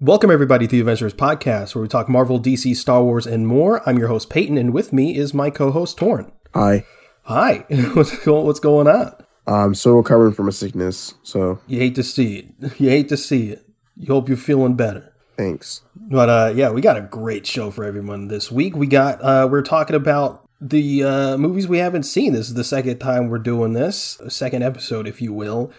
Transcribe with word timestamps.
Welcome, 0.00 0.30
everybody, 0.30 0.68
to 0.68 0.84
the 0.84 0.88
Avengenerds 0.88 1.14
Podcast, 1.14 1.74
where 1.74 1.82
we 1.82 1.88
talk 1.88 2.08
Marvel, 2.08 2.38
DC, 2.40 2.76
Star 2.76 3.02
Wars, 3.02 3.26
and 3.26 3.48
more. 3.48 3.82
I'm 3.84 3.98
your 3.98 4.06
host, 4.06 4.30
Peyton, 4.30 4.56
and 4.56 4.72
with 4.72 4.92
me 4.92 5.16
is 5.16 5.34
my 5.34 5.50
co 5.50 5.72
host, 5.72 5.98
Tauren. 5.98 6.30
Hi. 6.54 6.84
Hi. 7.22 7.64
what's, 7.94 8.16
going, 8.24 8.46
what's 8.46 8.60
going 8.60 8.86
on? 8.86 9.12
I'm 9.48 9.74
still 9.74 9.94
recovering 9.96 10.34
from 10.34 10.46
a 10.46 10.52
sickness, 10.52 11.14
so 11.24 11.58
You 11.66 11.80
hate 11.80 11.96
to 11.96 12.04
see 12.04 12.36
it. 12.60 12.78
You 12.80 12.90
hate 12.90 13.08
to 13.08 13.16
see 13.16 13.48
it. 13.50 13.68
You 13.96 14.06
hope 14.14 14.28
you're 14.28 14.36
feeling 14.36 14.74
better. 14.76 15.12
thanks. 15.36 15.82
But 15.96 16.28
uh, 16.28 16.52
yeah, 16.54 16.70
we 16.70 16.80
got 16.80 16.96
a 16.96 17.02
great 17.02 17.44
show 17.44 17.72
for 17.72 17.82
everyone 17.84 18.28
this 18.28 18.52
week. 18.52 18.76
We 18.76 18.86
got 18.86 19.20
uh, 19.20 19.48
we're 19.50 19.62
talking 19.62 19.96
about 19.96 20.48
the 20.60 21.02
uh, 21.02 21.36
movies 21.38 21.66
we 21.66 21.78
haven't 21.78 22.04
seen. 22.04 22.34
This 22.34 22.46
is 22.48 22.54
the 22.54 22.62
second 22.64 22.98
time 22.98 23.28
we're 23.28 23.38
doing 23.38 23.72
this, 23.72 24.20
second 24.28 24.62
episode, 24.62 25.08
if 25.08 25.20
you 25.20 25.32
will. 25.32 25.72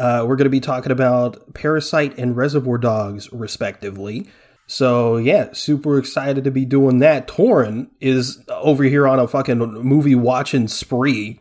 Uh, 0.00 0.24
we're 0.26 0.36
going 0.36 0.46
to 0.46 0.50
be 0.50 0.60
talking 0.60 0.90
about 0.90 1.52
Parasite 1.52 2.16
and 2.16 2.34
Reservoir 2.34 2.78
Dogs, 2.78 3.30
respectively. 3.32 4.26
So 4.66 5.18
yeah, 5.18 5.48
super 5.52 5.98
excited 5.98 6.44
to 6.44 6.50
be 6.50 6.64
doing 6.64 7.00
that. 7.00 7.28
Tauren 7.28 7.88
is 8.00 8.42
over 8.48 8.84
here 8.84 9.06
on 9.06 9.18
a 9.18 9.28
fucking 9.28 9.58
movie 9.58 10.14
watching 10.14 10.68
spree. 10.68 11.38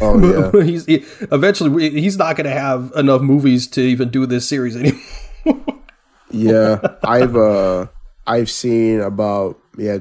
Oh 0.00 0.52
yeah. 0.54 0.62
he's 0.64 0.86
he, 0.86 1.04
eventually 1.32 1.90
he's 1.90 2.16
not 2.16 2.36
going 2.36 2.46
to 2.46 2.58
have 2.58 2.92
enough 2.96 3.20
movies 3.20 3.66
to 3.68 3.82
even 3.82 4.08
do 4.08 4.24
this 4.24 4.48
series 4.48 4.74
anymore. 5.44 5.82
yeah. 6.30 6.78
I've 7.04 7.36
uh 7.36 7.88
I've 8.26 8.48
seen 8.48 9.00
about 9.00 9.58
yeah 9.76 9.98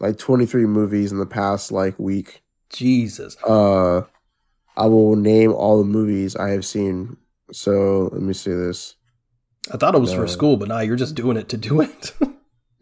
like 0.00 0.18
23 0.18 0.66
movies 0.66 1.12
in 1.12 1.18
the 1.18 1.24
past 1.24 1.72
like 1.72 1.98
week. 1.98 2.42
Jesus. 2.68 3.42
Uh 3.42 4.02
I 4.76 4.86
will 4.86 5.16
name 5.16 5.52
all 5.52 5.78
the 5.78 5.84
movies 5.84 6.34
I 6.36 6.50
have 6.50 6.64
seen. 6.64 7.16
So 7.52 8.08
let 8.12 8.22
me 8.22 8.32
see 8.32 8.52
this. 8.52 8.96
I 9.72 9.76
thought 9.76 9.94
it 9.94 10.00
was 10.00 10.12
No. 10.12 10.18
for 10.20 10.26
school, 10.26 10.56
but 10.56 10.68
now 10.68 10.80
you're 10.80 10.96
just 10.96 11.14
doing 11.14 11.36
it 11.36 11.48
to 11.50 11.56
do 11.56 11.80
it. 11.80 12.12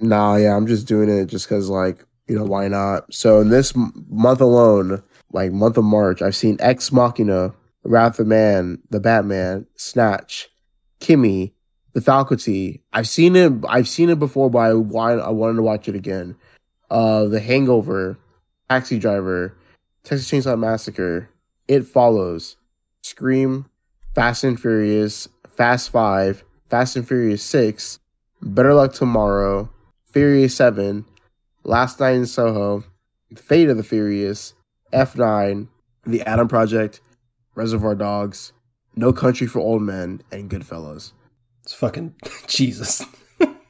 Nah, 0.00 0.34
yeah, 0.34 0.56
I'm 0.56 0.66
just 0.66 0.88
doing 0.88 1.09
it 1.09 1.27
just 1.27 1.48
cuz 1.48 1.69
like, 1.70 2.05
you 2.27 2.36
know, 2.36 2.42
why 2.44 2.66
not? 2.66 3.12
So 3.14 3.41
in 3.41 3.50
this 3.50 3.72
m- 3.77 3.92
month 4.11 4.41
alone, 4.41 5.00
like 5.33 5.53
month 5.53 5.77
of 5.77 5.84
March, 5.84 6.20
I've 6.22 6.34
seen 6.34 6.56
Ex 6.58 6.91
Machina, 6.91 7.55
Wrath 7.84 8.19
of 8.19 8.27
Man, 8.27 8.78
The 8.91 8.98
Batman, 8.98 9.64
Snatch, 9.77 10.48
Kimi, 10.98 11.55
The 11.92 12.00
Faculty. 12.00 12.83
I've 12.92 13.06
seen 13.09 13.36
it. 13.36 13.53
I've 13.69 13.86
seen 13.86 14.11
it 14.11 14.19
before, 14.19 14.50
but 14.50 14.59
I 14.59 14.75
want. 14.75 15.20
I 15.20 15.31
wanted 15.31 15.56
to 15.56 15.62
watch 15.62 15.86
it 15.88 15.94
again. 15.94 16.34
Uh, 16.91 17.27
The 17.27 17.38
Hangover, 17.38 18.19
Taxi 18.69 18.98
Driver, 18.98 19.55
Texas 20.03 20.28
Chainsaw 20.28 20.59
Massacre, 20.59 21.28
It 21.73 21.87
Follows, 21.87 22.56
Scream, 23.03 23.65
Fast 24.15 24.45
and 24.45 24.61
Furious, 24.61 25.27
Fast 25.56 25.89
Five, 25.91 26.45
Fast 26.69 26.97
and 26.97 27.09
Furious 27.09 27.42
Six, 27.42 27.98
Better 28.42 28.75
Luck 28.75 28.92
Tomorrow, 28.92 29.70
Furious 30.12 30.55
Seven, 30.55 31.06
Last 31.65 31.98
Night 31.98 32.17
in 32.17 32.27
Soho, 32.27 32.84
Fate 33.37 33.70
of 33.70 33.78
the 33.78 33.83
Furious, 33.83 34.53
F9, 34.93 35.69
The 36.05 36.20
Adam 36.23 36.47
Project, 36.47 37.00
Reservoir 37.55 37.95
Dogs, 37.95 38.53
No 38.95 39.12
Country 39.12 39.47
for 39.47 39.61
Old 39.61 39.81
Men, 39.81 40.20
and 40.31 40.50
Goodfellas. 40.50 41.12
it's 41.62 41.73
fucking 41.73 42.15
Jesus. 42.48 43.03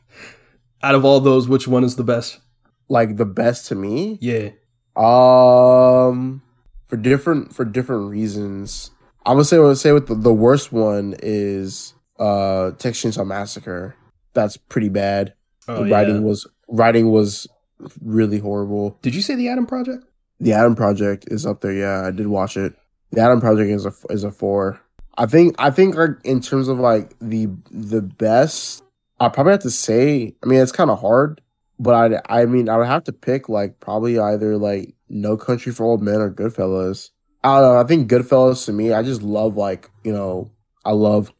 Out 0.83 0.95
of 0.97 1.05
all 1.05 1.21
those, 1.21 1.47
which 1.49 1.69
one 1.69 1.85
is 1.85 1.95
the 1.95 2.03
best? 2.03 2.41
Like 2.89 3.17
the 3.17 3.25
best 3.27 3.67
to 3.69 3.77
me, 3.77 4.19
Yeah. 4.21 4.51
um, 4.97 6.43
for 6.93 6.99
different 6.99 7.55
for 7.55 7.65
different 7.65 8.11
reasons. 8.11 8.91
I'm 9.25 9.37
gonna 9.37 9.47
say 9.47 9.57
what 9.57 9.65
I 9.65 9.69
would 9.69 9.79
say 9.79 9.93
with 9.93 10.09
the, 10.09 10.15
the 10.15 10.35
worst 10.35 10.73
one 10.73 11.15
is 11.23 11.95
uh 12.19 12.73
Texas 12.73 13.17
Chainsaw 13.17 13.27
Massacre. 13.27 13.97
That's 14.35 14.59
pretty 14.59 14.91
bad. 14.91 15.33
Oh, 15.69 15.85
yeah. 15.85 15.95
writing 15.95 16.23
was 16.23 16.47
writing 16.69 17.11
was 17.11 17.47
really 18.03 18.41
horrible. 18.41 18.99
Did 19.01 19.15
you 19.15 19.23
say 19.23 19.37
the 19.37 19.49
Adam 19.49 19.65
Project? 19.65 20.05
The 20.39 20.53
Adam 20.53 20.77
Project 20.77 21.25
is 21.29 21.47
up 21.47 21.63
there. 21.63 21.73
Yeah, 21.73 22.07
I 22.07 22.11
did 22.11 22.27
watch 22.27 22.59
it. 22.59 22.75
The 23.11 23.23
Adam 23.23 23.41
Project 23.41 23.71
is 23.71 23.87
a 23.87 23.93
is 24.11 24.25
a 24.25 24.31
four. 24.31 24.79
I 25.17 25.25
think 25.25 25.55
I 25.59 25.71
think 25.71 25.95
like 25.95 26.11
in 26.25 26.43
terms 26.43 26.69
of 26.69 26.79
like 26.79 27.19
the 27.21 27.49
the 27.71 28.03
best, 28.03 28.83
I 29.19 29.31
probably 29.31 29.53
have 29.53 29.63
to 29.63 29.71
say. 29.71 30.35
I 30.43 30.47
mean, 30.47 30.61
it's 30.61 30.73
kind 30.73 30.91
of 30.91 31.01
hard, 31.01 31.41
but 31.79 32.23
I 32.29 32.43
I 32.43 32.45
mean 32.45 32.69
I 32.69 32.77
would 32.77 32.87
have 32.87 33.05
to 33.05 33.13
pick 33.15 33.49
like 33.49 33.81
probably 33.81 34.19
either 34.19 34.59
like 34.59 34.95
No 35.13 35.37
Country 35.37 35.71
for 35.73 35.85
Old 35.85 36.03
Men 36.03 36.17
or 36.21 36.31
Goodfellas. 36.31 37.11
I 37.45 37.61
don't 37.61 37.75
know. 37.75 37.81
I 37.81 37.85
think 37.85 38.11
Goodfellas 38.11 38.65
to 38.67 38.73
me, 38.73 38.93
I 38.93 39.03
just 39.03 39.23
love 39.23 39.57
like 39.57 39.91
you 40.03 40.13
know 40.13 40.51
I 40.85 40.93
love 40.93 41.33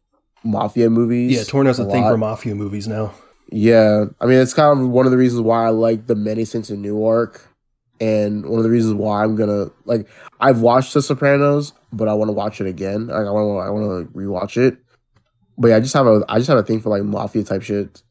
mafia 0.43 0.89
movies. 0.89 1.31
Yeah, 1.35 1.41
Tauren 1.43 1.65
has 1.65 1.79
a 1.79 1.85
thing 1.85 2.03
lot. 2.03 2.11
for 2.11 2.17
mafia 2.17 2.55
movies 2.55 2.87
now. 2.87 3.13
Yeah, 3.51 4.05
I 4.21 4.25
mean 4.25 4.37
it's 4.39 4.53
kind 4.53 4.79
of 4.79 4.87
one 4.89 5.05
of 5.05 5.11
the 5.11 5.17
reasons 5.17 5.41
why 5.41 5.65
I 5.65 5.69
like 5.69 6.07
the 6.07 6.15
Many 6.15 6.45
Saints 6.45 6.69
in 6.69 6.81
Newark, 6.81 7.47
and 7.99 8.45
one 8.45 8.59
of 8.59 8.63
the 8.63 8.69
reasons 8.69 8.93
why 8.95 9.23
I'm 9.23 9.35
gonna 9.35 9.71
like 9.85 10.07
I've 10.39 10.61
watched 10.61 10.93
The 10.93 11.01
Sopranos, 11.01 11.73
but 11.91 12.07
I 12.07 12.13
want 12.13 12.29
to 12.29 12.33
watch 12.33 12.61
it 12.61 12.67
again. 12.67 13.07
Like, 13.07 13.25
I 13.25 13.31
want 13.31 13.45
to 13.47 13.57
I 13.59 13.69
want 13.69 14.07
to 14.13 14.17
rewatch 14.17 14.57
it. 14.57 14.77
But 15.57 15.69
yeah, 15.69 15.77
I 15.77 15.79
just 15.79 15.93
have 15.93 16.07
a 16.07 16.23
I 16.29 16.37
just 16.37 16.49
have 16.49 16.57
a 16.57 16.63
thing 16.63 16.79
for 16.81 16.89
like 16.89 17.03
mafia 17.03 17.43
type 17.43 17.61
shit. 17.63 18.01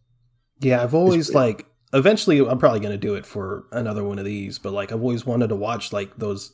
Yeah, 0.60 0.82
I've 0.82 0.94
always 0.94 1.28
It's- 1.28 1.34
like. 1.34 1.66
Eventually, 1.92 2.38
I'm 2.38 2.58
probably 2.58 2.80
gonna 2.80 2.96
do 2.96 3.14
it 3.14 3.26
for 3.26 3.64
another 3.72 4.04
one 4.04 4.18
of 4.18 4.24
these, 4.24 4.58
but 4.58 4.72
like 4.72 4.92
I've 4.92 5.02
always 5.02 5.26
wanted 5.26 5.48
to 5.48 5.56
watch 5.56 5.92
like 5.92 6.16
those 6.16 6.52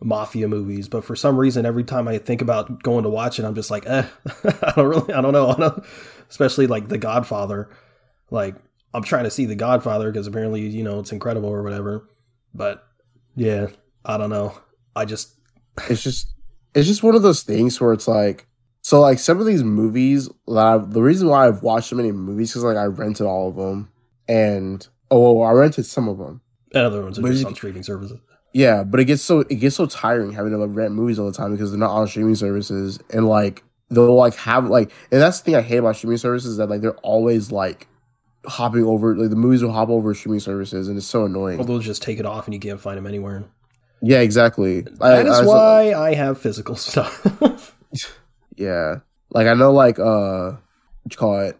mafia 0.00 0.48
movies, 0.48 0.88
but 0.88 1.04
for 1.04 1.14
some 1.14 1.36
reason, 1.36 1.64
every 1.64 1.84
time 1.84 2.08
I 2.08 2.18
think 2.18 2.42
about 2.42 2.82
going 2.82 3.04
to 3.04 3.08
watch 3.08 3.38
it, 3.38 3.44
I'm 3.44 3.54
just 3.54 3.70
like, 3.70 3.86
eh, 3.86 4.06
I 4.44 4.72
don't 4.74 4.88
really, 4.88 5.14
I 5.14 5.20
don't 5.20 5.32
know, 5.32 5.50
I 5.56 5.56
don't, 5.56 5.84
especially 6.28 6.66
like 6.66 6.88
The 6.88 6.98
Godfather. 6.98 7.70
Like 8.30 8.56
I'm 8.92 9.04
trying 9.04 9.24
to 9.24 9.30
see 9.30 9.44
The 9.44 9.54
Godfather 9.54 10.10
because 10.10 10.26
apparently 10.26 10.66
you 10.66 10.82
know 10.82 10.98
it's 10.98 11.12
incredible 11.12 11.48
or 11.48 11.62
whatever, 11.62 12.08
but 12.54 12.84
yeah, 13.36 13.68
I 14.04 14.16
don't 14.16 14.30
know. 14.30 14.58
I 14.94 15.04
just 15.04 15.34
It's 15.88 16.02
just 16.02 16.32
it's 16.74 16.86
just 16.86 17.02
one 17.02 17.14
of 17.14 17.22
those 17.22 17.42
things 17.42 17.80
where 17.80 17.92
it's 17.92 18.08
like 18.08 18.46
so 18.80 19.00
like 19.00 19.18
some 19.18 19.38
of 19.38 19.46
these 19.46 19.62
movies 19.62 20.28
that 20.46 20.66
I've, 20.66 20.92
the 20.92 21.02
reason 21.02 21.28
why 21.28 21.46
I've 21.46 21.62
watched 21.62 21.90
so 21.90 21.96
many 21.96 22.12
movies 22.12 22.50
because 22.50 22.64
like 22.64 22.76
I 22.76 22.84
rented 22.84 23.26
all 23.26 23.48
of 23.48 23.56
them 23.56 23.91
and 24.28 24.86
oh 25.10 25.34
well, 25.34 25.48
I 25.48 25.52
rented 25.52 25.86
some 25.86 26.08
of 26.08 26.18
them. 26.18 26.40
And 26.74 26.84
other 26.84 27.02
ones 27.02 27.18
are 27.18 27.22
But 27.22 27.32
just 27.32 27.44
on 27.44 27.54
streaming 27.54 27.82
services. 27.82 28.18
Yeah, 28.54 28.82
but 28.84 29.00
it 29.00 29.04
gets 29.06 29.22
so 29.22 29.40
it 29.40 29.56
gets 29.56 29.76
so 29.76 29.86
tiring 29.86 30.32
having 30.32 30.52
to 30.52 30.58
like, 30.58 30.70
rent 30.76 30.92
movies 30.94 31.18
all 31.18 31.26
the 31.26 31.32
time 31.36 31.52
because 31.52 31.70
they're 31.70 31.78
not 31.80 31.90
on 31.92 32.06
streaming 32.06 32.34
services 32.34 32.98
and 33.10 33.26
like 33.26 33.62
they'll 33.90 34.14
like 34.14 34.34
have 34.36 34.66
like 34.68 34.90
and 35.10 35.20
that's 35.20 35.40
the 35.40 35.44
thing 35.46 35.54
I 35.56 35.62
hate 35.62 35.78
about 35.78 35.96
streaming 35.96 36.18
services 36.18 36.52
is 36.52 36.56
that 36.58 36.68
like 36.68 36.80
they're 36.82 36.96
always 36.98 37.50
like 37.52 37.88
hopping 38.46 38.84
over 38.84 39.16
like 39.16 39.30
the 39.30 39.36
movies 39.36 39.62
will 39.62 39.72
hop 39.72 39.88
over 39.88 40.12
streaming 40.14 40.40
services 40.40 40.88
and 40.88 40.96
it's 40.98 41.06
so 41.06 41.24
annoying. 41.24 41.58
Well, 41.58 41.66
they'll 41.66 41.78
just 41.78 42.02
take 42.02 42.18
it 42.18 42.26
off 42.26 42.46
and 42.46 42.52
you 42.54 42.60
can't 42.60 42.80
find 42.80 42.96
them 42.98 43.06
anywhere. 43.06 43.44
yeah, 44.02 44.18
exactly. 44.20 44.80
That 44.82 45.26
is 45.26 45.32
I- 45.38 45.42
I- 45.42 45.46
why 45.46 45.94
I 45.94 46.14
have 46.14 46.38
physical 46.40 46.74
stuff. 46.88 47.74
yeah, 48.56 48.96
like 49.30 49.46
I 49.46 49.54
know 49.54 49.72
like 49.72 49.98
uh, 49.98 50.52
what 51.02 51.12
you 51.12 51.16
call 51.16 51.40
it, 51.40 51.58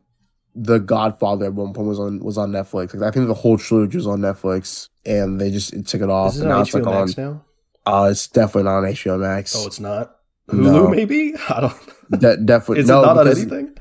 The 0.55 0.79
Godfather 0.79 1.47
at 1.47 1.55
one 1.55 1.73
point 1.73 1.89
was 1.89 1.99
on 1.99 2.19
was 2.21 2.37
on 2.37 2.53
Netflix. 2.53 2.95
Like 2.95 3.03
I 3.09 3.11
think 3.11 3.27
the 3.27 3.35
whole 3.35 3.57
trilogy 3.57 3.97
was 3.97 4.07
on 4.07 4.21
Netflix 4.21 4.89
and 5.07 5.41
they 5.41 5.51
just 5.51 5.71
took 5.87 6.03
it 6.03 6.11
off 6.11 6.35
Is 6.35 6.41
it 6.41 6.45
and 6.45 6.53
on 6.53 6.59
now 6.59 6.63
it's 6.63 6.71
HBO 6.73 6.85
like 6.85 6.87
on. 6.95 7.01
Max 7.07 7.17
now? 7.17 7.45
Uh, 7.87 8.09
it's 8.11 8.29
definitely 8.29 8.65
not 8.65 8.77
on 8.79 8.85
HBO 8.85 9.19
Max. 9.21 9.55
Oh, 9.57 9.67
it's 9.67 9.81
not. 9.81 10.17
Hulu, 10.49 10.63
No. 10.63 10.89
maybe? 10.89 11.35
I 11.49 11.61
don't. 11.63 12.21
De- 12.21 12.37
definitely 12.37 12.81
Is 12.81 12.89
no 12.89 13.03
it 13.03 13.07
not 13.07 13.19
on 13.19 13.29
anything? 13.29 13.77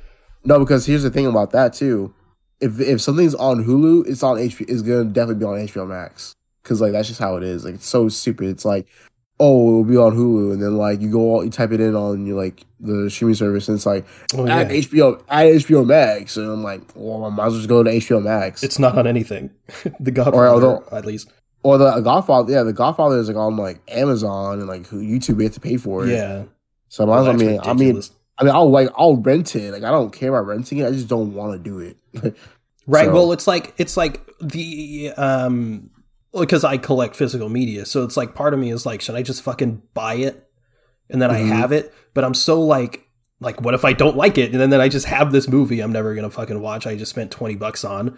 No, 0.46 0.60
because 0.60 0.86
here's 0.86 1.04
the 1.04 1.10
thing 1.12 1.28
about 1.28 1.52
that 1.52 1.74
too. 1.74 2.14
If 2.62 2.80
if 2.80 3.02
something's 3.02 3.36
on 3.36 3.66
Hulu, 3.66 4.08
it's 4.08 4.24
on 4.24 4.38
HBO. 4.38 4.70
It's 4.70 4.82
gonna 4.82 5.06
definitely 5.06 5.36
be 5.40 5.46
on 5.46 5.68
HBO 5.68 5.88
Max. 5.88 6.34
Cause 6.64 6.80
like 6.80 6.92
that's 6.94 7.08
just 7.08 7.20
how 7.20 7.36
it 7.38 7.44
is. 7.44 7.66
Like 7.66 7.76
it's 7.76 7.88
so 7.88 8.08
stupid. 8.08 8.48
It's 8.50 8.64
like, 8.66 8.88
oh, 9.42 9.70
it'll 9.70 9.84
be 9.84 9.98
on 9.98 10.16
Hulu, 10.16 10.54
and 10.54 10.62
then 10.62 10.78
like 10.78 11.02
you 11.02 11.12
go, 11.12 11.20
all, 11.20 11.44
you 11.44 11.50
type 11.50 11.72
it 11.72 11.82
in 11.82 11.96
on 11.96 12.26
your 12.26 12.38
like 12.38 12.64
the 12.80 13.10
streaming 13.10 13.36
service, 13.36 13.68
and 13.68 13.76
it's 13.76 13.86
like 13.86 14.06
Oh, 14.36 14.48
add 14.48 14.72
yeah. 14.72 14.78
HBO, 14.82 15.22
add 15.28 15.48
HBO 15.48 15.86
Max, 15.86 16.38
and 16.38 16.50
I'm 16.50 16.64
like, 16.64 16.82
well, 16.96 17.26
I 17.26 17.30
might 17.30 17.48
as 17.48 17.52
well 17.54 17.60
just 17.60 17.70
go 17.70 17.84
to 17.84 17.90
HBO 17.92 18.24
Max. 18.24 18.64
It's 18.64 18.80
not 18.80 18.98
on 18.98 19.08
anything. 19.08 19.50
the 20.00 20.12
Godfather, 20.12 20.48
although- 20.48 20.84
at 20.92 21.06
least. 21.06 21.32
or 21.64 21.78
the 21.78 22.00
Godfather. 22.02 22.52
Yeah, 22.54 22.64
the 22.64 22.74
Godfather 22.74 23.18
is 23.20 23.28
like 23.28 23.38
on 23.38 23.58
like 23.58 23.80
Amazon 23.88 24.60
and 24.60 24.68
like 24.68 24.84
YouTube. 24.88 25.38
You 25.38 25.44
have 25.46 25.54
to 25.56 25.60
pay 25.60 25.78
for 25.78 26.06
it. 26.08 26.12
Yeah. 26.14 26.44
So 26.90 27.04
I 27.04 27.08
well. 27.08 27.28
I 27.30 27.34
mean, 27.34 27.60
I 27.64 27.74
mean. 27.74 28.02
I 28.38 28.44
mean, 28.44 28.54
I'll 28.56 28.72
like 28.72 28.90
I'll 28.98 29.18
rent 29.18 29.56
it. 29.56 29.72
Like 29.72 29.84
I 29.84 29.92
don't 29.92 30.12
care 30.12 30.30
about 30.30 30.48
renting 30.48 30.80
it. 30.80 30.88
I 30.88 30.92
just 30.92 31.08
don't 31.08 31.34
want 31.34 31.54
to 31.54 31.60
do 31.60 31.80
it. 31.80 31.98
Right. 32.88 33.06
So- 33.06 33.14
Well, 33.14 33.32
it's 33.32 33.46
like 33.46 33.74
it's 33.78 33.96
like 33.96 34.20
the 34.42 35.14
um 35.16 35.92
because 36.34 36.64
I 36.64 36.78
collect 36.78 37.16
physical 37.16 37.50
media, 37.50 37.86
so 37.86 38.04
it's 38.04 38.18
like 38.18 38.34
part 38.36 38.54
of 38.54 38.60
me 38.60 38.72
is 38.72 38.86
like, 38.86 39.02
should 39.02 39.16
I 39.16 39.22
just 39.22 39.42
fucking 39.42 39.82
buy 39.94 40.16
it 40.16 40.48
and 41.10 41.22
then 41.22 41.30
Mhm. 41.30 41.34
I 41.34 41.38
have 41.40 41.72
it? 41.72 41.94
But 42.14 42.24
I'm 42.24 42.34
so 42.34 42.62
like 42.62 43.08
like 43.40 43.60
what 43.62 43.74
if 43.74 43.84
I 43.84 43.94
don't 43.94 44.16
like 44.16 44.38
it 44.38 44.52
and 44.52 44.62
then, 44.62 44.70
then 44.70 44.80
I 44.82 44.88
just 44.88 45.08
have 45.08 45.32
this 45.32 45.48
movie 45.48 45.80
I'm 45.82 45.92
never 45.92 46.14
gonna 46.14 46.30
fucking 46.30 46.62
watch 46.62 46.86
I 46.86 46.96
just 46.96 47.10
spent 47.12 47.32
twenty 47.32 47.56
bucks 47.56 47.84
on. 47.84 48.18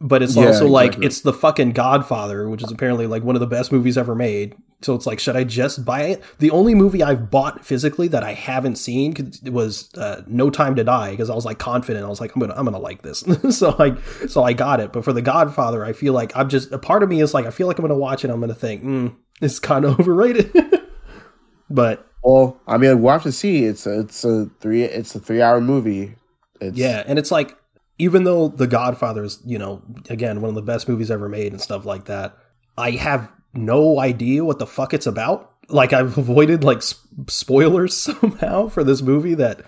But 0.00 0.22
it's 0.22 0.36
Yeah, 0.36 0.46
also 0.46 0.66
like 0.66 0.88
exactly. 0.88 1.06
it's 1.06 1.20
the 1.22 1.32
fucking 1.32 1.72
Godfather, 1.72 2.48
which 2.48 2.62
is 2.62 2.70
apparently 2.70 3.06
like 3.06 3.22
one 3.22 3.34
of 3.36 3.40
the 3.40 3.46
best 3.46 3.72
movies 3.72 3.96
ever 3.96 4.14
made. 4.14 4.54
So 4.82 4.94
it's 4.94 5.06
like, 5.06 5.18
should 5.18 5.36
I 5.36 5.44
just 5.44 5.86
buy 5.86 6.02
it? 6.02 6.22
The 6.38 6.50
only 6.50 6.74
movie 6.74 7.02
I've 7.02 7.30
bought 7.30 7.64
physically 7.64 8.08
that 8.08 8.22
I 8.22 8.34
haven't 8.34 8.76
seen 8.76 9.32
was 9.44 9.92
uh, 9.94 10.20
No 10.26 10.50
Time 10.50 10.74
to 10.76 10.84
Die 10.84 11.10
because 11.12 11.30
I 11.30 11.34
was 11.34 11.46
like 11.46 11.58
confident. 11.58 12.04
I 12.04 12.08
was 12.08 12.20
like, 12.20 12.34
I'm 12.34 12.40
gonna, 12.40 12.54
I'm 12.54 12.66
gonna 12.66 12.78
like 12.78 13.00
this. 13.00 13.20
so 13.50 13.74
like, 13.78 13.96
so 14.28 14.44
I 14.44 14.52
got 14.52 14.80
it. 14.80 14.92
But 14.92 15.02
for 15.02 15.14
the 15.14 15.22
Godfather, 15.22 15.82
I 15.82 15.94
feel 15.94 16.12
like 16.12 16.36
I'm 16.36 16.50
just 16.50 16.72
a 16.72 16.78
part 16.78 17.02
of 17.02 17.08
me 17.08 17.22
is 17.22 17.32
like, 17.32 17.46
I 17.46 17.50
feel 17.50 17.66
like 17.66 17.78
I'm 17.78 17.82
gonna 17.84 17.96
watch 17.96 18.22
it. 18.22 18.30
I'm 18.30 18.38
gonna 18.40 18.54
think, 18.54 18.84
mm, 18.84 19.16
it's 19.40 19.58
kind 19.58 19.86
of 19.86 19.98
overrated. 20.00 20.52
but 21.70 22.06
Well, 22.22 22.60
I 22.66 22.76
mean, 22.76 23.00
we'll 23.00 23.12
have 23.12 23.22
to 23.22 23.32
see. 23.32 23.64
It's 23.64 23.86
a, 23.86 24.00
it's 24.00 24.24
a 24.24 24.50
three 24.60 24.82
it's 24.82 25.14
a 25.14 25.20
three 25.20 25.40
hour 25.40 25.58
movie. 25.60 26.16
It's, 26.60 26.76
Yeah, 26.76 27.02
and 27.06 27.18
it's 27.18 27.30
like 27.30 27.56
even 27.98 28.24
though 28.24 28.48
The 28.48 28.66
Godfather 28.66 29.24
is, 29.24 29.40
you 29.44 29.58
know, 29.58 29.82
again 30.10 30.40
one 30.40 30.50
of 30.50 30.54
the 30.54 30.62
best 30.62 30.88
movies 30.88 31.10
ever 31.10 31.28
made 31.28 31.52
and 31.52 31.60
stuff 31.60 31.84
like 31.84 32.04
that, 32.06 32.36
I 32.76 32.90
have 32.92 33.32
no 33.54 33.98
idea 34.00 34.44
what 34.44 34.58
the 34.58 34.66
fuck 34.66 34.92
it's 34.94 35.06
about. 35.06 35.52
Like 35.68 35.92
I've 35.92 36.16
avoided 36.24 36.62
like 36.64 36.82
sp- 36.84 37.00
spoilers 37.28 37.96
somehow 37.96 38.68
for 38.68 38.84
this 38.84 39.02
movie 39.02 39.34
that 39.34 39.62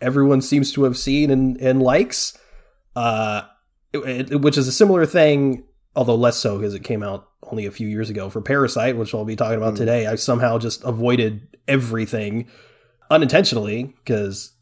everyone 0.00 0.40
seems 0.40 0.72
to 0.72 0.84
have 0.84 0.96
seen 0.98 1.30
and, 1.30 1.56
and 1.60 1.82
likes, 1.82 2.36
uh, 2.96 3.42
it- 3.92 4.32
it- 4.32 4.40
which 4.40 4.58
is 4.58 4.68
a 4.68 4.72
similar 4.72 5.06
thing, 5.06 5.64
although 5.96 6.14
less 6.16 6.36
so 6.36 6.58
because 6.58 6.74
it 6.74 6.84
came 6.84 7.02
out 7.02 7.28
only 7.44 7.64
a 7.66 7.70
few 7.70 7.88
years 7.88 8.10
ago 8.10 8.28
for 8.28 8.40
Parasite, 8.42 8.96
which 8.96 9.14
I'll 9.14 9.24
be 9.24 9.34
talking 9.36 9.56
about 9.56 9.74
Mm. 9.74 9.78
today. 9.78 10.06
I 10.06 10.16
somehow 10.16 10.58
just 10.58 10.84
avoided 10.84 11.56
everything 11.66 12.48
unintentionally 13.10 13.94
because 14.04 14.52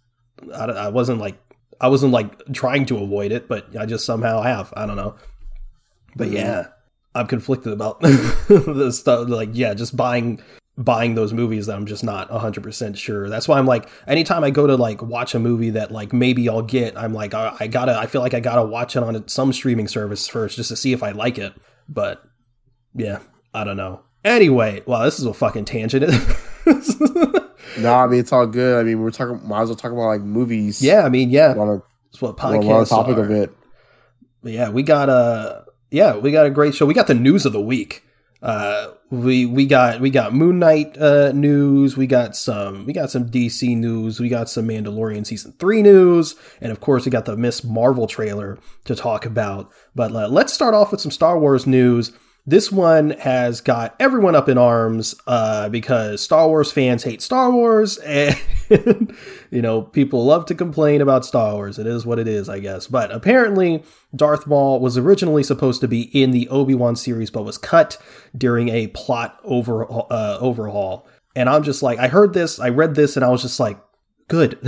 I, 0.55 0.65
I 0.67 0.89
wasn't 0.89 1.19
like 1.21 1.37
I 1.81 1.89
wasn't 1.89 2.13
like 2.13 2.53
trying 2.53 2.87
to 2.87 2.99
avoid 2.99 3.33
it, 3.33 3.49
but 3.49 3.77
I 3.77 3.87
just 3.87 4.05
somehow 4.07 4.41
have. 4.43 4.73
I 4.77 4.87
don't 4.87 4.97
know. 4.97 5.15
But 6.17 6.29
Mhm. 6.29 6.33
yeah, 6.33 6.67
I'm 7.15 7.27
conflicted 7.27 7.73
about 7.73 8.01
the 8.01 8.91
stuff. 8.93 9.29
Like, 9.29 9.51
yeah, 9.53 9.75
just 9.75 9.97
buying 9.97 10.41
buying 10.79 11.15
those 11.15 11.33
movies 11.33 11.65
that 11.67 11.75
I'm 11.77 11.87
just 11.87 12.05
not 12.05 12.29
100% 12.31 12.99
sure. 12.99 13.31
That's 13.31 13.49
why 13.49 13.59
I'm 13.59 13.65
like, 13.67 13.89
anytime 14.07 14.45
I 14.45 14.51
go 14.51 14.67
to 14.67 14.77
like 14.77 15.01
watch 15.01 15.35
a 15.35 15.39
movie 15.39 15.71
that 15.71 15.91
like 15.91 16.13
maybe 16.13 16.49
I'll 16.51 16.61
get, 16.61 16.99
I'm 16.99 17.15
like, 17.15 17.33
I, 17.33 17.57
I 17.61 17.67
gotta, 17.67 17.97
I 17.99 18.05
feel 18.05 18.21
like 18.21 18.35
I 18.35 18.41
gotta 18.41 18.63
watch 18.63 18.95
it 18.95 19.03
on 19.03 19.27
some 19.27 19.55
streaming 19.55 19.89
service 19.89 20.29
first 20.29 20.57
just 20.57 20.69
to 20.69 20.77
see 20.77 20.93
if 20.93 21.03
I 21.03 21.13
like 21.13 21.39
it. 21.39 21.55
But 21.89 22.23
yeah, 22.95 23.21
I 23.55 23.65
don't 23.65 23.79
know. 23.79 24.03
Anyway, 24.23 24.83
wow, 24.85 25.03
this 25.05 25.19
is 25.19 25.25
a 25.25 25.33
fucking 25.33 25.65
tangent. 25.65 26.05
No, 27.79 27.95
I 27.95 28.07
mean 28.07 28.21
it's 28.21 28.33
all 28.33 28.47
good. 28.47 28.81
I 28.81 28.83
mean 28.85 29.01
we're 29.01 29.11
talking. 29.11 29.47
Might 29.47 29.63
as 29.63 29.69
well 29.69 29.77
talk 29.77 29.93
about 29.93 30.07
like 30.07 30.23
movies. 30.23 30.83
yeah, 30.83 31.03
I 31.03 31.09
mean, 31.09 31.31
yeah, 31.31 31.55
On 31.57 31.69
a, 31.69 31.83
that's 32.11 32.23
what 32.23 32.43
on 32.43 32.83
a 32.83 32.87
topic 32.87 33.17
are. 33.17 33.25
of 33.25 33.31
it. 33.31 33.51
But 34.43 34.53
yeah, 34.53 34.69
we 34.71 34.83
got 34.83 35.09
a 35.09 35.65
yeah, 35.91 36.17
we 36.17 36.33
got 36.33 36.47
a 36.47 36.51
great 36.51 36.75
show. 36.75 36.87
We 36.87 36.95
got 36.95 37.07
the 37.07 37.15
news 37.15 37.47
of 37.47 37.53
the 37.53 37.61
week. 37.61 38.03
Uh, 38.43 38.93
we 39.11 39.47
we 39.47 39.67
got 39.67 40.01
we 40.01 40.11
got 40.11 40.35
Moon 40.35 40.59
Knight 40.59 40.97
uh, 40.99 41.33
news. 41.33 41.97
We 41.97 42.07
got 42.07 42.37
some 42.37 42.87
we 42.87 42.93
got 42.93 43.11
some 43.11 43.31
DC 43.31 43.77
news. 43.77 44.21
We 44.21 44.29
got 44.29 44.49
some 44.49 44.69
Mandalorian 44.69 45.27
season 45.27 45.55
three 45.59 45.83
news, 45.83 46.35
and 46.61 46.71
of 46.71 46.81
course 46.81 47.05
we 47.05 47.11
got 47.11 47.25
the 47.25 47.37
Ms. 47.37 47.65
Marvel 47.65 48.07
trailer 48.07 48.59
to 48.85 48.95
talk 48.95 49.25
about. 49.25 49.71
But 49.95 50.13
uh, 50.15 50.29
let's 50.29 50.53
start 50.53 50.75
off 50.75 50.93
with 50.93 51.01
some 51.01 51.11
Star 51.11 51.39
Wars 51.39 51.67
news. 51.67 52.13
This 52.49 52.71
one 52.71 53.11
has 53.11 53.61
got 53.61 53.97
everyone 53.99 54.37
up 54.37 54.49
in 54.49 54.57
arms 54.57 55.17
uh, 55.27 55.69
because 55.69 56.23
Star 56.23 56.47
Wars 56.47 56.71
fans 56.71 57.03
hate 57.03 57.21
Star 57.21 57.51
Wars, 57.51 57.99
and 57.99 59.17
you 59.51 59.61
know 59.61 59.83
people 59.83 60.25
love 60.25 60.47
to 60.47 60.55
complain 60.55 61.01
about 61.01 61.25
Star 61.25 61.55
Wars. 61.55 61.77
It 61.77 61.89
is 61.89 62.07
what 62.07 62.21
it 62.21 62.29
is, 62.29 62.49
I 62.49 62.61
guess. 62.61 62.87
But 62.87 63.11
apparently, 63.11 63.83
Darth 64.15 64.47
Maul 64.47 64.79
was 64.79 64.97
originally 64.97 65.43
supposed 65.43 65.81
to 65.81 65.89
be 65.89 66.03
in 66.03 66.31
the 66.31 66.49
Obi 66.49 66.77
Wan 66.77 66.95
series, 66.95 67.31
but 67.33 67.43
was 67.43 67.59
cut 67.59 67.99
during 68.37 68.69
a 68.69 68.87
plot 68.89 69.41
over 69.43 69.85
uh, 69.91 70.39
overhaul. 70.39 71.09
And 71.35 71.49
I'm 71.49 71.65
just 71.65 71.83
like, 71.83 71.99
I 71.99 72.07
heard 72.07 72.33
this, 72.33 72.61
I 72.61 72.69
read 72.69 72.95
this, 72.95 73.17
and 73.17 73.25
I 73.25 73.29
was 73.29 73.43
just 73.43 73.59
like, 73.59 73.79
good, 74.29 74.59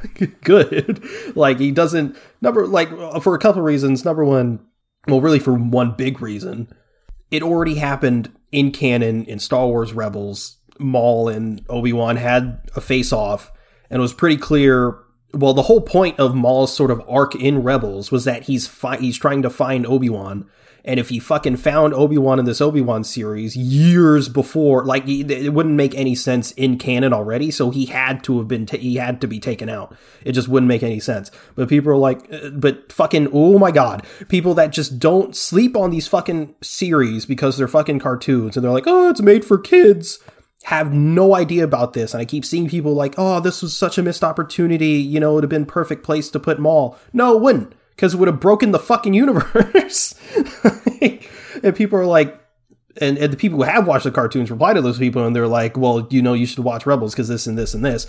good. 0.42 1.04
like 1.36 1.60
he 1.60 1.70
doesn't 1.70 2.16
number 2.40 2.66
like 2.66 2.90
for 3.22 3.36
a 3.36 3.38
couple 3.38 3.62
reasons. 3.62 4.04
Number 4.04 4.24
one, 4.24 4.58
well, 5.06 5.20
really 5.20 5.38
for 5.38 5.54
one 5.54 5.94
big 5.96 6.20
reason, 6.20 6.68
it 7.30 7.42
already 7.42 7.76
happened 7.76 8.32
in 8.52 8.70
canon 8.70 9.24
in 9.24 9.38
Star 9.38 9.66
Wars 9.66 9.92
Rebels. 9.92 10.56
Maul 10.78 11.28
and 11.28 11.64
Obi 11.68 11.92
Wan 11.92 12.16
had 12.16 12.60
a 12.76 12.80
face 12.80 13.12
off, 13.12 13.52
and 13.90 13.98
it 13.98 14.02
was 14.02 14.12
pretty 14.12 14.36
clear. 14.36 14.98
Well, 15.34 15.52
the 15.52 15.62
whole 15.62 15.80
point 15.80 16.18
of 16.18 16.34
Maul's 16.34 16.74
sort 16.74 16.90
of 16.90 17.02
arc 17.08 17.34
in 17.34 17.62
Rebels 17.62 18.10
was 18.10 18.24
that 18.24 18.44
he's 18.44 18.66
fi- 18.66 18.96
he's 18.96 19.18
trying 19.18 19.42
to 19.42 19.50
find 19.50 19.86
Obi 19.86 20.08
Wan, 20.08 20.48
and 20.84 20.98
if 20.98 21.08
he 21.08 21.18
fucking 21.18 21.56
found 21.56 21.94
Obi 21.94 22.18
Wan 22.18 22.38
in 22.38 22.44
this 22.44 22.60
Obi 22.60 22.80
Wan 22.80 23.04
series 23.04 23.56
years 23.56 24.28
before, 24.28 24.84
like 24.84 25.04
it 25.06 25.52
wouldn't 25.52 25.74
make 25.74 25.94
any 25.94 26.14
sense 26.14 26.52
in 26.52 26.78
canon 26.78 27.12
already. 27.12 27.50
So 27.50 27.70
he 27.70 27.86
had 27.86 28.22
to 28.24 28.38
have 28.38 28.48
been 28.48 28.66
ta- 28.66 28.78
he 28.78 28.96
had 28.96 29.20
to 29.20 29.28
be 29.28 29.40
taken 29.40 29.68
out. 29.68 29.94
It 30.24 30.32
just 30.32 30.48
wouldn't 30.48 30.68
make 30.68 30.82
any 30.82 31.00
sense. 31.00 31.30
But 31.54 31.68
people 31.68 31.92
are 31.92 31.96
like, 31.96 32.32
uh, 32.32 32.50
but 32.50 32.92
fucking 32.92 33.28
oh 33.32 33.58
my 33.58 33.70
god, 33.70 34.06
people 34.28 34.54
that 34.54 34.72
just 34.72 34.98
don't 34.98 35.36
sleep 35.36 35.76
on 35.76 35.90
these 35.90 36.08
fucking 36.08 36.54
series 36.62 37.26
because 37.26 37.56
they're 37.56 37.68
fucking 37.68 37.98
cartoons, 37.98 38.56
and 38.56 38.64
they're 38.64 38.72
like, 38.72 38.86
oh, 38.86 39.10
it's 39.10 39.22
made 39.22 39.44
for 39.44 39.58
kids 39.58 40.18
have 40.64 40.92
no 40.92 41.34
idea 41.34 41.64
about 41.64 41.92
this. 41.92 42.12
And 42.12 42.20
I 42.20 42.24
keep 42.24 42.44
seeing 42.44 42.68
people 42.68 42.92
like, 42.92 43.14
oh, 43.16 43.40
this 43.40 43.62
was 43.62 43.76
such 43.76 43.96
a 43.96 44.02
missed 44.02 44.24
opportunity. 44.24 44.94
You 44.94 45.20
know, 45.20 45.32
it 45.32 45.34
would 45.36 45.44
have 45.44 45.50
been 45.50 45.66
perfect 45.66 46.02
place 46.02 46.28
to 46.30 46.40
put 46.40 46.58
Maul. 46.58 46.98
No, 47.12 47.36
it 47.36 47.40
wouldn't, 47.40 47.72
because 47.98 48.14
it 48.14 48.16
would 48.18 48.28
have 48.28 48.38
broken 48.38 48.70
the 48.70 48.78
fucking 48.78 49.12
universe. 49.12 50.14
and 51.64 51.74
people 51.74 51.98
are 51.98 52.06
like, 52.06 52.40
and, 53.00 53.18
and 53.18 53.32
the 53.32 53.36
people 53.36 53.58
who 53.58 53.64
have 53.64 53.88
watched 53.88 54.04
the 54.04 54.12
cartoons 54.12 54.52
reply 54.52 54.72
to 54.72 54.80
those 54.80 55.00
people 55.00 55.26
and 55.26 55.34
they're 55.34 55.48
like, 55.48 55.76
well, 55.76 56.06
you 56.08 56.22
know, 56.22 56.32
you 56.32 56.46
should 56.46 56.60
watch 56.60 56.86
Rebels 56.86 57.12
because 57.12 57.26
this 57.26 57.48
and 57.48 57.58
this 57.58 57.74
and 57.74 57.84
this. 57.84 58.06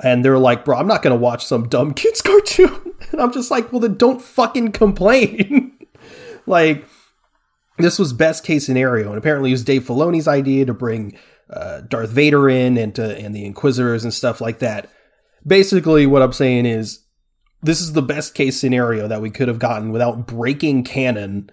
And 0.00 0.24
they're 0.24 0.38
like, 0.38 0.64
bro, 0.64 0.78
I'm 0.78 0.86
not 0.86 1.02
going 1.02 1.14
to 1.14 1.20
watch 1.20 1.44
some 1.44 1.68
dumb 1.68 1.92
kids 1.92 2.22
cartoon. 2.22 2.94
And 3.12 3.20
I'm 3.20 3.30
just 3.30 3.50
like, 3.50 3.70
well, 3.70 3.80
then 3.80 3.96
don't 3.96 4.22
fucking 4.22 4.72
complain. 4.72 5.76
like, 6.46 6.86
this 7.76 7.98
was 7.98 8.14
best 8.14 8.42
case 8.42 8.64
scenario. 8.64 9.10
And 9.10 9.18
apparently 9.18 9.50
it 9.50 9.54
was 9.54 9.64
Dave 9.64 9.84
Filoni's 9.84 10.26
idea 10.26 10.64
to 10.64 10.72
bring 10.72 11.18
uh, 11.50 11.82
Darth 11.82 12.08
Vader 12.08 12.48
in 12.48 12.78
and 12.78 12.94
to, 12.94 13.18
and 13.18 13.36
the 13.36 13.44
Inquisitors 13.44 14.02
and 14.02 14.14
stuff 14.14 14.40
like 14.40 14.60
that. 14.60 14.90
Basically, 15.46 16.06
what 16.06 16.22
I'm 16.22 16.32
saying 16.32 16.64
is 16.64 17.05
this 17.62 17.80
is 17.80 17.92
the 17.94 18.02
best 18.02 18.34
case 18.34 18.58
scenario 18.60 19.08
that 19.08 19.20
we 19.22 19.30
could 19.30 19.48
have 19.48 19.58
gotten 19.58 19.90
without 19.92 20.26
breaking 20.26 20.84
canon, 20.84 21.50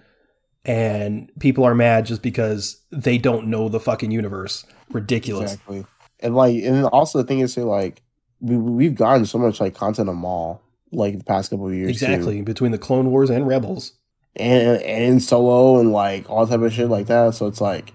and 0.64 1.30
people 1.40 1.64
are 1.64 1.74
mad 1.74 2.06
just 2.06 2.22
because 2.22 2.82
they 2.90 3.18
don't 3.18 3.48
know 3.48 3.68
the 3.68 3.80
fucking 3.80 4.10
universe. 4.10 4.64
Ridiculous. 4.90 5.52
Exactly. 5.54 5.86
And 6.20 6.34
like, 6.34 6.62
and 6.62 6.84
also 6.86 7.18
the 7.18 7.24
thing 7.26 7.40
is, 7.40 7.54
too, 7.54 7.64
like, 7.64 8.02
we 8.40 8.56
we've 8.56 8.94
gotten 8.94 9.26
so 9.26 9.38
much 9.38 9.60
like 9.60 9.74
content 9.74 10.08
on 10.08 10.16
Maul 10.16 10.62
like 10.92 11.18
the 11.18 11.24
past 11.24 11.50
couple 11.50 11.66
of 11.68 11.74
years. 11.74 11.98
too. 11.98 12.04
Exactly. 12.06 12.42
Between 12.42 12.72
the 12.72 12.78
Clone 12.78 13.10
Wars 13.10 13.30
and 13.30 13.46
Rebels. 13.46 13.92
and 14.36 14.80
and 14.82 15.22
solo 15.22 15.78
and 15.80 15.92
like 15.92 16.28
all 16.30 16.46
type 16.46 16.60
of 16.60 16.72
shit 16.72 16.88
like 16.88 17.06
that. 17.06 17.34
So 17.34 17.46
it's 17.46 17.60
like, 17.60 17.92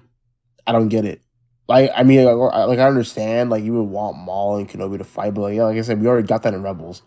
I 0.68 0.72
don't 0.72 0.88
get 0.90 1.06
it. 1.06 1.22
Like, 1.68 1.92
I 1.96 2.04
mean, 2.04 2.24
like, 2.26 2.54
I- 2.54 2.64
like 2.64 2.80
I 2.80 2.88
understand, 2.88 3.50
like 3.50 3.64
you 3.64 3.74
would 3.74 3.84
want 3.90 4.18
Maul 4.18 4.58
and 4.58 4.68
Kenobi 4.68 4.98
to 4.98 5.04
fight, 5.04 5.34
but 5.34 5.42
like, 5.42 5.56
yeah, 5.56 5.64
like 5.66 5.78
I 5.78 5.82
said, 5.82 6.02
we 6.02 6.08
already 6.08 6.28
got 6.28 6.44
that 6.44 6.54
in 6.54 6.64
Rebels, 6.64 7.02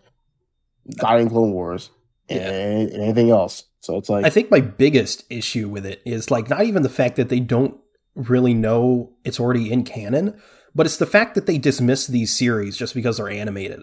it 0.86 1.20
in 1.20 1.28
Clone 1.28 1.52
Wars, 1.52 1.90
and, 2.28 2.40
Yeah. 2.40 2.50
and 2.94 3.02
anything 3.02 3.30
else. 3.30 3.64
So 3.80 3.96
it's 3.98 4.08
like, 4.08 4.24
I 4.24 4.30
think 4.30 4.50
my 4.50 4.60
biggest 4.60 5.24
issue 5.30 5.68
with 5.68 5.84
it 5.84 6.02
is 6.04 6.30
like 6.30 6.48
not 6.48 6.64
even 6.64 6.82
the 6.82 6.88
fact 6.88 7.16
that 7.16 7.28
they 7.28 7.40
don't 7.40 7.76
really 8.14 8.54
know 8.54 9.12
it's 9.24 9.40
already 9.40 9.72
in 9.72 9.84
canon, 9.84 10.40
but 10.74 10.86
it's 10.86 10.98
the 10.98 11.06
fact 11.06 11.34
that 11.34 11.46
they 11.46 11.58
dismiss 11.58 12.06
these 12.06 12.36
series 12.36 12.76
just 12.76 12.94
because 12.94 13.16
they're 13.16 13.28
animated. 13.28 13.80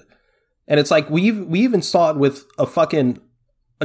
And 0.68 0.80
it's 0.80 0.92
like 0.92 1.10
we 1.10 1.32
we 1.32 1.60
even 1.62 1.82
saw 1.82 2.12
it 2.12 2.18
with 2.18 2.46
a 2.58 2.66
fucking 2.66 3.20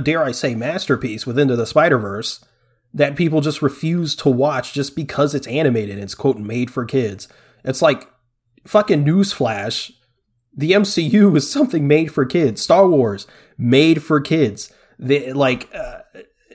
dare 0.03 0.23
I 0.23 0.33
say 0.33 0.55
masterpiece 0.55 1.27
with 1.27 1.39
Into 1.39 1.57
the 1.57 1.67
Spider 1.67 1.99
Verse 1.99 2.45
that 2.93 3.17
people 3.17 3.41
just 3.41 3.63
refuse 3.63 4.15
to 4.17 4.29
watch 4.29 4.73
just 4.73 4.95
because 4.95 5.35
it's 5.35 5.47
animated. 5.49 5.97
and 5.97 6.05
It's 6.05 6.15
quote 6.15 6.39
made 6.39 6.71
for 6.71 6.85
kids. 6.85 7.27
It's 7.65 7.83
like 7.83 8.09
fucking 8.67 9.05
newsflash. 9.05 9.91
The 10.57 10.73
MCU 10.73 11.37
is 11.37 11.51
something 11.51 11.89
made 11.89 12.13
for 12.13 12.25
kids. 12.25 12.63
Star 12.63 12.89
Wars 12.89 13.27
made 13.59 14.03
for 14.03 14.21
kids. 14.21 14.73
They 14.99 15.33
like. 15.33 15.69
Uh, 15.75 16.03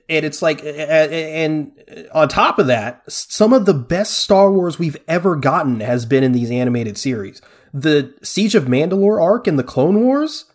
and 0.09 0.25
it's 0.25 0.41
like 0.41 0.63
and 0.65 1.71
on 2.13 2.27
top 2.27 2.59
of 2.59 2.67
that 2.67 3.03
some 3.09 3.53
of 3.53 3.65
the 3.65 3.73
best 3.73 4.17
star 4.17 4.51
wars 4.51 4.79
we've 4.79 4.97
ever 5.07 5.35
gotten 5.35 5.79
has 5.79 6.05
been 6.05 6.23
in 6.23 6.31
these 6.31 6.51
animated 6.51 6.97
series 6.97 7.41
the 7.73 8.13
siege 8.23 8.55
of 8.55 8.65
mandalore 8.65 9.21
arc 9.21 9.47
and 9.47 9.59
the 9.59 9.63
clone 9.63 10.01
wars 10.01 10.45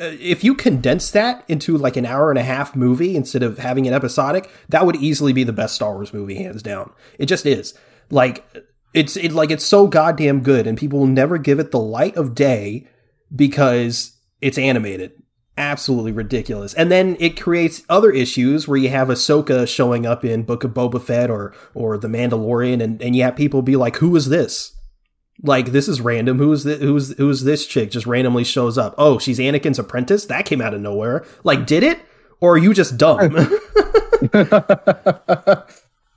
uh, 0.00 0.04
if 0.18 0.42
you 0.42 0.54
condense 0.54 1.10
that 1.10 1.44
into 1.48 1.76
like 1.76 1.96
an 1.96 2.06
hour 2.06 2.30
and 2.30 2.38
a 2.38 2.44
half 2.44 2.74
movie 2.74 3.14
instead 3.14 3.42
of 3.42 3.58
having 3.58 3.84
it 3.84 3.92
episodic 3.92 4.50
that 4.68 4.86
would 4.86 4.96
easily 4.96 5.32
be 5.32 5.44
the 5.44 5.52
best 5.52 5.74
star 5.74 5.94
wars 5.94 6.14
movie 6.14 6.36
hands 6.36 6.62
down 6.62 6.90
it 7.18 7.26
just 7.26 7.44
is 7.44 7.74
like 8.10 8.44
it's 8.94 9.16
it 9.16 9.32
like 9.32 9.50
it's 9.50 9.64
so 9.64 9.86
goddamn 9.86 10.40
good 10.40 10.66
and 10.66 10.78
people 10.78 10.98
will 10.98 11.06
never 11.06 11.38
give 11.38 11.58
it 11.58 11.70
the 11.70 11.78
light 11.78 12.16
of 12.16 12.34
day 12.34 12.86
because 13.34 14.16
it's 14.40 14.58
animated 14.58 15.12
absolutely 15.58 16.12
ridiculous. 16.12 16.72
And 16.74 16.90
then 16.90 17.16
it 17.18 17.40
creates 17.40 17.82
other 17.88 18.10
issues 18.10 18.66
where 18.66 18.78
you 18.78 18.88
have 18.88 19.08
Ahsoka 19.08 19.68
showing 19.68 20.06
up 20.06 20.24
in 20.24 20.44
Book 20.44 20.64
of 20.64 20.70
Boba 20.70 21.02
Fett 21.02 21.28
or 21.28 21.52
or 21.74 21.98
The 21.98 22.08
Mandalorian, 22.08 22.82
and, 22.82 23.02
and 23.02 23.14
you 23.14 23.24
have 23.24 23.36
people 23.36 23.60
be 23.60 23.76
like, 23.76 23.96
"Who 23.96 24.14
is 24.16 24.28
this?" 24.28 24.74
Like 25.42 25.72
this 25.72 25.88
is 25.88 26.00
random. 26.00 26.38
Who's 26.38 26.64
this, 26.64 26.80
who's 26.80 27.16
who's 27.18 27.42
this 27.42 27.66
chick? 27.66 27.90
Just 27.90 28.06
randomly 28.06 28.44
shows 28.44 28.78
up. 28.78 28.94
Oh, 28.96 29.18
she's 29.18 29.38
Anakin's 29.38 29.78
apprentice. 29.78 30.24
That 30.26 30.46
came 30.46 30.62
out 30.62 30.74
of 30.74 30.80
nowhere. 30.80 31.26
Like, 31.44 31.66
did 31.66 31.82
it? 31.82 32.00
Or 32.40 32.54
are 32.54 32.58
you 32.58 32.72
just 32.72 32.96
dumb? 32.96 33.18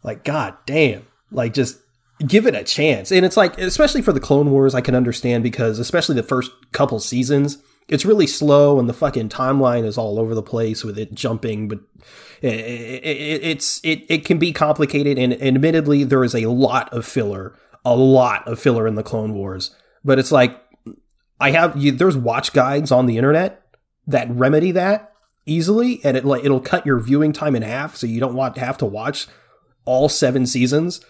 like, 0.03 0.23
god 0.23 0.55
damn. 0.65 1.07
Like, 1.31 1.53
just 1.53 1.79
give 2.27 2.45
it 2.45 2.55
a 2.55 2.63
chance. 2.63 3.11
And 3.11 3.25
it's 3.25 3.37
like, 3.37 3.57
especially 3.57 4.01
for 4.01 4.13
the 4.13 4.19
Clone 4.19 4.51
Wars, 4.51 4.75
I 4.75 4.81
can 4.81 4.95
understand 4.95 5.43
because 5.43 5.79
especially 5.79 6.15
the 6.15 6.23
first 6.23 6.51
couple 6.71 6.99
seasons, 6.99 7.57
it's 7.91 8.05
really 8.05 8.25
slow 8.25 8.79
and 8.79 8.89
the 8.89 8.93
fucking 8.93 9.29
timeline 9.29 9.85
is 9.85 9.97
all 9.97 10.17
over 10.17 10.33
the 10.33 10.41
place 10.41 10.83
with 10.83 10.97
it 10.97 11.13
jumping 11.13 11.67
but 11.67 11.79
it, 12.41 12.53
it, 12.53 13.43
it's 13.43 13.79
it, 13.83 14.05
it 14.09 14.25
can 14.25 14.39
be 14.39 14.51
complicated 14.51 15.19
and, 15.19 15.33
and 15.33 15.55
admittedly 15.55 16.03
there 16.03 16.23
is 16.23 16.33
a 16.33 16.47
lot 16.47 16.91
of 16.93 17.05
filler 17.05 17.55
a 17.85 17.95
lot 17.95 18.47
of 18.47 18.59
filler 18.59 18.87
in 18.87 18.95
the 18.95 19.03
clone 19.03 19.33
wars 19.33 19.75
but 20.03 20.17
it's 20.17 20.31
like 20.31 20.59
i 21.39 21.51
have 21.51 21.77
you, 21.77 21.91
there's 21.91 22.17
watch 22.17 22.53
guides 22.53 22.91
on 22.91 23.05
the 23.05 23.17
internet 23.17 23.61
that 24.07 24.29
remedy 24.31 24.71
that 24.71 25.13
easily 25.45 25.99
and 26.03 26.15
it 26.15 26.25
like 26.25 26.43
it'll 26.43 26.59
cut 26.59 26.85
your 26.85 26.99
viewing 26.99 27.33
time 27.33 27.55
in 27.55 27.61
half 27.61 27.95
so 27.95 28.07
you 28.07 28.19
don't 28.19 28.35
want 28.35 28.57
have 28.57 28.77
to 28.77 28.85
watch 28.85 29.27
all 29.85 30.07
seven 30.07 30.45
seasons 30.45 31.01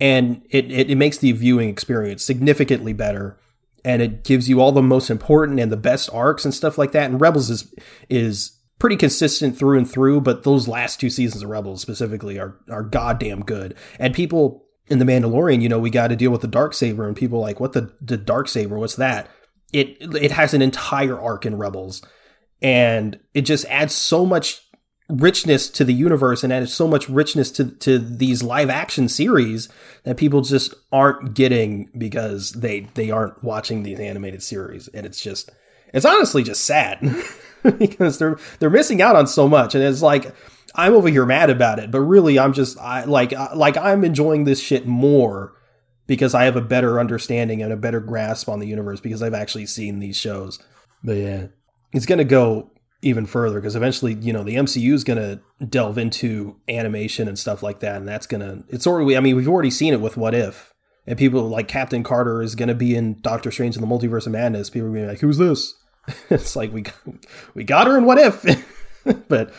and 0.00 0.44
it, 0.50 0.70
it, 0.70 0.90
it 0.90 0.96
makes 0.96 1.18
the 1.18 1.32
viewing 1.32 1.68
experience 1.68 2.22
significantly 2.22 2.92
better 2.92 3.38
and 3.86 4.02
it 4.02 4.24
gives 4.24 4.48
you 4.48 4.60
all 4.60 4.72
the 4.72 4.82
most 4.82 5.10
important 5.10 5.60
and 5.60 5.70
the 5.70 5.76
best 5.76 6.10
arcs 6.12 6.44
and 6.44 6.52
stuff 6.52 6.76
like 6.76 6.90
that. 6.90 7.08
And 7.08 7.20
Rebels 7.20 7.48
is 7.50 7.72
is 8.08 8.58
pretty 8.80 8.96
consistent 8.96 9.56
through 9.56 9.78
and 9.78 9.88
through, 9.88 10.20
but 10.22 10.42
those 10.42 10.66
last 10.66 10.98
two 10.98 11.08
seasons 11.08 11.44
of 11.44 11.48
Rebels 11.48 11.82
specifically 11.82 12.36
are 12.36 12.58
are 12.68 12.82
goddamn 12.82 13.44
good. 13.44 13.76
And 14.00 14.12
people 14.12 14.64
in 14.88 14.98
the 14.98 15.04
Mandalorian, 15.04 15.62
you 15.62 15.68
know, 15.68 15.78
we 15.78 15.90
got 15.90 16.08
to 16.08 16.16
deal 16.16 16.32
with 16.32 16.40
the 16.40 16.48
dark 16.48 16.74
saber, 16.74 17.06
and 17.06 17.16
people 17.16 17.38
like, 17.38 17.60
what 17.60 17.74
the 17.74 17.94
the 18.00 18.16
dark 18.16 18.48
saber? 18.48 18.76
What's 18.76 18.96
that? 18.96 19.30
It 19.72 19.96
it 20.00 20.32
has 20.32 20.52
an 20.52 20.62
entire 20.62 21.18
arc 21.18 21.46
in 21.46 21.56
Rebels, 21.56 22.04
and 22.60 23.20
it 23.34 23.42
just 23.42 23.66
adds 23.66 23.94
so 23.94 24.26
much 24.26 24.62
richness 25.08 25.68
to 25.70 25.84
the 25.84 25.94
universe 25.94 26.42
and 26.42 26.52
added 26.52 26.68
so 26.68 26.88
much 26.88 27.08
richness 27.08 27.50
to, 27.52 27.70
to 27.70 27.98
these 27.98 28.42
live 28.42 28.68
action 28.68 29.08
series 29.08 29.68
that 30.02 30.16
people 30.16 30.40
just 30.40 30.74
aren't 30.90 31.34
getting 31.34 31.88
because 31.96 32.52
they 32.52 32.80
they 32.94 33.10
aren't 33.10 33.42
watching 33.42 33.82
these 33.82 34.00
animated 34.00 34.42
series. 34.42 34.88
And 34.88 35.06
it's 35.06 35.20
just 35.20 35.50
it's 35.92 36.06
honestly 36.06 36.42
just 36.42 36.64
sad 36.64 37.00
because 37.78 38.18
they're 38.18 38.38
they're 38.58 38.70
missing 38.70 39.00
out 39.00 39.16
on 39.16 39.26
so 39.26 39.48
much. 39.48 39.74
And 39.74 39.84
it's 39.84 40.02
like 40.02 40.34
I'm 40.74 40.92
over 40.92 41.08
here 41.08 41.24
mad 41.24 41.50
about 41.50 41.78
it 41.78 41.90
but 41.90 42.00
really 42.00 42.38
I'm 42.38 42.52
just 42.52 42.78
I 42.78 43.04
like 43.04 43.32
I, 43.32 43.54
like 43.54 43.76
I'm 43.76 44.04
enjoying 44.04 44.44
this 44.44 44.60
shit 44.60 44.86
more 44.86 45.54
because 46.08 46.34
I 46.34 46.44
have 46.44 46.56
a 46.56 46.60
better 46.60 46.98
understanding 46.98 47.62
and 47.62 47.72
a 47.72 47.76
better 47.76 48.00
grasp 48.00 48.48
on 48.48 48.58
the 48.58 48.66
universe 48.66 49.00
because 49.00 49.22
I've 49.22 49.34
actually 49.34 49.66
seen 49.66 50.00
these 50.00 50.16
shows. 50.16 50.58
But 51.02 51.16
yeah. 51.16 51.46
It's 51.92 52.06
going 52.06 52.18
to 52.18 52.24
go 52.24 52.70
even 53.02 53.26
further 53.26 53.60
because 53.60 53.76
eventually, 53.76 54.14
you 54.14 54.32
know, 54.32 54.42
the 54.42 54.56
MCU 54.56 54.92
is 54.92 55.04
going 55.04 55.18
to 55.18 55.40
delve 55.64 55.98
into 55.98 56.56
animation 56.68 57.28
and 57.28 57.38
stuff 57.38 57.62
like 57.62 57.80
that, 57.80 57.96
and 57.96 58.08
that's 58.08 58.26
going 58.26 58.40
to 58.40 58.64
it's 58.68 58.86
already. 58.86 59.16
I 59.16 59.20
mean, 59.20 59.36
we've 59.36 59.48
already 59.48 59.70
seen 59.70 59.92
it 59.92 60.00
with 60.00 60.16
What 60.16 60.34
If, 60.34 60.72
and 61.06 61.18
people 61.18 61.48
like 61.48 61.68
Captain 61.68 62.02
Carter 62.02 62.42
is 62.42 62.54
going 62.54 62.68
to 62.68 62.74
be 62.74 62.94
in 62.94 63.20
Doctor 63.20 63.50
Strange 63.50 63.76
in 63.76 63.82
the 63.82 63.88
Multiverse 63.88 64.26
of 64.26 64.32
Madness. 64.32 64.70
People 64.70 64.88
are 64.88 64.92
being 64.92 65.08
like, 65.08 65.20
"Who's 65.20 65.38
this?" 65.38 65.74
it's 66.30 66.56
like 66.56 66.72
we 66.72 66.84
we 67.54 67.64
got 67.64 67.86
her 67.86 67.98
in 67.98 68.04
What 68.04 68.18
If, 68.18 68.64
but 69.28 69.52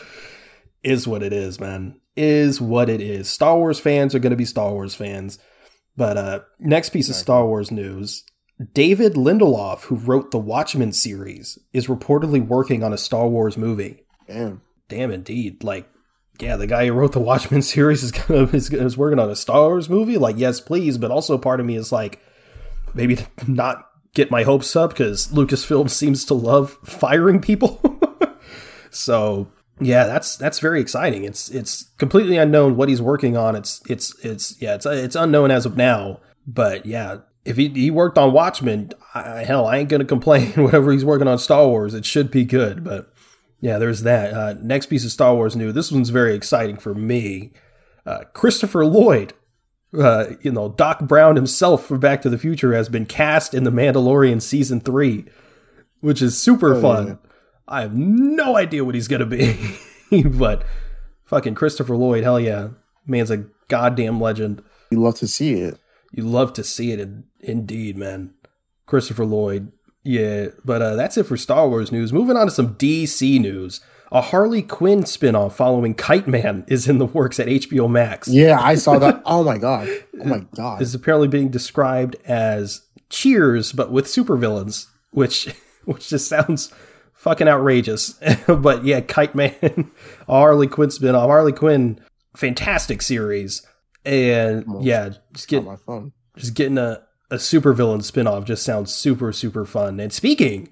is 0.82 1.06
what 1.06 1.22
it 1.22 1.32
is, 1.32 1.60
man. 1.60 2.00
Is 2.16 2.60
what 2.60 2.88
it 2.88 3.00
is. 3.00 3.28
Star 3.28 3.56
Wars 3.56 3.78
fans 3.78 4.14
are 4.14 4.18
going 4.18 4.30
to 4.30 4.36
be 4.36 4.44
Star 4.44 4.72
Wars 4.72 4.94
fans. 4.94 5.38
But 5.96 6.16
uh, 6.16 6.40
next 6.60 6.90
piece 6.90 7.08
of 7.08 7.16
Star 7.16 7.44
Wars 7.44 7.72
news 7.72 8.24
David 8.74 9.14
Lindelof, 9.14 9.82
who 9.82 9.96
wrote 9.96 10.30
the 10.30 10.38
Watchmen 10.38 10.92
series, 10.92 11.58
is 11.72 11.86
reportedly 11.86 12.44
working 12.44 12.82
on 12.82 12.92
a 12.92 12.98
Star 12.98 13.28
Wars 13.28 13.56
movie. 13.56 14.02
Damn. 14.26 14.62
Damn, 14.88 15.12
indeed. 15.12 15.62
Like, 15.62 15.88
yeah, 16.40 16.56
the 16.56 16.66
guy 16.66 16.86
who 16.86 16.92
wrote 16.92 17.12
the 17.12 17.20
Watchmen 17.20 17.62
series 17.62 18.02
is 18.02 18.12
gonna 18.12 18.44
is, 18.48 18.72
is 18.72 18.96
working 18.96 19.18
on 19.18 19.30
a 19.30 19.36
Star 19.36 19.68
Wars 19.68 19.88
movie. 19.88 20.18
Like, 20.18 20.38
yes, 20.38 20.60
please. 20.60 20.98
But 20.98 21.10
also, 21.10 21.38
part 21.38 21.60
of 21.60 21.66
me 21.66 21.76
is 21.76 21.92
like, 21.92 22.20
maybe 22.94 23.18
not 23.46 23.88
get 24.14 24.30
my 24.30 24.42
hopes 24.42 24.74
up 24.74 24.90
because 24.90 25.28
Lucasfilm 25.28 25.88
seems 25.90 26.24
to 26.24 26.34
love 26.34 26.78
firing 26.84 27.40
people. 27.40 27.80
so 28.90 29.48
yeah, 29.80 30.04
that's 30.06 30.36
that's 30.36 30.58
very 30.58 30.80
exciting. 30.80 31.22
It's 31.22 31.48
it's 31.48 31.84
completely 31.98 32.36
unknown 32.36 32.76
what 32.76 32.88
he's 32.88 33.02
working 33.02 33.36
on. 33.36 33.54
It's 33.54 33.82
it's 33.88 34.18
it's 34.24 34.60
yeah, 34.60 34.74
it's 34.74 34.86
it's 34.86 35.16
unknown 35.16 35.52
as 35.52 35.64
of 35.64 35.76
now. 35.76 36.20
But 36.46 36.86
yeah, 36.86 37.18
if 37.48 37.56
he, 37.56 37.68
he 37.68 37.90
worked 37.90 38.18
on 38.18 38.32
Watchmen, 38.32 38.92
I, 39.14 39.42
hell, 39.42 39.66
I 39.66 39.78
ain't 39.78 39.88
gonna 39.88 40.04
complain. 40.04 40.52
Whatever 40.62 40.92
he's 40.92 41.04
working 41.04 41.26
on 41.26 41.38
Star 41.38 41.66
Wars, 41.66 41.94
it 41.94 42.04
should 42.04 42.30
be 42.30 42.44
good. 42.44 42.84
But 42.84 43.12
yeah, 43.60 43.78
there's 43.78 44.02
that. 44.02 44.34
Uh, 44.34 44.54
next 44.60 44.86
piece 44.86 45.04
of 45.04 45.10
Star 45.10 45.34
Wars 45.34 45.56
news. 45.56 45.74
This 45.74 45.90
one's 45.90 46.10
very 46.10 46.34
exciting 46.34 46.76
for 46.76 46.94
me. 46.94 47.52
Uh, 48.04 48.24
Christopher 48.34 48.84
Lloyd, 48.84 49.32
uh, 49.98 50.26
you 50.42 50.52
know 50.52 50.68
Doc 50.68 51.00
Brown 51.00 51.36
himself 51.36 51.86
from 51.86 52.00
Back 52.00 52.22
to 52.22 52.30
the 52.30 52.38
Future, 52.38 52.74
has 52.74 52.88
been 52.88 53.06
cast 53.06 53.54
in 53.54 53.64
The 53.64 53.72
Mandalorian 53.72 54.42
season 54.42 54.80
three, 54.80 55.24
which 56.00 56.20
is 56.20 56.36
super 56.38 56.74
oh, 56.74 56.82
fun. 56.82 57.06
Yeah. 57.06 57.16
I 57.66 57.80
have 57.82 57.96
no 57.96 58.56
idea 58.56 58.84
what 58.84 58.94
he's 58.94 59.08
gonna 59.08 59.26
be, 59.26 59.78
but 60.24 60.64
fucking 61.24 61.54
Christopher 61.54 61.96
Lloyd, 61.96 62.24
hell 62.24 62.38
yeah, 62.38 62.68
man's 63.06 63.30
a 63.30 63.46
goddamn 63.68 64.20
legend. 64.20 64.62
You 64.90 65.00
love 65.00 65.16
to 65.16 65.26
see 65.26 65.54
it. 65.54 65.78
You 66.12 66.24
love 66.24 66.52
to 66.54 66.64
see 66.64 66.92
it, 66.92 67.00
in, 67.00 67.24
indeed, 67.40 67.96
man. 67.96 68.34
Christopher 68.86 69.26
Lloyd. 69.26 69.72
Yeah, 70.02 70.48
but 70.64 70.80
uh, 70.80 70.96
that's 70.96 71.18
it 71.18 71.26
for 71.26 71.36
Star 71.36 71.68
Wars 71.68 71.92
news. 71.92 72.12
Moving 72.12 72.36
on 72.36 72.46
to 72.46 72.52
some 72.52 72.74
DC 72.76 73.40
news. 73.40 73.80
A 74.10 74.22
Harley 74.22 74.62
Quinn 74.62 75.02
spinoff 75.02 75.52
following 75.52 75.94
Kite 75.94 76.26
Man 76.26 76.64
is 76.68 76.88
in 76.88 76.98
the 76.98 77.04
works 77.04 77.38
at 77.38 77.46
HBO 77.46 77.90
Max. 77.90 78.28
Yeah, 78.28 78.58
I 78.58 78.74
saw 78.76 78.98
that. 78.98 79.22
oh 79.26 79.44
my 79.44 79.58
god. 79.58 79.88
Oh 80.20 80.24
my 80.24 80.46
god. 80.54 80.80
Is 80.80 80.94
apparently 80.94 81.28
being 81.28 81.50
described 81.50 82.16
as 82.24 82.82
Cheers, 83.10 83.72
but 83.72 83.90
with 83.90 84.06
supervillains, 84.06 84.86
which 85.10 85.54
which 85.84 86.08
just 86.08 86.28
sounds 86.28 86.72
fucking 87.12 87.48
outrageous. 87.48 88.18
but 88.46 88.84
yeah, 88.84 89.00
Kite 89.00 89.34
Man, 89.34 89.90
a 90.28 90.32
Harley 90.32 90.68
Quinn 90.68 90.88
spinoff. 90.88 91.26
Harley 91.26 91.52
Quinn, 91.52 92.00
fantastic 92.34 93.02
series 93.02 93.66
and 94.08 94.64
Almost 94.66 94.86
yeah, 94.86 95.10
just 95.32 95.48
get 95.48 95.64
my 95.64 95.76
phone. 95.76 96.12
Just 96.36 96.54
getting 96.54 96.78
a 96.78 97.02
a 97.30 97.38
super 97.38 97.74
villain 97.74 98.00
spinoff 98.00 98.44
just 98.44 98.62
sounds 98.62 98.94
super 98.94 99.32
super 99.32 99.64
fun. 99.64 100.00
And 100.00 100.12
speaking 100.12 100.70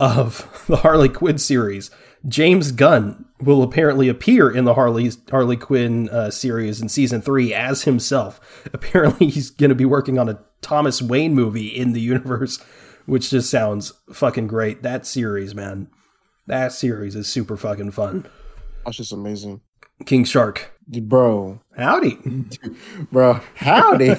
of 0.00 0.64
the 0.68 0.76
Harley 0.76 1.08
Quinn 1.08 1.38
series, 1.38 1.90
James 2.26 2.72
Gunn 2.72 3.24
will 3.40 3.62
apparently 3.62 4.08
appear 4.08 4.50
in 4.50 4.64
the 4.64 4.74
Harley 4.74 5.10
Harley 5.30 5.56
Quinn 5.56 6.08
uh, 6.08 6.30
series 6.30 6.80
in 6.82 6.88
season 6.88 7.22
three 7.22 7.54
as 7.54 7.84
himself. 7.84 8.40
Apparently, 8.72 9.28
he's 9.28 9.50
going 9.50 9.70
to 9.70 9.74
be 9.74 9.84
working 9.84 10.18
on 10.18 10.28
a 10.28 10.40
Thomas 10.60 11.00
Wayne 11.00 11.34
movie 11.34 11.68
in 11.68 11.92
the 11.92 12.00
universe, 12.00 12.58
which 13.06 13.30
just 13.30 13.50
sounds 13.50 13.92
fucking 14.12 14.48
great. 14.48 14.82
That 14.82 15.06
series, 15.06 15.54
man, 15.54 15.88
that 16.46 16.72
series 16.72 17.14
is 17.14 17.28
super 17.28 17.56
fucking 17.56 17.92
fun. 17.92 18.26
That's 18.84 18.96
just 18.96 19.12
amazing. 19.12 19.60
King 20.06 20.24
Shark. 20.24 20.72
Bro. 20.88 21.60
Howdy. 21.76 22.18
Bro, 23.12 23.40
howdy. 23.54 24.14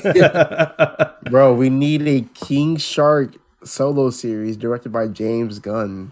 Bro, 1.30 1.56
we 1.56 1.70
need 1.70 2.08
a 2.08 2.22
King 2.34 2.78
Shark 2.78 3.36
solo 3.64 4.10
series 4.10 4.58
directed 4.58 4.92
by 4.92 5.08
James 5.08 5.60
Gunn. 5.60 6.12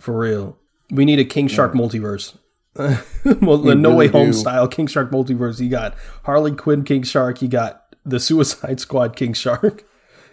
For 0.00 0.16
real. 0.16 0.56
We 0.90 1.04
need 1.04 1.18
a 1.18 1.24
King 1.24 1.48
Shark 1.48 1.74
yeah. 1.74 1.80
multiverse. 1.80 2.36
well, 2.76 3.58
the 3.58 3.74
No 3.74 3.90
really 3.90 4.08
Way 4.08 4.08
Home 4.08 4.32
style 4.32 4.68
King 4.68 4.86
Shark 4.86 5.10
multiverse. 5.10 5.60
You 5.60 5.70
got 5.70 5.94
Harley 6.24 6.52
Quinn 6.52 6.84
King 6.84 7.02
Shark. 7.02 7.40
You 7.40 7.48
got 7.48 7.96
the 8.04 8.20
Suicide 8.20 8.80
Squad 8.80 9.16
King 9.16 9.32
Shark. 9.32 9.84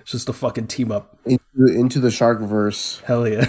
It's 0.01 0.11
just 0.11 0.29
a 0.29 0.33
fucking 0.33 0.67
team 0.67 0.91
up. 0.91 1.17
Into, 1.25 1.73
into 1.73 1.99
the 1.99 2.11
Shark 2.11 2.41
verse. 2.41 3.01
Hell 3.05 3.27
yeah. 3.27 3.45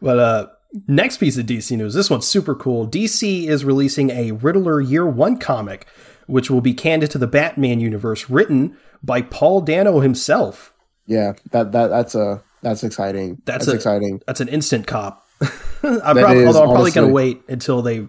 but 0.00 0.18
uh 0.18 0.46
Next 0.88 1.18
piece 1.18 1.36
of 1.36 1.46
DC 1.46 1.76
news. 1.76 1.94
This 1.94 2.08
one's 2.08 2.26
super 2.26 2.54
cool. 2.54 2.88
DC 2.88 3.46
is 3.46 3.64
releasing 3.64 4.10
a 4.10 4.32
Riddler 4.32 4.80
Year 4.80 5.06
One 5.06 5.36
comic, 5.38 5.86
which 6.26 6.50
will 6.50 6.62
be 6.62 6.72
candid 6.72 7.10
to 7.10 7.18
the 7.18 7.26
Batman 7.26 7.78
universe, 7.78 8.30
written 8.30 8.76
by 9.02 9.20
Paul 9.20 9.60
Dano 9.60 10.00
himself. 10.00 10.72
Yeah, 11.06 11.34
that 11.50 11.72
that 11.72 11.88
that's 11.88 12.14
a 12.14 12.42
that's 12.62 12.84
exciting. 12.84 13.42
That's, 13.44 13.66
that's 13.66 13.74
a, 13.74 13.76
exciting. 13.76 14.22
That's 14.26 14.40
an 14.40 14.48
instant 14.48 14.86
cop. 14.86 15.26
I'm 15.82 16.16
probably, 16.16 16.44
is, 16.44 16.46
although 16.46 16.62
I'm 16.62 16.70
probably 16.70 16.90
gonna 16.92 17.08
wait 17.08 17.42
until 17.48 17.82
they 17.82 18.06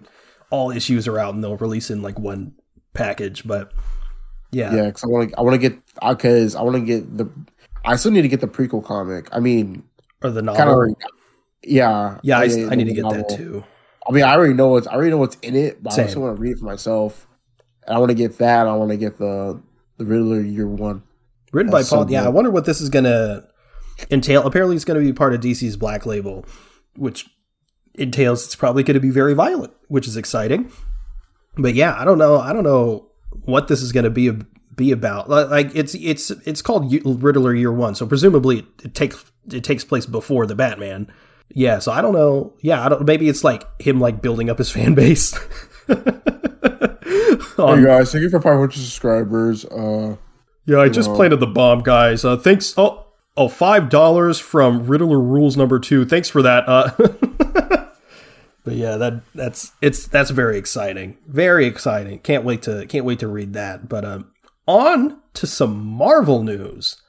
all 0.50 0.70
issues 0.70 1.08
are 1.08 1.18
out 1.18 1.34
and 1.34 1.42
they'll 1.42 1.56
release 1.56 1.90
in 1.90 2.00
like 2.00 2.18
one 2.18 2.54
package. 2.94 3.46
But 3.46 3.72
yeah, 4.52 4.74
yeah, 4.74 4.86
because 4.86 5.04
I 5.04 5.08
want 5.08 5.30
to 5.30 5.38
I 5.38 5.42
want 5.42 5.54
to 5.54 5.58
get 5.58 5.78
uh, 6.00 6.14
because 6.14 6.54
I 6.54 6.62
want 6.62 6.76
to 6.76 6.80
get 6.82 7.16
the 7.16 7.28
I 7.84 7.96
still 7.96 8.12
need 8.12 8.22
to 8.22 8.28
get 8.28 8.40
the 8.40 8.48
prequel 8.48 8.84
comic. 8.84 9.28
I 9.32 9.40
mean, 9.40 9.82
or 10.22 10.30
the 10.30 10.40
novel. 10.40 10.86
Kinda, 10.86 11.06
Yeah, 11.66 12.18
Yeah, 12.22 12.38
I, 12.38 12.44
yeah, 12.44 12.68
I 12.70 12.74
need 12.74 12.84
to 12.84 12.94
get 12.94 13.08
that 13.10 13.28
too. 13.28 13.64
I 14.06 14.12
mean, 14.12 14.24
I 14.24 14.34
already 14.34 14.54
know 14.54 14.68
what's 14.68 14.86
I 14.86 14.94
already 14.94 15.10
know 15.10 15.18
what's 15.18 15.36
in 15.36 15.56
it, 15.56 15.82
but 15.82 15.98
I 15.98 16.02
also 16.02 16.20
want 16.20 16.36
to 16.36 16.42
read 16.42 16.52
it 16.52 16.58
for 16.58 16.64
myself. 16.64 17.26
And 17.86 17.96
I 17.96 17.98
want 17.98 18.10
to 18.10 18.14
get 18.14 18.38
that. 18.38 18.66
I 18.66 18.74
want 18.74 18.90
to 18.90 18.96
get 18.96 19.18
the 19.18 19.62
the 19.96 20.04
Riddler 20.04 20.40
year 20.40 20.66
one. 20.66 21.02
Written 21.52 21.70
That's 21.70 21.90
by 21.90 21.96
Paul. 21.96 22.06
so 22.06 22.12
yeah, 22.12 22.24
I 22.24 22.28
wonder 22.28 22.50
what 22.50 22.64
this 22.64 22.80
is 22.80 22.90
going 22.90 23.04
to 23.04 23.46
entail. 24.10 24.46
Apparently, 24.46 24.76
it's 24.76 24.84
going 24.84 25.00
to 25.00 25.04
be 25.04 25.12
part 25.12 25.34
of 25.34 25.40
DC's 25.40 25.76
Black 25.76 26.04
Label, 26.04 26.44
which 26.96 27.28
entails 27.94 28.44
it's 28.44 28.56
probably 28.56 28.82
going 28.82 28.94
to 28.94 29.00
be 29.00 29.10
very 29.10 29.34
violent, 29.34 29.72
which 29.88 30.06
is 30.06 30.16
exciting. 30.16 30.70
But 31.56 31.74
yeah, 31.74 31.94
I 31.98 32.04
don't 32.04 32.18
know. 32.18 32.40
I 32.40 32.52
don't 32.52 32.64
know 32.64 33.10
what 33.44 33.68
this 33.68 33.80
is 33.82 33.92
going 33.92 34.04
to 34.04 34.10
be 34.10 34.32
be 34.74 34.90
about. 34.90 35.30
Like 35.30 35.74
it's 35.74 35.94
it's 35.94 36.30
it's 36.30 36.62
called 36.62 36.92
Riddler 37.22 37.54
Year 37.54 37.72
One, 37.72 37.94
so 37.94 38.06
presumably 38.06 38.60
it, 38.60 38.64
it 38.84 38.94
takes 38.94 39.24
it 39.50 39.64
takes 39.64 39.84
place 39.84 40.06
before 40.06 40.46
the 40.46 40.54
Batman. 40.54 41.10
Yeah, 41.50 41.78
so 41.78 41.92
I 41.92 42.00
don't 42.00 42.14
know. 42.14 42.54
Yeah, 42.60 42.84
I 42.84 42.88
don't. 42.88 43.04
Maybe 43.04 43.28
it's 43.28 43.44
like 43.44 43.64
him 43.80 44.00
like 44.00 44.20
building 44.22 44.50
up 44.50 44.58
his 44.58 44.70
fan 44.72 44.94
base. 44.94 45.34
On- 47.58 47.78
Hey 47.78 47.84
guys, 47.84 48.10
thank 48.12 48.22
you 48.22 48.30
for 48.30 48.40
500 48.40 48.72
subscribers. 48.72 49.64
Uh, 49.66 50.16
Yeah, 50.66 50.78
I 50.80 50.88
just 50.88 51.08
know. 51.10 51.16
planted 51.16 51.36
the 51.40 51.46
bomb, 51.46 51.82
guys. 51.82 52.24
Uh, 52.24 52.36
thanks. 52.36 52.74
Oh, 52.76 53.06
oh, 53.36 53.48
five 53.48 53.88
dollars 53.90 54.40
from 54.40 54.86
Riddler 54.86 55.20
Rules 55.20 55.56
number 55.56 55.78
two. 55.78 56.04
Thanks 56.04 56.28
for 56.28 56.42
that. 56.42 56.64
Uh, 56.68 56.90
but 58.64 58.74
yeah, 58.74 58.96
that 58.96 59.20
that's 59.34 59.72
it's 59.80 60.06
that's 60.08 60.30
very 60.30 60.58
exciting. 60.58 61.16
Very 61.28 61.66
exciting. 61.66 62.18
Can't 62.20 62.44
wait 62.44 62.62
to 62.62 62.86
can't 62.86 63.04
wait 63.04 63.20
to 63.20 63.28
read 63.28 63.52
that. 63.52 63.88
But 63.88 64.04
um, 64.04 64.30
on 64.66 65.20
to 65.34 65.46
some 65.46 65.76
Marvel 65.86 66.42
news. 66.42 67.00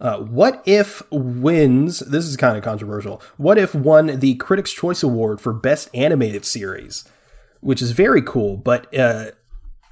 Uh, 0.00 0.18
what 0.18 0.62
if 0.64 1.02
wins? 1.10 1.98
This 2.00 2.24
is 2.24 2.36
kind 2.36 2.56
of 2.56 2.64
controversial. 2.64 3.20
What 3.36 3.58
if 3.58 3.74
won 3.74 4.18
the 4.20 4.34
Critics' 4.36 4.72
Choice 4.72 5.02
Award 5.02 5.40
for 5.40 5.52
Best 5.52 5.88
Animated 5.94 6.44
Series, 6.44 7.04
which 7.60 7.82
is 7.82 7.92
very 7.92 8.22
cool. 8.22 8.56
But 8.56 8.92
uh, 8.98 9.32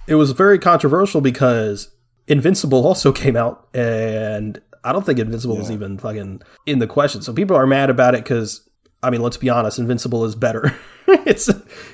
it 0.07 0.15
was 0.15 0.31
very 0.33 0.59
controversial 0.59 1.21
because 1.21 1.91
Invincible 2.27 2.87
also 2.87 3.13
came 3.13 3.37
out, 3.37 3.69
and 3.75 4.61
I 4.83 4.93
don't 4.93 5.05
think 5.05 5.19
Invincible 5.19 5.57
was 5.59 5.69
Yeah. 5.69 5.75
even 5.77 5.99
fucking 5.99 6.41
in 6.67 6.79
the 6.79 6.87
question. 6.87 7.21
So 7.23 7.33
people 7.33 7.57
are 7.57 7.67
mad 7.67 7.91
about 7.91 8.15
it 8.15 8.25
because, 8.25 8.67
I 9.03 9.11
mean, 9.11 9.21
let's 9.21 9.37
be 9.37 9.51
honest, 9.51 9.79
Invincible 9.79 10.25
is 10.25 10.35
better. 10.35 10.75
it's 11.07 11.51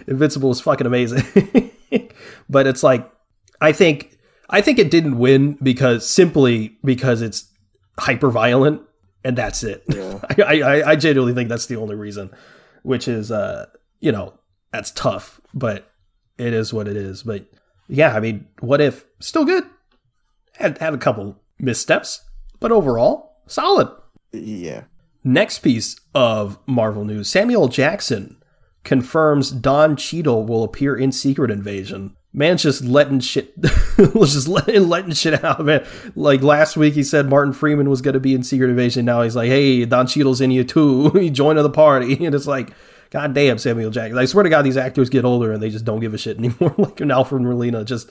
Invincible 0.06 0.52
is 0.52 0.60
fucking 0.60 0.86
amazing, 0.86 1.70
but 2.48 2.66
it's 2.68 2.82
like 2.84 3.10
I 3.60 3.72
think 3.72 4.16
I 4.50 4.60
think 4.60 4.78
it 4.78 4.90
didn't 4.90 5.18
win 5.18 5.58
because 5.62 6.08
simply 6.08 6.76
because 6.84 7.20
it's 7.22 7.50
hyper 7.98 8.30
violent, 8.30 8.82
and 9.24 9.36
that's 9.36 9.62
it. 9.62 9.84
Yeah. 9.88 10.20
I, 10.46 10.60
I 10.60 10.90
I 10.92 10.96
genuinely 10.96 11.34
think 11.34 11.48
that's 11.48 11.66
the 11.66 11.76
only 11.76 11.94
reason, 11.94 12.30
which 12.82 13.08
is 13.08 13.30
uh 13.30 13.66
you 14.00 14.12
know 14.12 14.34
that's 14.72 14.90
tough, 14.90 15.40
but 15.52 15.90
it 16.38 16.52
is 16.52 16.72
what 16.72 16.88
it 16.88 16.96
is. 16.96 17.22
But 17.22 17.46
yeah, 17.88 18.14
I 18.14 18.20
mean, 18.20 18.46
what 18.60 18.80
if 18.80 19.06
still 19.20 19.44
good? 19.44 19.64
Had 20.54 20.78
had 20.78 20.94
a 20.94 20.98
couple 20.98 21.40
missteps, 21.58 22.22
but 22.60 22.72
overall 22.72 23.40
solid. 23.46 23.88
yeah. 24.32 24.84
Next 25.26 25.60
piece 25.60 25.96
of 26.14 26.58
Marvel 26.66 27.04
news: 27.04 27.28
Samuel 27.30 27.68
Jackson 27.68 28.36
confirms 28.82 29.50
Don 29.50 29.96
Cheadle 29.96 30.44
will 30.44 30.62
appear 30.62 30.94
in 30.94 31.12
Secret 31.12 31.50
Invasion. 31.50 32.14
Man's 32.36 32.64
just 32.64 32.84
letting 32.84 33.20
shit, 33.20 33.58
just 33.96 34.48
letting, 34.48 34.88
letting 34.88 35.12
shit 35.12 35.44
out, 35.44 35.64
man. 35.64 35.86
Like 36.16 36.42
last 36.42 36.76
week, 36.76 36.94
he 36.94 37.04
said 37.04 37.30
Martin 37.30 37.52
Freeman 37.52 37.88
was 37.88 38.02
going 38.02 38.14
to 38.14 38.20
be 38.20 38.34
in 38.34 38.42
Secret 38.42 38.70
Invasion. 38.70 39.04
Now 39.04 39.22
he's 39.22 39.36
like, 39.36 39.48
hey, 39.48 39.84
Don 39.84 40.08
Cheadle's 40.08 40.40
in 40.40 40.50
you 40.50 40.64
too. 40.64 41.10
he 41.14 41.30
joined 41.30 41.60
the 41.60 41.70
party, 41.70 42.12
and 42.26 42.34
it's 42.34 42.48
like, 42.48 42.72
god 43.10 43.34
damn, 43.34 43.56
Samuel 43.56 43.92
Jackson. 43.92 44.18
I 44.18 44.24
swear 44.24 44.42
to 44.42 44.50
God, 44.50 44.62
these 44.62 44.76
actors 44.76 45.10
get 45.10 45.24
older 45.24 45.52
and 45.52 45.62
they 45.62 45.70
just 45.70 45.84
don't 45.84 46.00
give 46.00 46.12
a 46.12 46.18
shit 46.18 46.36
anymore. 46.36 46.74
like 46.76 47.00
an 47.00 47.12
Alfred 47.12 47.42
Molina 47.42 47.84
just 47.84 48.10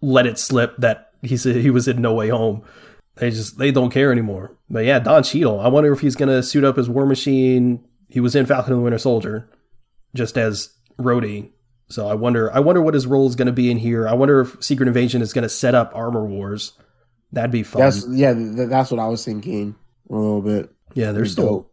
let 0.00 0.26
it 0.26 0.38
slip 0.38 0.76
that 0.76 1.10
he 1.20 1.36
said 1.36 1.56
he 1.56 1.70
was 1.70 1.88
in 1.88 2.00
No 2.00 2.14
Way 2.14 2.28
Home. 2.28 2.62
They 3.16 3.30
just 3.30 3.58
they 3.58 3.72
don't 3.72 3.90
care 3.90 4.12
anymore. 4.12 4.56
But 4.70 4.84
yeah, 4.84 5.00
Don 5.00 5.24
Cheadle. 5.24 5.58
I 5.58 5.66
wonder 5.66 5.92
if 5.92 6.00
he's 6.00 6.14
gonna 6.14 6.44
suit 6.44 6.62
up 6.62 6.78
as 6.78 6.88
War 6.88 7.04
Machine. 7.04 7.84
He 8.08 8.20
was 8.20 8.36
in 8.36 8.46
Falcon 8.46 8.72
and 8.72 8.80
the 8.80 8.84
Winter 8.84 8.98
Soldier, 8.98 9.50
just 10.14 10.38
as 10.38 10.70
Rhodey. 10.98 11.50
So 11.90 12.08
I 12.08 12.14
wonder 12.14 12.52
I 12.52 12.60
wonder 12.60 12.80
what 12.80 12.94
his 12.94 13.06
role 13.06 13.28
is 13.28 13.36
gonna 13.36 13.52
be 13.52 13.70
in 13.70 13.76
here. 13.76 14.08
I 14.08 14.14
wonder 14.14 14.40
if 14.40 14.62
Secret 14.62 14.86
Invasion 14.86 15.22
is 15.22 15.32
gonna 15.32 15.48
set 15.48 15.74
up 15.74 15.92
Armor 15.94 16.24
Wars. 16.24 16.72
That'd 17.32 17.50
be 17.50 17.62
fun. 17.62 17.82
That's 17.82 18.06
yeah. 18.08 18.32
Th- 18.32 18.68
that's 18.68 18.90
what 18.90 19.00
I 19.00 19.08
was 19.08 19.24
thinking 19.24 19.74
a 20.08 20.14
little 20.14 20.42
bit. 20.42 20.70
yeah, 20.94 21.12
they're 21.12 21.24
still 21.24 21.46
dope. 21.46 21.72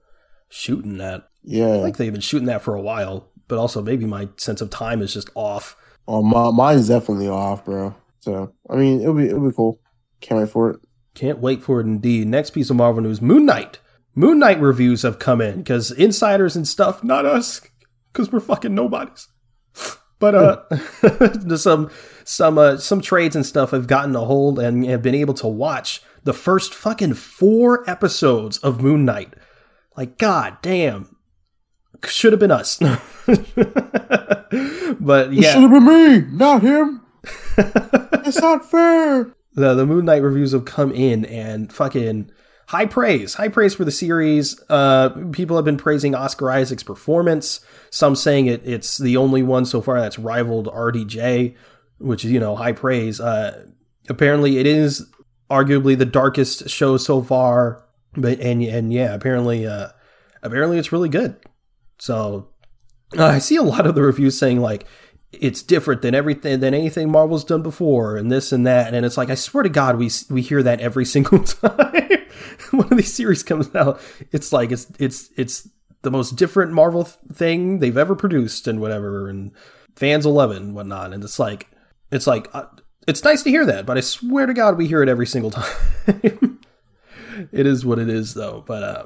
shooting 0.50 0.98
that. 0.98 1.30
Yeah, 1.44 1.78
I 1.78 1.84
think 1.84 1.98
they've 1.98 2.12
been 2.12 2.22
shooting 2.22 2.48
that 2.48 2.62
for 2.62 2.76
a 2.76 2.82
while. 2.82 3.30
But 3.48 3.58
also 3.60 3.82
maybe 3.82 4.06
my 4.06 4.28
sense 4.38 4.60
of 4.60 4.70
time 4.70 5.02
is 5.02 5.14
just 5.14 5.30
off. 5.34 5.78
Oh, 6.08 6.22
my, 6.22 6.52
mine's 6.52 6.88
definitely 6.88 7.28
off, 7.28 7.64
bro. 7.66 7.96
So 8.20 8.54
I 8.70 8.76
mean, 8.76 9.02
it'll 9.02 9.14
be 9.14 9.28
it'll 9.28 9.48
be 9.48 9.56
cool. 9.56 9.80
Can't 10.22 10.42
wait 10.42 10.50
for 10.50 10.72
it. 10.72 10.80
Can't 11.16 11.40
wait 11.40 11.64
for 11.64 11.80
it 11.80 11.86
indeed. 11.86 12.28
Next 12.28 12.52
piece 12.52 12.70
of 12.70 12.76
Marvel 12.76 13.02
news 13.02 13.22
Moon 13.22 13.46
Knight. 13.46 13.80
Moon 14.16 14.40
Knight 14.40 14.60
reviews 14.60 15.04
have 15.04 15.20
come 15.20 15.42
in 15.42 15.58
because 15.58 15.92
insiders 15.92 16.56
and 16.56 16.68
stuff, 16.68 17.04
not 17.04 17.26
us, 17.26 17.62
because 18.12 18.32
we're 18.32 18.40
fucking 18.40 18.74
nobodies. 18.76 19.28
But 20.20 20.36
uh, 20.36 21.56
some 21.58 21.92
some 22.24 22.58
uh, 22.58 22.78
some 22.78 23.02
trades 23.02 23.36
and 23.36 23.46
stuff 23.46 23.72
have 23.72 23.88
gotten 23.88 24.16
a 24.16 24.26
hold 24.26 24.60
and 24.60 24.86
have 24.86 25.02
been 25.02 25.16
able 25.16 25.34
to 25.36 25.48
watch 25.48 26.02
the 26.24 26.34
first 26.34 26.74
fucking 26.74 27.14
four 27.14 27.88
episodes 27.90 28.58
of 28.60 28.82
Moon 28.82 29.06
Knight. 29.06 29.34
Like, 29.96 30.18
god 30.18 30.58
damn, 30.62 31.16
should 32.06 32.34
have 32.34 32.40
been 32.40 32.52
us. 32.52 32.78
but 35.00 35.32
yeah, 35.32 35.54
should 35.54 35.62
have 35.62 35.72
been 35.72 35.86
me, 35.86 36.20
not 36.32 36.62
him. 36.62 37.02
it's 37.58 38.42
not 38.42 38.70
fair. 38.70 39.34
the 39.54 39.74
the 39.74 39.86
Moon 39.86 40.06
Knight 40.06 40.22
reviews 40.22 40.52
have 40.52 40.66
come 40.66 40.92
in 40.92 41.26
and 41.26 41.72
fucking 41.72 42.32
high 42.68 42.86
praise, 42.86 43.34
high 43.34 43.48
praise 43.48 43.74
for 43.74 43.86
the 43.86 43.92
series. 43.92 44.62
Uh, 44.70 45.10
people 45.32 45.56
have 45.56 45.66
been 45.66 45.78
praising 45.78 46.14
Oscar 46.14 46.52
Isaac's 46.52 46.84
performance. 46.84 47.62
Some 47.90 48.16
saying 48.16 48.48
it 48.48 48.62
it's 48.64 48.98
the 48.98 49.18
only 49.18 49.44
one 49.44 49.66
so 49.66 49.82
far 49.82 50.00
that's 50.00 50.20
rivaled 50.20 50.68
RDJ, 50.68 51.56
which 51.98 52.24
is 52.24 52.32
you 52.32 52.40
know 52.40 52.56
high 52.56 52.74
praise. 52.74 53.20
Uh, 53.20 53.66
apparently, 54.10 54.58
it 54.58 54.68
is 54.68 55.10
arguably 55.50 55.98
the 55.98 56.06
darkest 56.06 56.70
show 56.70 56.98
so 56.98 57.22
far, 57.22 57.86
but 58.16 58.40
and 58.40 58.62
and 58.62 58.94
yeah, 58.94 59.14
apparently, 59.14 59.66
uh, 59.66 59.90
apparently 60.44 60.78
it's 60.78 60.92
really 60.92 61.10
good. 61.10 61.38
So 62.00 62.50
uh, 63.18 63.26
I 63.26 63.40
see 63.40 63.56
a 63.56 63.64
lot 63.64 63.88
of 63.88 63.96
the 63.96 64.04
reviews 64.04 64.38
saying 64.38 64.60
like 64.60 64.86
it's 65.32 65.62
different 65.62 66.02
than 66.02 66.16
everything 66.16 66.60
than 66.60 66.74
anything 66.74 67.12
Marvel's 67.12 67.46
done 67.46 67.62
before, 67.64 68.18
and 68.18 68.30
this 68.30 68.52
and 68.52 68.68
that. 68.68 68.94
And 68.94 69.06
it's 69.06 69.18
like 69.18 69.30
I 69.30 69.36
swear 69.36 69.64
to 69.64 69.70
God, 69.70 69.96
we 69.98 70.12
we 70.30 70.42
hear 70.42 70.62
that 70.64 70.82
every 70.82 71.06
single 71.16 71.46
time 71.46 72.27
one 72.72 72.88
of 72.92 72.98
these 72.98 73.14
series 73.14 73.44
comes 73.44 73.74
out. 73.76 74.00
It's 74.32 74.52
like 74.52 74.72
it's 74.72 74.88
it's 75.00 75.30
it's 75.38 75.68
the 76.02 76.12
most 76.12 76.36
different 76.36 76.74
Marvel 76.74 77.04
thing 77.04 77.80
they've 77.80 77.98
ever 77.98 78.16
produced, 78.16 78.68
and 78.68 78.80
whatever. 78.80 79.30
And 79.30 79.52
fans 79.96 80.26
will 80.26 80.34
love 80.34 80.52
it 80.52 80.62
and 80.62 80.76
whatnot. 80.76 81.14
And 81.14 81.24
it's 81.24 81.40
like 81.40 81.70
it's 82.12 82.28
like 82.28 82.54
uh, 82.54 82.66
it's 83.08 83.24
nice 83.24 83.44
to 83.44 83.50
hear 83.50 83.66
that, 83.66 83.86
but 83.86 83.98
I 83.98 84.02
swear 84.02 84.46
to 84.46 84.54
God, 84.54 84.78
we 84.78 84.88
hear 84.88 85.02
it 85.04 85.10
every 85.10 85.28
single 85.28 85.52
time. 85.52 86.60
it 87.52 87.66
is 87.66 87.86
what 87.86 88.00
it 88.00 88.10
is, 88.10 88.34
though. 88.34 88.64
But 88.66 88.84
uh, 88.84 89.06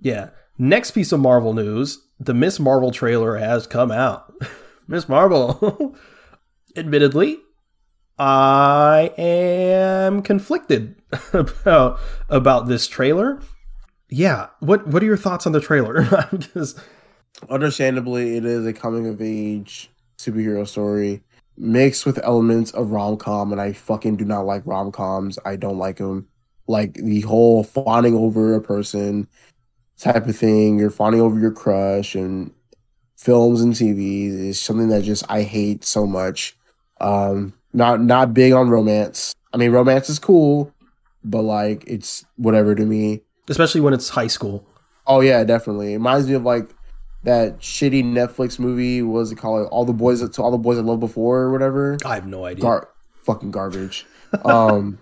yeah. 0.00 0.30
Next 0.58 0.92
piece 0.92 1.12
of 1.12 1.20
Marvel 1.20 1.52
news: 1.52 1.98
the 2.18 2.34
Ms. 2.34 2.60
Marvel 2.60 2.90
trailer 2.90 3.36
has 3.36 3.66
come 3.66 3.90
out. 3.90 4.32
Ms. 4.88 5.08
Marvel. 5.08 5.96
Admittedly, 6.76 7.38
I 8.18 9.12
am 9.16 10.22
conflicted 10.22 10.95
about, 11.32 11.98
about 12.28 12.68
this 12.68 12.86
trailer. 12.86 13.40
Yeah, 14.08 14.48
what 14.60 14.86
what 14.86 15.02
are 15.02 15.06
your 15.06 15.16
thoughts 15.16 15.46
on 15.46 15.52
the 15.52 15.60
trailer? 15.60 16.28
Because 16.30 16.76
Understandably, 17.50 18.36
it 18.36 18.44
is 18.44 18.66
a 18.66 18.72
coming 18.72 19.06
of 19.06 19.20
age 19.20 19.90
superhero 20.18 20.66
story 20.66 21.22
mixed 21.58 22.06
with 22.06 22.18
elements 22.22 22.70
of 22.72 22.90
rom 22.90 23.16
com, 23.16 23.52
and 23.52 23.60
I 23.60 23.72
fucking 23.72 24.16
do 24.16 24.24
not 24.24 24.46
like 24.46 24.62
rom 24.64 24.90
coms. 24.90 25.38
I 25.44 25.56
don't 25.56 25.78
like 25.78 25.98
them. 25.98 26.28
Like 26.66 26.94
the 26.94 27.20
whole 27.20 27.62
fawning 27.62 28.14
over 28.14 28.54
a 28.54 28.60
person 28.60 29.28
type 29.98 30.26
of 30.26 30.36
thing. 30.36 30.78
You're 30.78 30.90
fawning 30.90 31.20
over 31.20 31.38
your 31.38 31.52
crush 31.52 32.14
and 32.14 32.52
films 33.16 33.60
and 33.60 33.72
TV 33.72 34.28
is 34.28 34.60
something 34.60 34.88
that 34.88 35.04
just 35.04 35.24
I 35.30 35.42
hate 35.42 35.84
so 35.84 36.06
much. 36.06 36.56
Um, 37.00 37.52
not 37.72 38.00
not 38.00 38.34
big 38.34 38.52
on 38.52 38.70
romance. 38.70 39.34
I 39.52 39.58
mean, 39.58 39.70
romance 39.70 40.08
is 40.08 40.18
cool, 40.18 40.72
but 41.26 41.42
like 41.42 41.84
it's 41.86 42.24
whatever 42.36 42.74
to 42.74 42.84
me. 42.86 43.22
especially 43.48 43.80
when 43.80 43.92
it's 43.92 44.08
high 44.08 44.26
school. 44.26 44.66
Oh 45.06 45.20
yeah, 45.20 45.44
definitely. 45.44 45.92
It 45.92 45.96
reminds 45.96 46.28
me 46.28 46.34
of 46.34 46.42
like 46.44 46.70
that 47.24 47.58
shitty 47.58 48.04
Netflix 48.04 48.58
movie. 48.58 49.02
What 49.02 49.18
was 49.20 49.32
it 49.32 49.36
called? 49.36 49.68
All 49.68 49.84
the 49.84 49.92
boys 49.92 50.28
to 50.28 50.42
all 50.42 50.50
the 50.50 50.58
boys 50.58 50.78
I 50.78 50.82
loved 50.82 51.00
before 51.00 51.40
or 51.40 51.52
whatever. 51.52 51.98
I 52.04 52.14
have 52.14 52.26
no 52.26 52.44
idea. 52.44 52.62
Gar- 52.62 52.88
fucking 53.24 53.50
garbage. 53.50 54.06
um. 54.44 54.98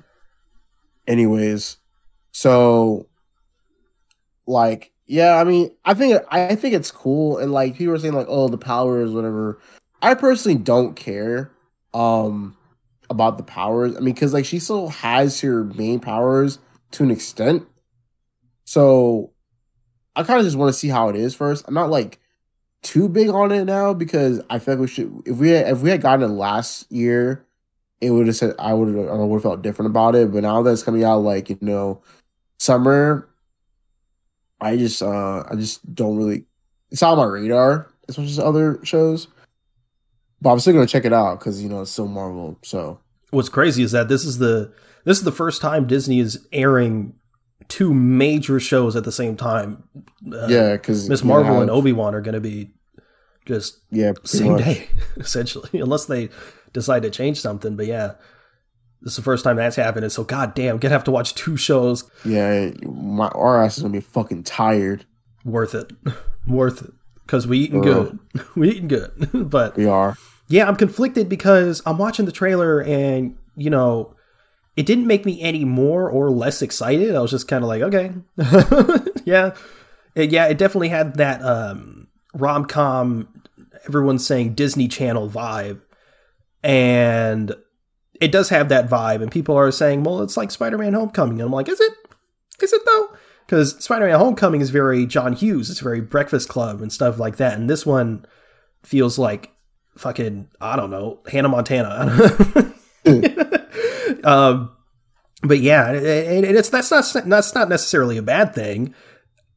Anyways, 1.06 1.76
so 2.32 3.08
like 4.46 4.92
Yeah, 5.06 5.36
I 5.36 5.44
mean, 5.44 5.70
I 5.84 5.94
think 5.94 6.22
I 6.30 6.54
think 6.54 6.74
it's 6.74 6.90
cool, 6.90 7.38
and 7.38 7.52
like 7.52 7.76
people 7.76 7.94
are 7.94 7.98
saying, 7.98 8.14
like, 8.14 8.26
oh, 8.28 8.48
the 8.48 8.58
powers, 8.58 9.12
whatever. 9.12 9.60
I 10.00 10.14
personally 10.14 10.58
don't 10.58 10.94
care 10.96 11.50
um 11.94 12.56
about 13.14 13.38
the 13.38 13.42
powers. 13.42 13.96
I 13.96 14.00
mean, 14.00 14.14
because 14.14 14.32
like 14.32 14.44
she 14.44 14.58
still 14.58 14.88
has 14.88 15.40
her 15.40 15.64
main 15.64 16.00
powers 16.00 16.58
to 16.92 17.02
an 17.02 17.10
extent, 17.10 17.66
so 18.64 19.32
I 20.16 20.22
kind 20.22 20.38
of 20.38 20.44
just 20.44 20.56
want 20.56 20.72
to 20.72 20.78
see 20.78 20.88
how 20.88 21.08
it 21.08 21.16
is 21.16 21.34
first. 21.34 21.64
I'm 21.66 21.74
not 21.74 21.90
like 21.90 22.20
too 22.82 23.08
big 23.08 23.28
on 23.30 23.52
it 23.52 23.64
now 23.64 23.94
because 23.94 24.40
I 24.50 24.58
feel 24.58 24.74
like 24.74 24.82
we 24.82 24.86
should. 24.88 25.22
If 25.26 25.38
we 25.38 25.50
had, 25.50 25.68
if 25.68 25.80
we 25.80 25.90
had 25.90 26.02
gotten 26.02 26.30
it 26.30 26.34
last 26.34 26.90
year, 26.92 27.44
it 28.00 28.10
would 28.10 28.26
have 28.26 28.36
said 28.36 28.54
I 28.58 28.74
would 28.74 28.94
have 28.94 29.08
I 29.08 29.14
would 29.14 29.36
have 29.36 29.42
felt 29.42 29.62
different 29.62 29.90
about 29.90 30.14
it. 30.14 30.32
But 30.32 30.42
now 30.42 30.62
that 30.62 30.72
it's 30.72 30.82
coming 30.82 31.04
out, 31.04 31.18
like 31.18 31.48
you 31.48 31.58
know, 31.60 32.02
summer 32.58 33.28
I 34.60 34.76
just 34.76 35.02
uh 35.02 35.44
I 35.50 35.54
just 35.56 35.94
don't 35.94 36.16
really 36.16 36.44
it's 36.90 37.02
not 37.02 37.12
on 37.12 37.18
my 37.18 37.24
radar 37.24 37.90
as 38.08 38.16
much 38.16 38.28
as 38.28 38.38
other 38.38 38.80
shows. 38.84 39.28
But 40.40 40.50
I'm 40.50 40.60
still 40.60 40.74
gonna 40.74 40.86
check 40.86 41.04
it 41.04 41.12
out 41.12 41.38
because 41.38 41.62
you 41.62 41.68
know 41.68 41.82
it's 41.82 41.90
still 41.90 42.08
Marvel. 42.08 42.58
So 42.62 42.98
what's 43.34 43.48
crazy 43.48 43.82
is 43.82 43.92
that 43.92 44.08
this 44.08 44.24
is 44.24 44.38
the 44.38 44.72
this 45.04 45.18
is 45.18 45.24
the 45.24 45.32
first 45.32 45.60
time 45.60 45.86
Disney 45.86 46.20
is 46.20 46.46
airing 46.52 47.14
two 47.68 47.92
major 47.94 48.60
shows 48.60 48.96
at 48.96 49.04
the 49.04 49.12
same 49.12 49.36
time. 49.36 49.84
Uh, 50.32 50.46
yeah, 50.46 50.72
because 50.72 51.08
Ms. 51.08 51.24
Marvel 51.24 51.60
and 51.60 51.70
Obi 51.70 51.92
Wan 51.92 52.14
are 52.14 52.20
going 52.20 52.34
to 52.34 52.40
be 52.40 52.70
just 53.46 53.80
yeah 53.90 54.12
same 54.24 54.52
much. 54.52 54.64
day 54.64 54.88
essentially, 55.16 55.80
unless 55.80 56.06
they 56.06 56.30
decide 56.72 57.02
to 57.02 57.10
change 57.10 57.40
something. 57.40 57.76
But 57.76 57.86
yeah, 57.86 58.14
this 59.02 59.12
is 59.12 59.16
the 59.16 59.22
first 59.22 59.44
time 59.44 59.56
that's 59.56 59.76
happened, 59.76 60.04
and 60.04 60.12
so 60.12 60.24
goddamn, 60.24 60.78
gonna 60.78 60.92
have 60.92 61.04
to 61.04 61.10
watch 61.10 61.34
two 61.34 61.56
shows. 61.56 62.10
Yeah, 62.24 62.70
my 62.82 63.28
our 63.28 63.62
ass 63.62 63.76
is 63.76 63.82
gonna 63.82 63.92
be 63.92 64.00
fucking 64.00 64.44
tired. 64.44 65.04
Worth 65.44 65.74
it, 65.74 65.92
worth 66.46 66.82
it, 66.82 66.92
because 67.26 67.46
we 67.48 67.58
eating 67.58 67.82
good. 67.82 68.18
we 68.54 68.70
eating 68.70 68.88
good, 68.88 69.28
but 69.32 69.76
we 69.76 69.86
are. 69.86 70.16
Yeah, 70.48 70.68
I'm 70.68 70.76
conflicted 70.76 71.28
because 71.28 71.82
I'm 71.86 71.98
watching 71.98 72.26
the 72.26 72.32
trailer, 72.32 72.82
and 72.82 73.36
you 73.56 73.70
know, 73.70 74.14
it 74.76 74.86
didn't 74.86 75.06
make 75.06 75.24
me 75.24 75.40
any 75.40 75.64
more 75.64 76.08
or 76.08 76.30
less 76.30 76.60
excited. 76.62 77.14
I 77.14 77.20
was 77.20 77.30
just 77.30 77.48
kind 77.48 77.64
of 77.64 77.68
like, 77.68 77.82
okay, 77.82 78.12
yeah, 79.24 79.54
it, 80.14 80.30
yeah. 80.30 80.46
It 80.46 80.58
definitely 80.58 80.90
had 80.90 81.16
that 81.16 81.42
um, 81.42 82.08
rom 82.34 82.64
com. 82.66 83.28
Everyone's 83.86 84.26
saying 84.26 84.54
Disney 84.54 84.88
Channel 84.88 85.30
vibe, 85.30 85.80
and 86.62 87.54
it 88.20 88.30
does 88.32 88.50
have 88.50 88.68
that 88.68 88.88
vibe, 88.88 89.22
and 89.22 89.30
people 89.32 89.56
are 89.56 89.70
saying, 89.70 90.04
"Well, 90.04 90.22
it's 90.22 90.36
like 90.36 90.50
Spider-Man: 90.50 90.92
Homecoming." 90.92 91.40
And 91.40 91.46
I'm 91.46 91.52
like, 91.52 91.68
"Is 91.68 91.80
it? 91.80 91.92
Is 92.60 92.72
it 92.72 92.82
though?" 92.84 93.16
Because 93.46 93.82
Spider-Man: 93.82 94.18
Homecoming 94.18 94.60
is 94.60 94.70
very 94.70 95.06
John 95.06 95.32
Hughes. 95.32 95.70
It's 95.70 95.80
very 95.80 96.00
Breakfast 96.00 96.48
Club 96.48 96.82
and 96.82 96.92
stuff 96.92 97.18
like 97.18 97.36
that, 97.36 97.58
and 97.58 97.70
this 97.70 97.86
one 97.86 98.26
feels 98.82 99.18
like 99.18 99.53
fucking 99.96 100.48
I 100.60 100.76
don't 100.76 100.90
know 100.90 101.20
Hannah 101.30 101.48
Montana. 101.48 102.74
um, 104.24 104.70
but 105.42 105.60
yeah, 105.60 105.92
it, 105.92 106.04
it, 106.04 106.56
it's 106.56 106.68
that's 106.70 106.90
not 106.90 107.04
that's 107.26 107.54
not 107.54 107.68
necessarily 107.68 108.16
a 108.16 108.22
bad 108.22 108.54
thing. 108.54 108.94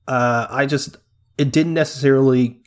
Uh, 0.07 0.47
I 0.49 0.65
just 0.65 0.97
it 1.37 1.51
didn't 1.51 1.73
necessarily 1.73 2.61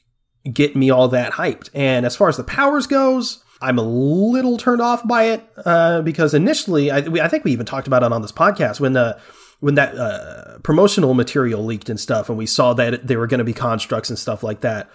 get 0.51 0.77
me 0.77 0.91
all 0.91 1.09
that 1.09 1.33
hyped. 1.33 1.71
And 1.75 2.07
as 2.07 2.17
far 2.17 2.29
as 2.29 2.37
the 2.37 2.45
powers 2.45 2.87
goes, 2.87 3.45
I'm 3.61 3.79
a 3.79 3.83
little 3.83 4.57
turned 4.57 4.81
off 4.81 5.07
by 5.07 5.25
it 5.25 5.45
uh, 5.65 6.03
because 6.03 6.33
initially, 6.33 6.91
I, 6.91 7.01
we, 7.01 7.21
I, 7.21 7.29
think 7.29 7.45
we 7.45 7.53
even 7.53 7.67
talked 7.67 7.87
about 7.87 8.03
it 8.03 8.13
on 8.13 8.23
this 8.23 8.33
podcast 8.33 8.81
when 8.81 8.95
the 8.95 9.19
when 9.61 9.75
that 9.75 9.95
uh, 9.97 10.59
promotional 10.61 11.13
material 11.13 11.63
leaked 11.63 11.91
and 11.91 12.01
stuff, 12.01 12.31
and 12.31 12.39
we 12.39 12.47
saw 12.47 12.73
that 12.75 13.07
they 13.07 13.17
were 13.17 13.27
going 13.27 13.39
to 13.39 13.45
be 13.45 13.53
constructs 13.53 14.09
and 14.09 14.19
stuff 14.19 14.43
like 14.43 14.63
that. 14.63 14.89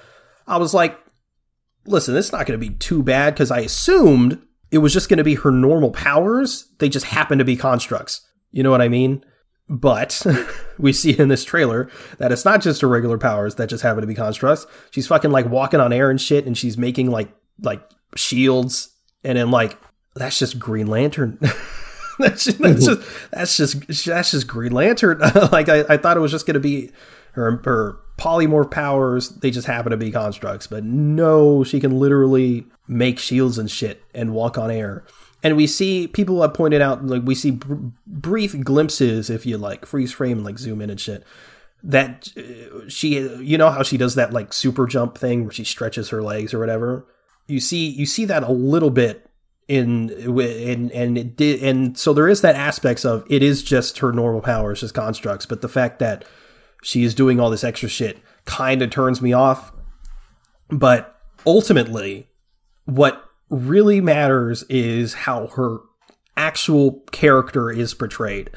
I 0.47 0.57
was 0.57 0.73
like, 0.73 0.97
listen, 1.85 2.15
it's 2.15 2.31
not 2.31 2.45
going 2.45 2.59
to 2.59 2.67
be 2.67 2.75
too 2.75 3.03
bad 3.03 3.33
because 3.33 3.51
I 3.51 3.59
assumed 3.59 4.41
it 4.71 4.79
was 4.79 4.93
just 4.93 5.09
going 5.09 5.17
to 5.17 5.23
be 5.23 5.35
her 5.35 5.51
normal 5.51 5.91
powers. 5.91 6.71
They 6.79 6.89
just 6.89 7.05
happen 7.05 7.37
to 7.37 7.45
be 7.45 7.55
constructs. 7.55 8.21
You 8.51 8.63
know 8.63 8.71
what 8.71 8.81
I 8.81 8.87
mean? 8.87 9.23
But 9.67 10.25
we 10.77 10.93
see 10.93 11.17
in 11.17 11.27
this 11.27 11.43
trailer 11.43 11.89
that 12.17 12.31
it's 12.31 12.45
not 12.45 12.61
just 12.61 12.81
her 12.81 12.87
regular 12.87 13.17
powers 13.17 13.55
that 13.55 13.69
just 13.69 13.83
happen 13.83 14.01
to 14.01 14.07
be 14.07 14.15
constructs. 14.15 14.65
She's 14.91 15.07
fucking 15.07 15.31
like 15.31 15.47
walking 15.47 15.79
on 15.79 15.93
air 15.93 16.09
and 16.09 16.21
shit, 16.21 16.45
and 16.45 16.57
she's 16.57 16.77
making 16.77 17.09
like 17.09 17.33
like 17.61 17.81
shields, 18.15 18.89
and 19.23 19.37
then 19.37 19.49
like 19.49 19.77
that's 20.15 20.37
just 20.37 20.59
Green 20.59 20.87
Lantern. 20.87 21.39
that's, 22.19 22.45
just, 22.45 22.59
that's 22.59 22.85
just 22.85 23.31
that's 23.31 23.57
just 23.57 24.05
that's 24.05 24.31
just 24.31 24.47
Green 24.47 24.71
Lantern. 24.71 25.19
like 25.51 25.67
I, 25.67 25.83
I 25.89 25.97
thought 25.97 26.17
it 26.17 26.21
was 26.21 26.31
just 26.31 26.45
gonna 26.45 26.59
be 26.59 26.91
her 27.31 27.59
her 27.65 27.97
polymorph 28.17 28.71
powers. 28.71 29.29
They 29.29 29.51
just 29.51 29.67
happen 29.67 29.91
to 29.91 29.97
be 29.97 30.11
constructs, 30.11 30.67
but 30.67 30.83
no, 30.83 31.63
she 31.63 31.79
can 31.79 31.99
literally 31.99 32.65
make 32.87 33.19
shields 33.19 33.57
and 33.57 33.69
shit 33.69 34.03
and 34.13 34.33
walk 34.33 34.57
on 34.57 34.71
air. 34.71 35.03
And 35.43 35.55
we 35.55 35.67
see 35.67 36.07
people 36.07 36.41
have 36.41 36.53
pointed 36.53 36.81
out 36.81 37.05
like 37.05 37.23
we 37.23 37.35
see 37.35 37.51
br- 37.51 37.89
brief 38.07 38.59
glimpses 38.61 39.29
if 39.29 39.45
you 39.45 39.57
like 39.57 39.85
freeze 39.85 40.11
frame 40.11 40.37
and 40.37 40.45
like 40.45 40.57
zoom 40.57 40.81
in 40.81 40.89
and 40.89 40.99
shit 40.99 41.23
that 41.85 42.29
uh, 42.35 42.89
she 42.89 43.19
you 43.43 43.57
know 43.57 43.69
how 43.69 43.83
she 43.83 43.95
does 43.95 44.15
that 44.15 44.33
like 44.33 44.51
super 44.51 44.87
jump 44.87 45.17
thing 45.17 45.43
where 45.43 45.51
she 45.51 45.63
stretches 45.63 46.09
her 46.09 46.23
legs 46.23 46.51
or 46.51 46.59
whatever 46.59 47.05
you 47.47 47.59
see 47.59 47.87
you 47.87 48.07
see 48.07 48.25
that 48.25 48.41
a 48.41 48.51
little 48.51 48.89
bit 48.89 49.29
in 49.67 50.09
in 50.09 50.91
and 50.91 51.17
it 51.17 51.37
did 51.37 51.61
and 51.63 51.97
so 51.97 52.11
there 52.11 52.27
is 52.27 52.41
that 52.41 52.55
aspects 52.55 53.05
of 53.05 53.23
it 53.29 53.43
is 53.43 53.61
just 53.61 53.99
her 53.99 54.11
normal 54.11 54.41
powers 54.41 54.81
just 54.81 54.95
constructs 54.95 55.45
but 55.45 55.61
the 55.61 55.69
fact 55.69 55.99
that 55.99 56.25
she 56.85 57.03
is 57.03 57.15
doing 57.15 57.39
all 57.39 57.49
this 57.49 57.63
extra 57.63 57.89
shit 57.89 58.19
kind 58.45 58.81
of 58.81 58.89
turns 58.89 59.21
me 59.21 59.33
off 59.33 59.71
but 60.69 61.19
ultimately 61.45 62.29
what 62.85 63.23
really 63.49 63.99
matters 63.99 64.63
is 64.69 65.13
how 65.13 65.47
her 65.47 65.79
actual 66.37 67.03
character 67.11 67.71
is 67.71 67.93
portrayed 67.93 68.49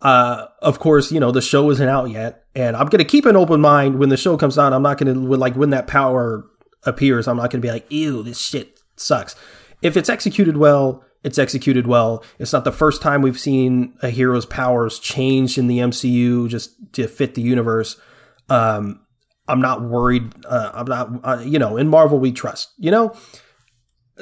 uh, 0.00 0.46
of 0.62 0.78
course, 0.78 1.10
you 1.10 1.18
know, 1.18 1.32
the 1.32 1.42
show 1.42 1.70
isn't 1.70 1.88
out 1.88 2.10
yet, 2.10 2.44
and 2.54 2.76
I'm 2.76 2.86
going 2.86 3.00
to 3.00 3.04
keep 3.04 3.26
an 3.26 3.34
open 3.34 3.60
mind 3.60 3.98
when 3.98 4.10
the 4.10 4.16
show 4.16 4.36
comes 4.36 4.56
out. 4.56 4.72
I'm 4.72 4.82
not 4.82 4.98
going 4.98 5.12
to, 5.12 5.20
like, 5.20 5.56
when 5.56 5.70
that 5.70 5.88
power 5.88 6.46
appears, 6.84 7.26
I'm 7.26 7.36
not 7.36 7.50
going 7.50 7.60
to 7.60 7.66
be 7.66 7.72
like, 7.72 7.90
ew, 7.90 8.22
this 8.22 8.38
shit 8.38 8.78
sucks. 8.96 9.34
If 9.82 9.96
it's 9.96 10.08
executed 10.08 10.56
well, 10.56 11.04
it's 11.24 11.38
executed 11.38 11.86
well. 11.88 12.24
It's 12.38 12.52
not 12.52 12.64
the 12.64 12.72
first 12.72 13.02
time 13.02 13.22
we've 13.22 13.38
seen 13.38 13.94
a 14.00 14.10
hero's 14.10 14.46
powers 14.46 15.00
changed 15.00 15.58
in 15.58 15.66
the 15.66 15.78
MCU 15.78 16.48
just 16.48 16.77
to 16.92 17.08
fit 17.08 17.34
the 17.34 17.42
universe. 17.42 18.00
Um, 18.48 19.00
I'm 19.46 19.60
not 19.60 19.82
worried. 19.82 20.32
Uh, 20.44 20.70
I'm 20.74 20.86
not, 20.86 21.10
uh, 21.24 21.42
you 21.44 21.58
know, 21.58 21.76
in 21.76 21.88
Marvel 21.88 22.18
we 22.18 22.32
trust, 22.32 22.72
you 22.78 22.90
know. 22.90 23.14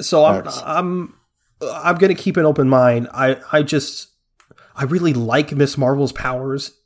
So 0.00 0.24
I'm, 0.24 0.46
I'm, 0.64 1.14
I'm 1.62 1.96
going 1.96 2.14
to 2.14 2.22
keep 2.22 2.36
an 2.36 2.44
open 2.44 2.68
mind. 2.68 3.08
I, 3.12 3.38
I 3.50 3.62
just, 3.62 4.08
I 4.74 4.84
really 4.84 5.14
like 5.14 5.52
Ms. 5.52 5.78
Marvel's 5.78 6.12
powers 6.12 6.78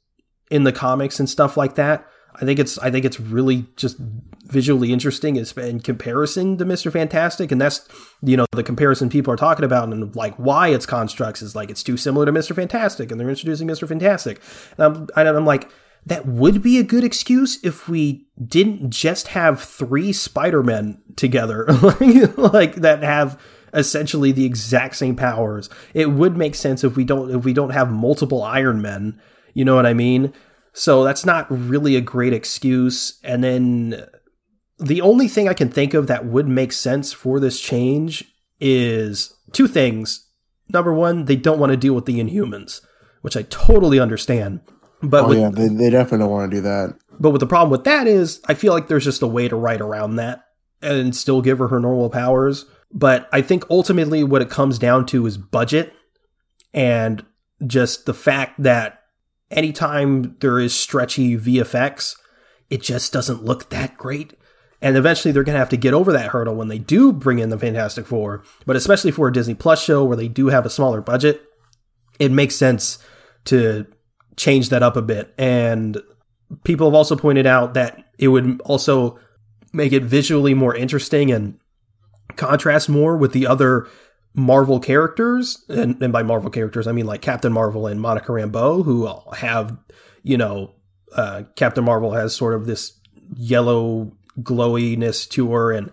in 0.50 0.64
the 0.64 0.72
comics 0.72 1.18
and 1.18 1.28
stuff 1.28 1.56
like 1.56 1.74
that. 1.74 2.06
I 2.40 2.44
think 2.44 2.58
it's 2.58 2.78
I 2.78 2.90
think 2.90 3.04
it's 3.04 3.20
really 3.20 3.66
just 3.76 3.96
visually 3.98 4.92
interesting 4.92 5.36
in 5.36 5.80
comparison 5.80 6.56
to 6.58 6.64
Mister 6.64 6.90
Fantastic, 6.90 7.52
and 7.52 7.60
that's 7.60 7.86
you 8.22 8.36
know 8.36 8.46
the 8.52 8.62
comparison 8.62 9.10
people 9.10 9.32
are 9.32 9.36
talking 9.36 9.64
about 9.64 9.88
and 9.88 10.14
like 10.16 10.34
why 10.36 10.68
it's 10.68 10.86
constructs 10.86 11.42
is 11.42 11.54
like 11.54 11.70
it's 11.70 11.82
too 11.82 11.96
similar 11.96 12.26
to 12.26 12.32
Mister 12.32 12.54
Fantastic, 12.54 13.10
and 13.10 13.20
they're 13.20 13.28
introducing 13.28 13.66
Mister 13.66 13.86
Fantastic, 13.86 14.40
um, 14.78 15.08
and 15.16 15.28
I'm, 15.28 15.36
I'm 15.36 15.44
like 15.44 15.70
that 16.06 16.26
would 16.26 16.62
be 16.62 16.78
a 16.78 16.82
good 16.82 17.04
excuse 17.04 17.62
if 17.62 17.88
we 17.88 18.26
didn't 18.42 18.90
just 18.90 19.28
have 19.28 19.60
three 19.62 20.12
Spider 20.12 20.62
Men 20.62 21.00
together, 21.16 21.66
like 22.36 22.76
that 22.76 23.02
have 23.02 23.38
essentially 23.74 24.32
the 24.32 24.46
exact 24.46 24.96
same 24.96 25.14
powers. 25.14 25.68
It 25.94 26.10
would 26.10 26.36
make 26.36 26.54
sense 26.54 26.84
if 26.84 26.96
we 26.96 27.04
don't 27.04 27.30
if 27.30 27.44
we 27.44 27.52
don't 27.52 27.70
have 27.70 27.92
multiple 27.92 28.42
Iron 28.42 28.80
Men. 28.80 29.20
You 29.52 29.64
know 29.64 29.74
what 29.74 29.86
I 29.86 29.94
mean? 29.94 30.32
So 30.72 31.04
that's 31.04 31.24
not 31.24 31.46
really 31.50 31.96
a 31.96 32.00
great 32.00 32.32
excuse. 32.32 33.18
And 33.24 33.42
then 33.42 34.06
the 34.78 35.00
only 35.00 35.28
thing 35.28 35.48
I 35.48 35.54
can 35.54 35.68
think 35.68 35.94
of 35.94 36.06
that 36.06 36.26
would 36.26 36.48
make 36.48 36.72
sense 36.72 37.12
for 37.12 37.40
this 37.40 37.60
change 37.60 38.24
is 38.60 39.34
two 39.52 39.66
things. 39.66 40.26
Number 40.68 40.94
one, 40.94 41.24
they 41.24 41.36
don't 41.36 41.58
want 41.58 41.70
to 41.70 41.76
deal 41.76 41.94
with 41.94 42.06
the 42.06 42.20
Inhumans, 42.20 42.80
which 43.22 43.36
I 43.36 43.42
totally 43.42 43.98
understand. 43.98 44.60
But 45.02 45.24
oh, 45.24 45.28
with, 45.28 45.38
yeah, 45.38 45.50
they, 45.50 45.68
they 45.68 45.90
definitely 45.90 46.18
don't 46.18 46.30
want 46.30 46.50
to 46.50 46.56
do 46.56 46.62
that. 46.62 46.96
But 47.18 47.30
with 47.30 47.40
the 47.40 47.46
problem 47.46 47.70
with 47.70 47.84
that 47.84 48.06
is, 48.06 48.40
I 48.46 48.54
feel 48.54 48.72
like 48.72 48.88
there's 48.88 49.04
just 49.04 49.22
a 49.22 49.26
way 49.26 49.48
to 49.48 49.56
write 49.56 49.80
around 49.80 50.16
that 50.16 50.44
and 50.80 51.14
still 51.14 51.42
give 51.42 51.58
her 51.58 51.68
her 51.68 51.80
normal 51.80 52.10
powers. 52.10 52.66
But 52.92 53.28
I 53.32 53.42
think 53.42 53.64
ultimately 53.70 54.24
what 54.24 54.42
it 54.42 54.50
comes 54.50 54.78
down 54.78 55.06
to 55.06 55.26
is 55.26 55.36
budget 55.36 55.92
and 56.72 57.24
just 57.66 58.06
the 58.06 58.14
fact 58.14 58.62
that 58.62 58.99
anytime 59.50 60.36
there 60.40 60.58
is 60.58 60.74
stretchy 60.74 61.36
VFX, 61.36 62.16
it 62.68 62.82
just 62.82 63.12
doesn't 63.12 63.44
look 63.44 63.70
that 63.70 63.96
great. 63.96 64.34
And 64.82 64.96
eventually 64.96 65.32
they're 65.32 65.44
going 65.44 65.54
to 65.54 65.60
have 65.60 65.68
to 65.70 65.76
get 65.76 65.92
over 65.92 66.12
that 66.12 66.30
hurdle 66.30 66.54
when 66.54 66.68
they 66.68 66.78
do 66.78 67.12
bring 67.12 67.38
in 67.38 67.50
the 67.50 67.58
Fantastic 67.58 68.06
Four. 68.06 68.42
But 68.64 68.76
especially 68.76 69.10
for 69.10 69.28
a 69.28 69.32
Disney 69.32 69.54
Plus 69.54 69.82
show 69.82 70.04
where 70.04 70.16
they 70.16 70.28
do 70.28 70.46
have 70.46 70.64
a 70.64 70.70
smaller 70.70 71.02
budget, 71.02 71.42
it 72.18 72.30
makes 72.30 72.56
sense 72.56 72.98
to 73.46 73.86
change 74.36 74.70
that 74.70 74.82
up 74.82 74.96
a 74.96 75.02
bit. 75.02 75.34
And 75.36 76.00
people 76.64 76.86
have 76.86 76.94
also 76.94 77.14
pointed 77.16 77.46
out 77.46 77.74
that 77.74 78.04
it 78.18 78.28
would 78.28 78.60
also 78.62 79.18
make 79.72 79.92
it 79.92 80.02
visually 80.02 80.54
more 80.54 80.74
interesting 80.74 81.30
and 81.30 81.58
contrast 82.36 82.88
more 82.88 83.16
with 83.16 83.32
the 83.32 83.46
other 83.46 83.86
Marvel 84.34 84.78
characters, 84.78 85.64
and, 85.68 86.00
and 86.02 86.12
by 86.12 86.22
Marvel 86.22 86.50
characters 86.50 86.86
I 86.86 86.92
mean 86.92 87.06
like 87.06 87.22
Captain 87.22 87.52
Marvel 87.52 87.86
and 87.86 88.00
Monica 88.00 88.32
Rambeau, 88.32 88.84
who 88.84 89.08
have 89.36 89.76
you 90.22 90.36
know 90.36 90.74
uh, 91.12 91.42
Captain 91.56 91.84
Marvel 91.84 92.12
has 92.12 92.34
sort 92.34 92.54
of 92.54 92.66
this 92.66 92.98
yellow 93.36 94.12
glowiness 94.42 95.28
to 95.30 95.52
her, 95.52 95.72
and 95.72 95.90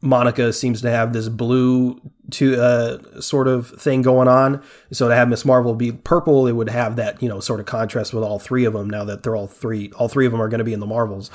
Monica 0.00 0.52
seems 0.52 0.82
to 0.82 0.90
have 0.90 1.12
this 1.12 1.28
blue 1.28 2.00
to 2.30 2.60
uh, 2.60 3.20
sort 3.20 3.48
of 3.48 3.68
thing 3.68 4.02
going 4.02 4.28
on. 4.28 4.62
So 4.92 5.08
to 5.08 5.14
have 5.14 5.28
Ms. 5.28 5.44
Marvel 5.44 5.74
be 5.74 5.92
purple, 5.92 6.46
it 6.46 6.52
would 6.52 6.68
have 6.68 6.96
that 6.96 7.22
you 7.22 7.28
know 7.28 7.40
sort 7.40 7.60
of 7.60 7.66
contrast 7.66 8.12
with 8.12 8.24
all 8.24 8.38
three 8.38 8.64
of 8.64 8.72
them. 8.72 8.90
Now 8.90 9.04
that 9.04 9.22
they're 9.22 9.36
all 9.36 9.46
three, 9.46 9.92
all 9.92 10.08
three 10.08 10.26
of 10.26 10.32
them 10.32 10.42
are 10.42 10.48
going 10.48 10.58
to 10.58 10.64
be 10.64 10.72
in 10.72 10.80
the 10.80 10.86
Marvels. 10.86 11.30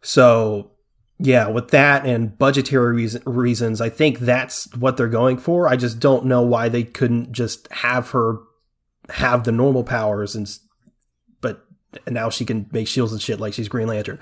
So 0.00 0.70
yeah, 1.20 1.48
with 1.48 1.68
that 1.70 2.06
and 2.06 2.36
budgetary 2.38 2.94
reason, 2.94 3.22
reasons, 3.26 3.80
I 3.80 3.88
think 3.88 4.20
that's 4.20 4.72
what 4.76 4.96
they're 4.96 5.08
going 5.08 5.38
for. 5.38 5.68
I 5.68 5.76
just 5.76 5.98
don't 5.98 6.26
know 6.26 6.42
why 6.42 6.68
they 6.68 6.84
couldn't 6.84 7.32
just 7.32 7.70
have 7.72 8.10
her 8.10 8.38
have 9.10 9.44
the 9.44 9.52
normal 9.52 9.84
powers 9.84 10.36
and 10.36 10.48
but 11.40 11.64
now 12.06 12.28
she 12.28 12.44
can 12.44 12.68
make 12.72 12.86
shields 12.86 13.12
and 13.12 13.22
shit 13.22 13.40
like 13.40 13.54
she's 13.54 13.68
Green 13.68 13.88
Lantern. 13.88 14.18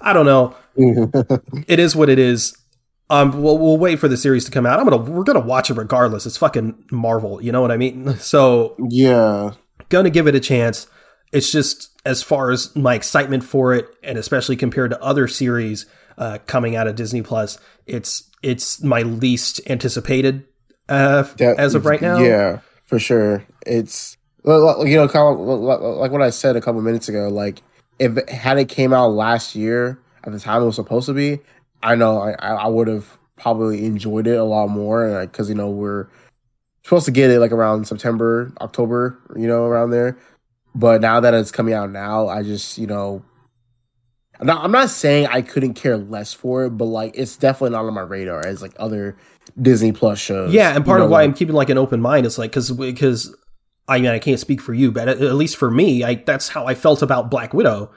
I 0.00 0.12
don't 0.12 0.26
know. 0.26 0.56
it 1.68 1.78
is 1.78 1.94
what 1.94 2.08
it 2.08 2.18
is. 2.18 2.56
Um, 3.10 3.42
we'll, 3.42 3.58
we'll 3.58 3.76
wait 3.76 3.98
for 3.98 4.08
the 4.08 4.16
series 4.16 4.44
to 4.44 4.50
come 4.50 4.66
out. 4.66 4.78
I'm 4.78 4.88
gonna 4.88 5.02
we're 5.02 5.24
gonna 5.24 5.40
watch 5.40 5.70
it 5.70 5.74
regardless. 5.74 6.26
It's 6.26 6.36
fucking 6.36 6.86
Marvel, 6.90 7.42
you 7.42 7.52
know 7.52 7.60
what 7.60 7.70
I 7.70 7.76
mean? 7.76 8.14
So 8.18 8.76
yeah, 8.88 9.52
gonna 9.88 10.10
give 10.10 10.26
it 10.26 10.34
a 10.34 10.40
chance. 10.40 10.88
It's 11.32 11.52
just 11.52 11.90
as 12.04 12.22
far 12.24 12.50
as 12.50 12.74
my 12.74 12.94
excitement 12.94 13.44
for 13.44 13.72
it, 13.74 13.88
and 14.02 14.18
especially 14.18 14.56
compared 14.56 14.90
to 14.90 15.00
other 15.02 15.28
series 15.28 15.86
uh, 16.20 16.38
coming 16.46 16.76
out 16.76 16.86
of 16.86 16.94
Disney 16.94 17.22
Plus, 17.22 17.58
it's 17.86 18.30
it's 18.42 18.82
my 18.82 19.02
least 19.02 19.60
anticipated 19.66 20.46
uh, 20.88 21.22
that, 21.38 21.58
as 21.58 21.74
of 21.74 21.86
right 21.86 22.00
now. 22.00 22.18
Yeah, 22.18 22.60
for 22.84 22.98
sure. 23.00 23.44
It's 23.66 24.16
you 24.44 24.96
know, 24.96 25.08
kind 25.08 25.34
of 25.34 25.40
like 25.40 26.12
what 26.12 26.22
I 26.22 26.30
said 26.30 26.56
a 26.56 26.60
couple 26.60 26.80
minutes 26.82 27.08
ago. 27.08 27.28
Like 27.28 27.62
if 27.98 28.28
had 28.28 28.58
it 28.58 28.68
came 28.68 28.92
out 28.92 29.08
last 29.08 29.56
year 29.56 29.98
at 30.22 30.32
the 30.32 30.38
time 30.38 30.62
it 30.62 30.66
was 30.66 30.76
supposed 30.76 31.06
to 31.06 31.14
be, 31.14 31.40
I 31.82 31.94
know 31.94 32.20
I 32.20 32.32
I 32.32 32.68
would 32.68 32.86
have 32.86 33.18
probably 33.36 33.86
enjoyed 33.86 34.26
it 34.26 34.36
a 34.36 34.44
lot 34.44 34.68
more 34.68 35.26
because 35.26 35.48
you 35.48 35.54
know 35.54 35.70
we're 35.70 36.06
supposed 36.84 37.06
to 37.06 37.12
get 37.12 37.30
it 37.30 37.40
like 37.40 37.52
around 37.52 37.86
September, 37.86 38.52
October, 38.60 39.18
you 39.36 39.48
know, 39.48 39.64
around 39.64 39.90
there. 39.90 40.18
But 40.74 41.00
now 41.00 41.18
that 41.20 41.34
it's 41.34 41.50
coming 41.50 41.72
out 41.74 41.90
now, 41.90 42.28
I 42.28 42.42
just 42.42 42.76
you 42.76 42.86
know 42.86 43.24
I'm 44.40 44.50
I'm 44.50 44.72
not 44.72 44.90
saying 44.90 45.26
I 45.26 45.42
couldn't 45.42 45.74
care 45.74 45.96
less 45.96 46.32
for 46.32 46.64
it, 46.64 46.70
but 46.70 46.86
like 46.86 47.12
it's 47.14 47.36
definitely 47.36 47.70
not 47.76 47.84
on 47.84 47.94
my 47.94 48.00
radar 48.00 48.44
as 48.46 48.62
like 48.62 48.72
other 48.78 49.16
Disney 49.60 49.92
Plus 49.92 50.18
shows. 50.18 50.52
Yeah, 50.52 50.74
and 50.74 50.84
part 50.84 50.96
you 50.96 51.00
know, 51.00 51.04
of 51.04 51.10
why 51.10 51.20
like, 51.20 51.28
I'm 51.28 51.34
keeping 51.34 51.54
like 51.54 51.70
an 51.70 51.78
open 51.78 52.00
mind 52.00 52.26
is 52.26 52.38
like 52.38 52.50
because 52.50 52.70
because 52.72 53.34
I 53.86 53.98
mean 53.98 54.10
I 54.10 54.18
can't 54.18 54.40
speak 54.40 54.60
for 54.60 54.74
you, 54.74 54.90
but 54.90 55.08
at, 55.08 55.20
at, 55.20 55.34
least 55.34 55.56
for 55.56 55.70
me, 55.70 56.02
I 56.04 56.14
that's 56.14 56.48
how 56.48 56.66
I 56.66 56.74
felt 56.74 57.02
about 57.02 57.30
Black 57.30 57.52
Widow. 57.54 57.90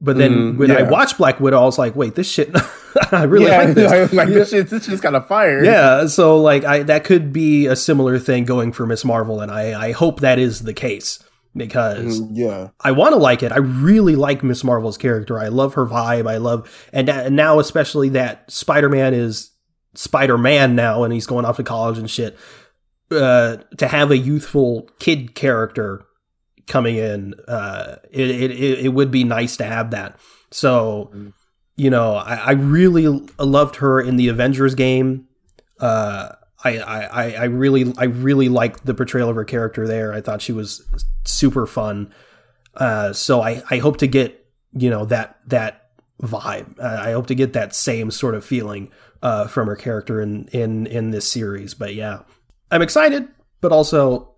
But 0.00 0.18
then 0.18 0.32
mm, 0.32 0.58
when 0.58 0.68
yeah. 0.68 0.78
I 0.78 0.82
watched 0.82 1.16
Black 1.16 1.40
Widow, 1.40 1.62
I 1.62 1.64
was 1.64 1.78
like, 1.78 1.96
wait, 1.96 2.14
this 2.14 2.30
shit, 2.30 2.50
I 3.12 3.22
really 3.24 3.46
yeah, 3.46 3.58
like 3.58 3.68
this. 3.74 4.12
like 4.12 4.28
this 4.28 4.50
shit, 4.50 4.68
this 4.68 4.84
shit's 4.84 5.00
kind 5.00 5.16
of 5.16 5.26
fire. 5.26 5.64
Yeah, 5.64 6.06
so 6.06 6.40
like 6.40 6.64
I 6.64 6.82
that 6.82 7.04
could 7.04 7.32
be 7.32 7.66
a 7.66 7.76
similar 7.76 8.18
thing 8.18 8.44
going 8.44 8.72
for 8.72 8.86
Ms. 8.86 9.04
Marvel, 9.04 9.40
and 9.40 9.50
I 9.50 9.88
I 9.88 9.92
hope 9.92 10.20
that 10.20 10.38
is 10.38 10.62
the 10.62 10.74
case 10.74 11.23
because 11.56 12.20
mm, 12.20 12.28
yeah, 12.32 12.68
I 12.80 12.92
want 12.92 13.12
to 13.12 13.18
like 13.18 13.42
it. 13.42 13.52
I 13.52 13.58
really 13.58 14.16
like 14.16 14.42
Ms. 14.42 14.64
Marvel's 14.64 14.98
character. 14.98 15.38
I 15.38 15.48
love 15.48 15.74
her 15.74 15.86
vibe. 15.86 16.28
I 16.28 16.38
love 16.38 16.88
and, 16.92 17.08
and 17.08 17.36
now 17.36 17.58
especially 17.58 18.10
that 18.10 18.50
Spider 18.50 18.88
Man 18.88 19.14
is 19.14 19.50
Spider 19.94 20.38
Man 20.38 20.74
now, 20.74 21.04
and 21.04 21.12
he's 21.12 21.26
going 21.26 21.44
off 21.44 21.56
to 21.56 21.64
college 21.64 21.98
and 21.98 22.10
shit. 22.10 22.36
Uh, 23.10 23.58
to 23.76 23.86
have 23.86 24.10
a 24.10 24.16
youthful 24.16 24.88
kid 24.98 25.34
character 25.34 26.04
coming 26.66 26.96
in, 26.96 27.34
uh, 27.46 27.96
it, 28.10 28.30
it 28.30 28.50
it 28.86 28.88
would 28.88 29.10
be 29.10 29.24
nice 29.24 29.56
to 29.58 29.64
have 29.64 29.90
that. 29.92 30.18
So, 30.50 31.10
mm. 31.14 31.32
you 31.76 31.90
know, 31.90 32.14
I, 32.14 32.34
I 32.34 32.52
really 32.52 33.06
loved 33.38 33.76
her 33.76 34.00
in 34.00 34.16
the 34.16 34.28
Avengers 34.28 34.74
game. 34.74 35.28
Uh, 35.78 36.30
I, 36.64 36.78
I, 36.78 37.32
I 37.32 37.44
really 37.44 37.92
I 37.98 38.04
really 38.04 38.48
liked 38.48 38.86
the 38.86 38.94
portrayal 38.94 39.28
of 39.28 39.36
her 39.36 39.44
character 39.44 39.86
there. 39.86 40.12
I 40.14 40.20
thought 40.22 40.40
she 40.40 40.52
was 40.52 40.82
super 41.24 41.66
fun. 41.66 42.12
Uh, 42.74 43.12
so 43.12 43.42
I, 43.42 43.62
I 43.70 43.78
hope 43.78 43.98
to 43.98 44.06
get 44.06 44.46
you 44.72 44.90
know 44.90 45.04
that 45.06 45.38
that 45.46 45.90
vibe. 46.22 46.78
Uh, 46.78 47.00
I 47.00 47.12
hope 47.12 47.26
to 47.28 47.34
get 47.34 47.52
that 47.52 47.74
same 47.74 48.10
sort 48.10 48.34
of 48.34 48.44
feeling 48.44 48.90
uh, 49.22 49.46
from 49.46 49.66
her 49.66 49.76
character 49.76 50.20
in 50.20 50.48
in 50.48 50.86
in 50.86 51.10
this 51.10 51.30
series. 51.30 51.74
But 51.74 51.94
yeah, 51.94 52.20
I'm 52.70 52.82
excited, 52.82 53.28
but 53.60 53.72
also 53.72 54.34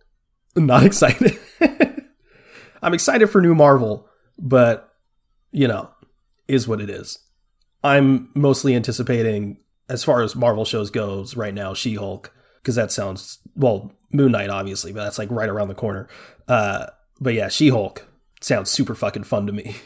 not 0.56 0.82
excited. 0.86 1.38
I'm 2.82 2.94
excited 2.94 3.28
for 3.28 3.40
new 3.40 3.54
Marvel, 3.54 4.08
but 4.38 4.92
you 5.52 5.68
know, 5.68 5.90
is 6.48 6.66
what 6.66 6.80
it 6.80 6.90
is. 6.90 7.18
I'm 7.84 8.30
mostly 8.34 8.74
anticipating 8.74 9.58
as 9.88 10.04
far 10.04 10.22
as 10.22 10.34
Marvel 10.34 10.64
shows 10.64 10.90
goes 10.90 11.36
right 11.36 11.54
now, 11.54 11.74
She 11.74 11.94
Hulk, 11.94 12.32
because 12.56 12.74
that 12.74 12.92
sounds 12.92 13.38
well, 13.54 13.92
Moon 14.12 14.32
Knight 14.32 14.50
obviously, 14.50 14.92
but 14.92 15.04
that's 15.04 15.18
like 15.18 15.30
right 15.30 15.48
around 15.48 15.68
the 15.68 15.74
corner. 15.74 16.08
Uh, 16.48 16.86
but 17.20 17.34
yeah, 17.34 17.48
She 17.48 17.68
Hulk 17.68 18.06
sounds 18.40 18.70
super 18.70 18.94
fucking 18.94 19.24
fun 19.24 19.46
to 19.46 19.52
me. 19.52 19.76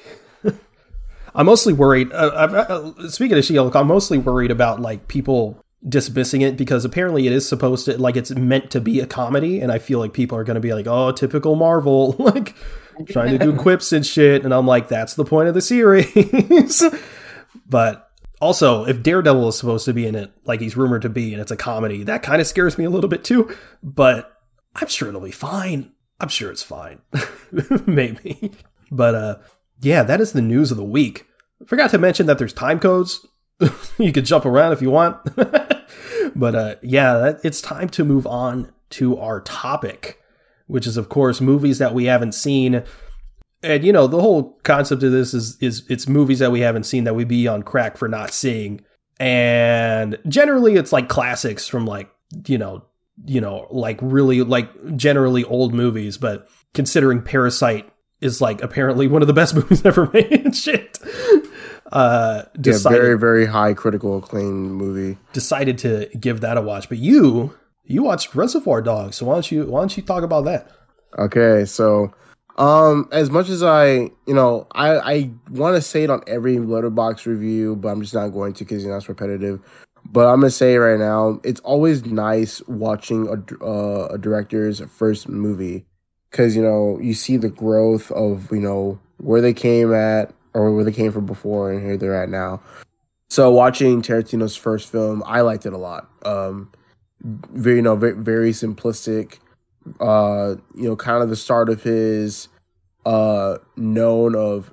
I'm 1.35 1.47
mostly 1.47 1.73
worried. 1.73 2.13
Uh, 2.13 2.93
uh, 2.97 3.09
speaking 3.09 3.39
of 3.39 3.45
She 3.45 3.57
Hulk, 3.57 3.75
I'm 3.75 3.87
mostly 3.87 4.19
worried 4.19 4.51
about 4.51 4.81
like 4.81 5.09
people 5.09 5.63
dismissing 5.89 6.43
it 6.43 6.57
because 6.57 6.85
apparently 6.85 7.27
it 7.27 7.33
is 7.33 7.49
supposed 7.49 7.87
to 7.87 7.97
like 7.97 8.17
it's 8.17 8.31
meant 8.31 8.71
to 8.73 8.81
be 8.81 9.01
a 9.01 9.07
comedy, 9.07 9.61
and 9.61 9.71
I 9.71 9.79
feel 9.79 9.99
like 9.99 10.13
people 10.13 10.37
are 10.39 10.45
going 10.45 10.57
to 10.57 10.61
be 10.61 10.75
like, 10.75 10.87
"Oh, 10.87 11.13
typical 11.13 11.57
Marvel," 11.57 12.13
like 12.19 12.55
trying 13.09 13.31
to 13.31 13.39
do 13.39 13.57
quips 13.59 13.93
and 13.93 14.05
shit, 14.05 14.45
and 14.45 14.53
I'm 14.53 14.67
like, 14.67 14.89
"That's 14.89 15.15
the 15.15 15.25
point 15.25 15.49
of 15.49 15.55
the 15.55 15.63
series." 15.63 16.83
but 17.69 18.10
also, 18.41 18.85
if 18.87 19.03
Daredevil 19.03 19.49
is 19.49 19.59
supposed 19.59 19.85
to 19.85 19.93
be 19.93 20.07
in 20.07 20.15
it, 20.15 20.33
like 20.45 20.61
he's 20.61 20.77
rumored 20.77 21.03
to 21.03 21.09
be, 21.11 21.33
and 21.33 21.43
it's 21.43 21.51
a 21.51 21.57
comedy, 21.57 22.03
that 22.05 22.23
kind 22.23 22.41
of 22.41 22.47
scares 22.47 22.79
me 22.79 22.85
a 22.85 22.91
little 22.91 23.11
bit 23.11 23.23
too. 23.23 23.55
But 23.83 24.35
I'm 24.75 24.89
sure 24.89 25.09
it'll 25.09 25.21
be 25.21 25.31
fine. 25.31 25.93
I'm 26.21 26.29
sure 26.29 26.51
it's 26.51 26.63
fine. 26.63 27.01
Maybe. 27.87 28.53
But 28.91 29.15
uh 29.15 29.39
yeah, 29.81 30.03
that 30.03 30.21
is 30.21 30.33
the 30.33 30.43
news 30.43 30.71
of 30.71 30.77
the 30.77 30.85
week. 30.85 31.27
Forgot 31.67 31.91
to 31.91 31.99
mention 31.99 32.27
that 32.27 32.39
there's 32.39 32.53
time 32.53 32.79
codes. 32.79 33.27
you 33.99 34.13
can 34.13 34.25
jump 34.25 34.45
around 34.45 34.73
if 34.73 34.83
you 34.83 34.91
want. 34.91 35.19
but 36.35 36.55
uh 36.55 36.77
yeah, 36.83 37.15
that, 37.15 37.41
it's 37.45 37.61
time 37.61 37.89
to 37.91 38.05
move 38.05 38.27
on 38.27 38.73
to 38.91 39.19
our 39.19 39.41
topic, 39.41 40.21
which 40.67 40.87
is 40.87 40.97
of 40.97 41.09
course 41.09 41.41
movies 41.41 41.79
that 41.79 41.95
we 41.95 42.05
haven't 42.05 42.33
seen 42.33 42.85
and 43.63 43.85
you 43.85 43.93
know 43.93 44.07
the 44.07 44.21
whole 44.21 44.59
concept 44.63 45.03
of 45.03 45.13
this 45.13 45.35
is 45.35 45.57
is 45.61 45.85
it's 45.89 46.09
movies 46.09 46.39
that 46.39 46.53
we 46.53 46.61
haven't 46.61 46.85
seen 46.85 47.05
that 47.05 47.15
we 47.15 47.25
be 47.25 47.47
on 47.47 47.63
crack 47.63 47.97
for 47.97 48.09
not 48.09 48.33
seeing. 48.33 48.83
And 49.19 50.19
generally 50.29 50.77
it's 50.77 50.93
like 50.93 51.09
classics 51.09 51.69
from 51.69 51.85
like 51.87 52.11
you 52.47 52.57
know 52.57 52.85
you 53.27 53.41
know 53.41 53.67
like 53.71 53.99
really 54.01 54.43
like 54.43 54.97
generally 54.97 55.45
old 55.45 55.75
movies. 55.75 56.17
But 56.17 56.49
considering 56.73 57.23
parasite 57.23 57.91
is 58.21 58.41
like 58.41 58.63
apparently 58.63 59.07
one 59.07 59.23
of 59.23 59.29
the 59.29 59.35
best 59.35 59.55
movies 59.57 59.85
ever 59.85 60.11
made 60.13 60.33
and 60.33 60.57
shit 60.57 60.99
uh 61.93 62.43
decided, 62.61 62.97
yeah, 62.97 63.03
very 63.03 63.19
very 63.19 63.47
high 63.47 63.75
critical 63.75 64.19
acclaim 64.19 64.73
movie. 64.73 65.19
Decided 65.33 65.77
to 65.79 66.09
give 66.19 66.41
that 66.41 66.57
a 66.57 66.63
watch. 66.63 66.89
But 66.89 66.99
you 66.99 67.55
you 67.85 68.05
watched 68.05 68.35
reservoir 68.35 68.81
dogs. 68.81 69.17
So 69.17 69.27
why 69.27 69.35
don't 69.35 69.53
you 69.53 69.65
why 69.67 69.81
don't 69.81 69.95
you 69.97 70.03
talk 70.03 70.23
about 70.23 70.47
that? 70.47 70.71
Okay 71.19 71.67
so 71.67 72.15
um, 72.57 73.09
as 73.13 73.31
much 73.31 73.49
as 73.49 73.63
I, 73.63 74.11
you 74.27 74.35
know, 74.35 74.67
I 74.73 74.99
I 74.99 75.31
want 75.51 75.77
to 75.77 75.83
say 75.83 76.05
it 76.05 76.11
on 76.11 76.23
every 76.27 76.57
Letterboxd 76.57 77.27
review, 77.27 77.77
but 77.77 77.89
I'm 77.89 78.03
just 78.03 78.15
not 78.15 78.29
going 78.29 78.53
to 78.55 78.65
because 78.65 78.85
you 78.85 78.91
know 78.91 78.97
it's 78.97 79.09
repetitive. 79.09 79.61
But 80.05 80.27
I'm 80.27 80.41
gonna 80.41 80.51
say 80.51 80.77
right 80.77 80.99
now, 80.99 81.41
it's 81.45 81.61
always 81.61 82.05
nice 82.05 82.61
watching 82.67 83.29
a 83.29 83.65
uh, 83.65 84.09
a 84.13 84.19
director's 84.19 84.81
first 84.81 85.29
movie 85.29 85.85
because 86.31 86.57
you 86.57 86.63
know 86.63 86.99
you 87.01 87.15
see 87.15 87.37
the 87.37 87.49
growth 87.49 88.11
of 88.13 88.51
you 88.51 88.61
know 88.61 88.99
where 89.19 89.41
they 89.41 89.53
came 89.53 89.93
at 89.93 90.33
or 90.55 90.75
where 90.75 90.85
they 90.85 90.93
came 90.93 91.13
from 91.13 91.27
before 91.27 91.71
and 91.71 91.83
here 91.83 91.97
they're 91.97 92.21
at 92.21 92.29
now. 92.29 92.61
So 93.29 93.51
watching 93.51 94.03
Tarantino's 94.03 94.57
first 94.57 94.91
film, 94.91 95.23
I 95.25 95.43
liked 95.43 95.65
it 95.65 95.73
a 95.73 95.79
lot. 95.79 96.09
Um, 96.25 96.73
very 97.23 97.77
you 97.77 97.83
know 97.83 97.97
very, 97.97 98.15
very 98.15 98.51
simplistic 98.51 99.39
uh, 100.01 100.57
you 100.75 100.89
know, 100.89 100.97
kind 100.97 101.23
of 101.23 101.29
the 101.29 101.37
start 101.37 101.69
of 101.69 101.83
his 101.83 102.49
uh 103.07 103.57
known 103.77 104.37
of 104.37 104.71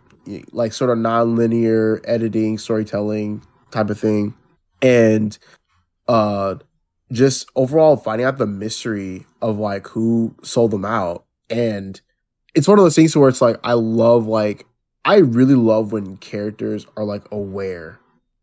like 0.52 0.74
sort 0.74 0.90
of 0.90 0.98
non-linear 0.98 2.02
editing, 2.04 2.58
storytelling 2.58 3.42
type 3.72 3.90
of 3.90 4.00
thing. 4.00 4.34
And 4.82 5.38
uh 6.08 6.56
just 7.12 7.50
overall 7.56 7.96
finding 7.96 8.28
out 8.28 8.38
the 8.38 8.46
mystery 8.46 9.26
of 9.42 9.58
like 9.58 9.88
who 9.88 10.36
sold 10.44 10.72
them 10.72 10.86
out. 10.86 11.26
And 11.50 12.00
it's 12.54 12.68
one 12.68 12.78
of 12.78 12.84
those 12.84 12.96
things 12.96 13.16
where 13.16 13.30
it's 13.30 13.42
like 13.42 13.58
I 13.64 13.74
love 13.74 14.28
like 14.28 14.66
I 15.06 15.18
really 15.18 15.56
love 15.56 15.94
when 15.94 16.18
characters 16.18 16.86
are 16.98 17.06
like 17.06 17.24
aware 17.32 18.00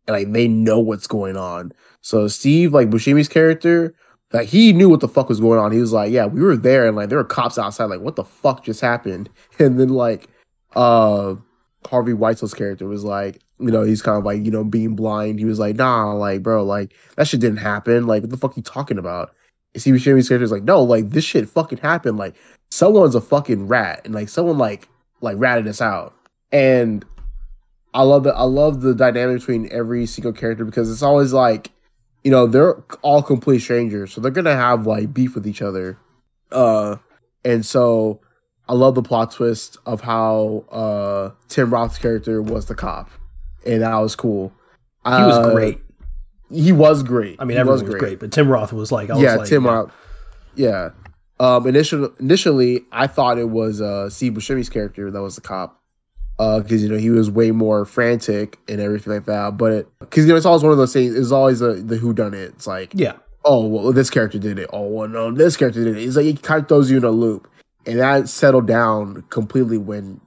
and 0.07 0.17
like 0.17 0.31
they 0.31 0.47
know 0.47 0.79
what's 0.79 1.07
going 1.07 1.37
on. 1.37 1.71
So 2.01 2.27
Steve, 2.27 2.73
like 2.73 2.89
Buscemi's 2.89 3.27
character, 3.27 3.93
like 4.35 4.49
he 4.49 4.73
knew 4.73 4.89
what 4.89 4.99
the 4.99 5.07
fuck 5.07 5.29
was 5.29 5.39
going 5.39 5.59
on. 5.59 5.71
He 5.71 5.79
was 5.79 5.93
like, 5.93 6.11
"Yeah, 6.11 6.25
we 6.25 6.41
were 6.41 6.57
there, 6.57 6.87
and 6.87 6.95
like 6.95 7.09
there 7.09 7.17
were 7.17 7.23
cops 7.23 7.57
outside. 7.57 7.85
Like, 7.85 8.01
what 8.01 8.15
the 8.15 8.25
fuck 8.25 8.63
just 8.63 8.81
happened?" 8.81 9.29
And 9.59 9.79
then 9.79 9.89
like, 9.89 10.27
uh, 10.75 11.35
Harvey 11.87 12.13
Keitel's 12.13 12.53
character 12.53 12.87
was 12.87 13.03
like, 13.03 13.39
you 13.59 13.71
know, 13.71 13.83
he's 13.83 14.01
kind 14.01 14.17
of 14.17 14.25
like, 14.25 14.43
you 14.43 14.51
know, 14.51 14.63
being 14.65 14.95
blind. 14.95 15.39
He 15.39 15.45
was 15.45 15.59
like, 15.59 15.77
"Nah, 15.77 16.11
like, 16.13 16.43
bro, 16.43 16.63
like 16.63 16.93
that 17.15 17.27
shit 17.27 17.39
didn't 17.39 17.57
happen. 17.57 18.07
Like, 18.07 18.23
what 18.23 18.29
the 18.29 18.37
fuck 18.37 18.57
you 18.57 18.63
talking 18.63 18.97
about?" 18.97 19.33
And 19.73 19.81
Steve 19.81 20.03
character 20.03 20.43
is 20.43 20.51
like, 20.51 20.63
"No, 20.63 20.83
like 20.83 21.11
this 21.11 21.23
shit 21.23 21.47
fucking 21.47 21.79
happened. 21.79 22.17
Like, 22.17 22.35
someone's 22.71 23.15
a 23.15 23.21
fucking 23.21 23.67
rat, 23.67 24.01
and 24.05 24.13
like 24.13 24.29
someone 24.29 24.57
like 24.57 24.89
like 25.21 25.37
ratted 25.39 25.67
us 25.67 25.81
out." 25.81 26.13
And 26.51 27.05
I 27.93 28.01
love 28.03 28.23
the 28.23 28.33
I 28.35 28.43
love 28.43 28.81
the 28.81 28.93
dynamic 28.93 29.39
between 29.39 29.71
every 29.71 30.05
single 30.05 30.33
character 30.33 30.65
because 30.65 30.91
it's 30.91 31.01
always 31.03 31.31
like, 31.31 31.71
you 32.25 32.31
know, 32.31 32.45
they're 32.47 32.73
all 33.03 33.21
complete 33.23 33.59
strangers, 33.59 34.11
so 34.11 34.19
they're 34.19 34.31
gonna 34.31 34.55
have 34.55 34.85
like 34.85 35.13
beef 35.13 35.35
with 35.35 35.47
each 35.47 35.61
other. 35.61 35.97
Uh, 36.51 36.97
and 37.45 37.65
so 37.65 38.19
I 38.67 38.73
love 38.73 38.95
the 38.95 39.03
plot 39.03 39.31
twist 39.31 39.77
of 39.85 40.01
how 40.01 40.65
uh 40.71 41.29
Tim 41.47 41.71
Roth's 41.71 41.99
character 41.99 42.41
was 42.41 42.65
the 42.65 42.75
cop, 42.75 43.09
and 43.65 43.83
that 43.83 43.95
was 43.97 44.15
cool. 44.15 44.51
He 45.05 45.11
was 45.11 45.37
Uh, 45.37 45.53
great. 45.53 45.81
He 46.51 46.71
was 46.71 47.03
great. 47.03 47.37
I 47.39 47.45
mean, 47.45 47.55
He 47.57 47.59
everyone 47.61 47.85
was 47.85 47.95
great. 47.95 48.19
but 48.19 48.31
Tim 48.31 48.49
Roth 48.49 48.73
was 48.73 48.91
like, 48.91 49.09
I 49.09 49.13
was 49.13 49.21
yeah, 49.23 49.35
like, 49.35 49.47
Tim 49.47 49.63
yeah. 49.65 49.71
Roth. 49.71 49.91
Yeah. 50.55 50.89
Um. 51.39 51.67
Initially, 51.67 52.09
initially, 52.19 52.85
I 52.91 53.05
thought 53.07 53.37
it 53.37 53.49
was 53.49 53.81
uh 53.81 54.09
Steve 54.09 54.33
Buscemi's 54.33 54.69
character 54.69 55.11
that 55.11 55.21
was 55.21 55.35
the 55.35 55.41
cop. 55.41 55.79
Uh, 56.37 56.59
because 56.59 56.83
you 56.83 56.89
know 56.89 56.97
he 56.97 57.09
was 57.09 57.31
way 57.31 57.51
more 57.51 57.85
frantic 57.85 58.59
and 58.67 58.81
everything 58.81 59.13
like 59.13 59.25
that. 59.25 59.57
But 59.57 59.87
because 59.99 60.25
you 60.25 60.31
know 60.31 60.35
it's 60.35 60.45
always 60.45 60.63
one 60.63 60.71
of 60.71 60.77
those 60.77 60.91
things. 60.93 61.15
It's 61.15 61.31
always 61.31 61.61
a, 61.61 61.73
the 61.73 61.95
who 61.95 62.13
done 62.13 62.33
it. 62.33 62.53
It's 62.55 62.67
like 62.67 62.91
Yeah, 62.93 63.13
oh 63.45 63.65
well 63.67 63.93
this 63.93 64.09
character 64.09 64.37
did 64.37 64.59
it. 64.59 64.69
Oh 64.73 64.87
well 64.87 65.07
no 65.07 65.31
this 65.31 65.55
character 65.55 65.83
did 65.83 65.97
it. 65.97 66.03
It's 66.03 66.17
like 66.17 66.25
it 66.25 66.41
kind 66.41 66.61
of 66.61 66.67
throws 66.67 66.91
you 66.91 66.97
in 66.97 67.05
a 67.05 67.09
loop, 67.09 67.49
and 67.85 67.99
that 67.99 68.27
settled 68.27 68.67
down 68.67 69.23
completely 69.29 69.77
when 69.77 70.19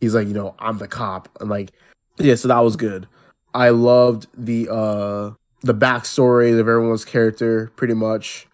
he's 0.00 0.14
like 0.14 0.26
you 0.26 0.34
know 0.34 0.54
I'm 0.58 0.78
the 0.78 0.88
cop 0.88 1.28
and 1.40 1.48
like 1.48 1.70
yeah. 2.18 2.34
So 2.34 2.48
that 2.48 2.58
was 2.58 2.74
good. 2.76 3.06
I 3.54 3.68
loved 3.70 4.26
the 4.36 4.68
uh 4.68 5.30
the 5.60 5.74
backstory 5.74 6.52
of 6.52 6.58
everyone's 6.58 7.04
character 7.04 7.70
pretty 7.76 7.94
much. 7.94 8.48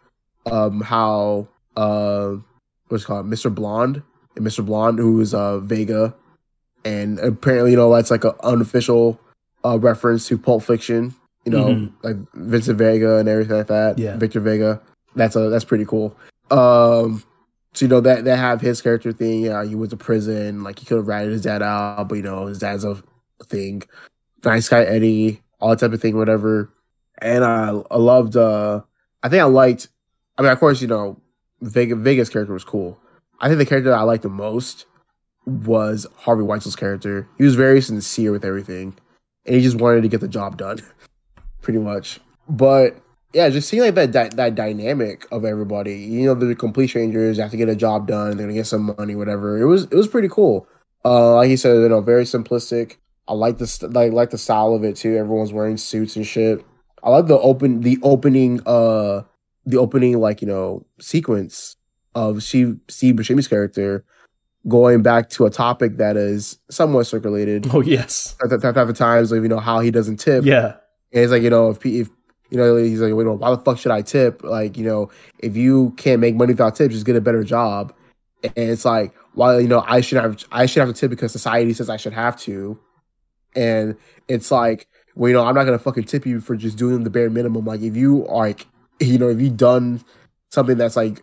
Um, 0.44 0.80
how 0.80 1.48
uh 1.76 2.36
what's 2.88 3.04
it 3.04 3.06
called 3.06 3.26
Mr. 3.26 3.54
Blonde 3.54 4.02
and 4.36 4.46
Mr. 4.46 4.64
Blonde 4.64 4.98
who 4.98 5.20
is 5.20 5.34
uh 5.34 5.58
Vega, 5.58 6.14
and 6.84 7.18
apparently 7.20 7.72
you 7.72 7.76
know 7.76 7.92
that's 7.94 8.10
like 8.10 8.24
an 8.24 8.32
unofficial 8.42 9.18
uh 9.64 9.78
reference 9.78 10.26
to 10.28 10.38
Pulp 10.38 10.62
Fiction. 10.62 11.14
You 11.44 11.52
know, 11.52 11.64
Mhm. 11.66 11.92
like 12.02 12.16
Vincent 12.34 12.76
Vega 12.78 13.16
and 13.16 13.28
everything 13.28 13.56
like 13.56 13.68
that. 13.68 13.98
Yeah. 13.98 14.16
Victor 14.18 14.40
Vega. 14.40 14.80
That's 15.16 15.34
a 15.36 15.48
that's 15.48 15.64
pretty 15.64 15.86
cool. 15.86 16.14
Um, 16.50 17.22
so 17.74 17.84
you 17.84 17.88
know 17.88 18.00
that 18.00 18.24
they 18.24 18.36
have 18.36 18.60
his 18.60 18.82
character 18.82 19.12
thing. 19.12 19.44
Yeah, 19.44 19.64
he 19.64 19.74
went 19.74 19.90
to 19.90 19.96
prison. 19.96 20.62
Like 20.62 20.78
he 20.78 20.84
could 20.86 20.96
have 20.98 21.08
ratted 21.08 21.32
his 21.32 21.42
dad 21.42 21.62
out, 21.62 22.08
but 22.08 22.16
you 22.16 22.22
know 22.22 22.46
his 22.46 22.58
dad's 22.58 22.84
a 22.84 23.00
thing. 23.44 23.82
Nice 24.44 24.68
guy 24.68 24.82
Eddie, 24.84 25.40
all 25.60 25.70
that 25.70 25.78
type 25.78 25.92
of 25.92 26.00
thing, 26.02 26.16
whatever. 26.16 26.70
And 27.20 27.44
I 27.44 27.70
I 27.90 27.96
loved. 27.96 28.36
uh 28.36 28.82
I 29.22 29.28
think 29.28 29.40
I 29.42 29.46
liked. 29.46 29.88
I 30.36 30.42
mean, 30.42 30.52
of 30.52 30.60
course, 30.60 30.80
you 30.82 30.86
know, 30.88 31.18
Vega 31.62 31.96
Vega's 31.96 32.28
character 32.28 32.52
was 32.52 32.64
cool. 32.64 32.98
I 33.40 33.48
think 33.48 33.58
the 33.58 33.66
character 33.66 33.90
that 33.90 33.98
I 33.98 34.02
liked 34.02 34.22
the 34.22 34.28
most 34.28 34.84
was 35.48 36.06
Harvey 36.16 36.42
Keitel's 36.44 36.76
character. 36.76 37.28
He 37.38 37.44
was 37.44 37.54
very 37.54 37.80
sincere 37.80 38.32
with 38.32 38.44
everything, 38.44 38.96
and 39.46 39.56
he 39.56 39.62
just 39.62 39.76
wanted 39.76 40.02
to 40.02 40.08
get 40.08 40.20
the 40.20 40.28
job 40.28 40.56
done, 40.56 40.80
pretty 41.62 41.78
much. 41.78 42.20
But 42.48 42.96
yeah, 43.32 43.48
just 43.50 43.68
seeing 43.68 43.82
like 43.82 43.94
that 43.94 44.36
that, 44.36 44.54
dynamic 44.54 45.26
of 45.30 45.44
everybody. 45.44 45.96
You 45.96 46.26
know, 46.26 46.34
they're 46.34 46.54
complete 46.54 46.88
strangers. 46.88 47.38
Have 47.38 47.50
to 47.50 47.56
get 47.56 47.68
a 47.68 47.76
job 47.76 48.06
done. 48.06 48.36
They're 48.36 48.46
gonna 48.46 48.54
get 48.54 48.66
some 48.66 48.94
money, 48.98 49.14
whatever. 49.14 49.58
It 49.58 49.66
was 49.66 49.84
it 49.84 49.94
was 49.94 50.08
pretty 50.08 50.28
cool. 50.28 50.66
Uh, 51.04 51.34
like 51.36 51.50
you 51.50 51.56
said, 51.56 51.74
you 51.74 51.88
know, 51.88 52.00
very 52.00 52.24
simplistic. 52.24 52.96
I 53.26 53.34
like 53.34 53.58
the 53.58 53.66
st- 53.66 53.92
like 53.92 54.12
like 54.12 54.30
the 54.30 54.38
style 54.38 54.74
of 54.74 54.84
it 54.84 54.96
too. 54.96 55.16
Everyone's 55.16 55.52
wearing 55.52 55.76
suits 55.76 56.16
and 56.16 56.26
shit. 56.26 56.64
I 57.02 57.10
like 57.10 57.26
the 57.26 57.38
open 57.38 57.82
the 57.82 57.98
opening 58.02 58.60
uh 58.66 59.22
the 59.66 59.78
opening 59.78 60.18
like 60.18 60.40
you 60.40 60.48
know 60.48 60.86
sequence 61.00 61.76
of 62.14 62.42
Steve 62.42 62.78
Steve 62.88 63.16
Buscemi's 63.16 63.48
character 63.48 64.04
going 64.66 65.02
back 65.02 65.30
to 65.30 65.46
a 65.46 65.50
topic 65.50 65.96
that 65.98 66.16
is 66.16 66.58
somewhat 66.70 67.06
circulated 67.06 67.66
oh 67.72 67.80
yes, 67.80 68.36
at 68.42 68.50
that 68.50 68.60
type 68.60 68.76
of 68.76 68.96
times 68.96 69.32
of 69.32 69.42
you 69.42 69.48
know 69.48 69.60
how 69.60 69.80
he 69.80 69.90
doesn't 69.90 70.18
tip. 70.18 70.44
yeah, 70.44 70.76
And 71.12 71.22
it's 71.24 71.32
like, 71.32 71.42
you 71.42 71.50
know, 71.50 71.70
if, 71.70 71.84
if 71.86 72.10
you 72.50 72.56
know, 72.56 72.76
he's 72.76 73.00
like, 73.00 73.14
wait, 73.14 73.26
why 73.26 73.50
the 73.50 73.58
fuck 73.58 73.78
should 73.78 73.92
I 73.92 74.02
tip? 74.02 74.42
Like, 74.42 74.76
you 74.76 74.84
know, 74.84 75.10
if 75.38 75.56
you 75.56 75.92
can't 75.96 76.20
make 76.20 76.34
money 76.34 76.54
without 76.54 76.76
tips, 76.76 76.94
just 76.94 77.06
get 77.06 77.14
a 77.16 77.20
better 77.20 77.44
job. 77.44 77.94
And 78.42 78.52
it's 78.56 78.84
like, 78.84 79.14
well, 79.34 79.60
you 79.60 79.68
know, 79.68 79.84
I 79.86 80.00
should 80.00 80.18
have, 80.18 80.42
I 80.50 80.66
should 80.66 80.80
have 80.80 80.88
to 80.88 80.98
tip 80.98 81.10
because 81.10 81.30
society 81.30 81.72
says 81.74 81.90
I 81.90 81.98
should 81.98 82.14
have 82.14 82.38
to. 82.40 82.78
And 83.54 83.96
it's 84.28 84.50
like, 84.50 84.88
well, 85.14 85.28
you 85.28 85.34
know, 85.34 85.44
I'm 85.44 85.54
not 85.54 85.64
gonna 85.64 85.78
fucking 85.78 86.04
tip 86.04 86.24
you 86.24 86.40
for 86.40 86.56
just 86.56 86.78
doing 86.78 87.04
the 87.04 87.10
bare 87.10 87.28
minimum. 87.28 87.64
Like, 87.64 87.82
if 87.82 87.96
you 87.96 88.26
are 88.28 88.48
like, 88.48 88.66
you 89.00 89.18
know, 89.18 89.28
if 89.28 89.40
you 89.40 89.50
done 89.50 90.02
something 90.50 90.78
that's 90.78 90.96
like 90.96 91.22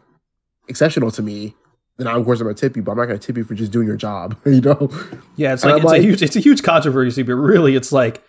exceptional 0.67 1.11
to 1.11 1.21
me, 1.21 1.55
then 1.97 2.07
of 2.07 2.25
course 2.25 2.39
I'm 2.39 2.45
gonna 2.47 2.55
tip 2.55 2.75
you. 2.75 2.83
But 2.83 2.91
I'm 2.93 2.97
not 2.97 3.05
gonna 3.05 3.19
tip 3.19 3.37
you 3.37 3.43
for 3.43 3.53
just 3.55 3.71
doing 3.71 3.87
your 3.87 3.97
job. 3.97 4.35
You 4.45 4.61
know? 4.61 4.89
yeah. 5.35 5.53
It's 5.53 5.63
like 5.63 5.75
it's 5.77 5.85
like- 5.85 5.99
a 6.01 6.03
huge 6.03 6.21
it's 6.21 6.35
a 6.35 6.39
huge 6.41 6.63
controversy, 6.63 7.23
but 7.23 7.35
really, 7.35 7.75
it's 7.75 7.91
like 7.91 8.23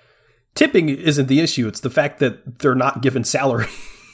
tipping 0.55 0.89
isn't 0.89 1.27
the 1.27 1.41
issue. 1.41 1.67
It's 1.69 1.81
the 1.81 1.91
fact 1.91 2.19
that 2.21 2.59
they're 2.61 2.75
not 2.75 3.03
given 3.03 3.25
salary. 3.25 3.67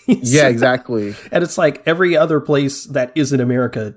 Yeah, 0.09 0.49
exactly. 0.49 1.15
and 1.31 1.45
it's 1.45 1.57
like 1.59 1.83
every 1.87 2.17
other 2.17 2.41
place 2.41 2.85
that 2.87 3.13
isn't 3.15 3.41
America 3.41 3.95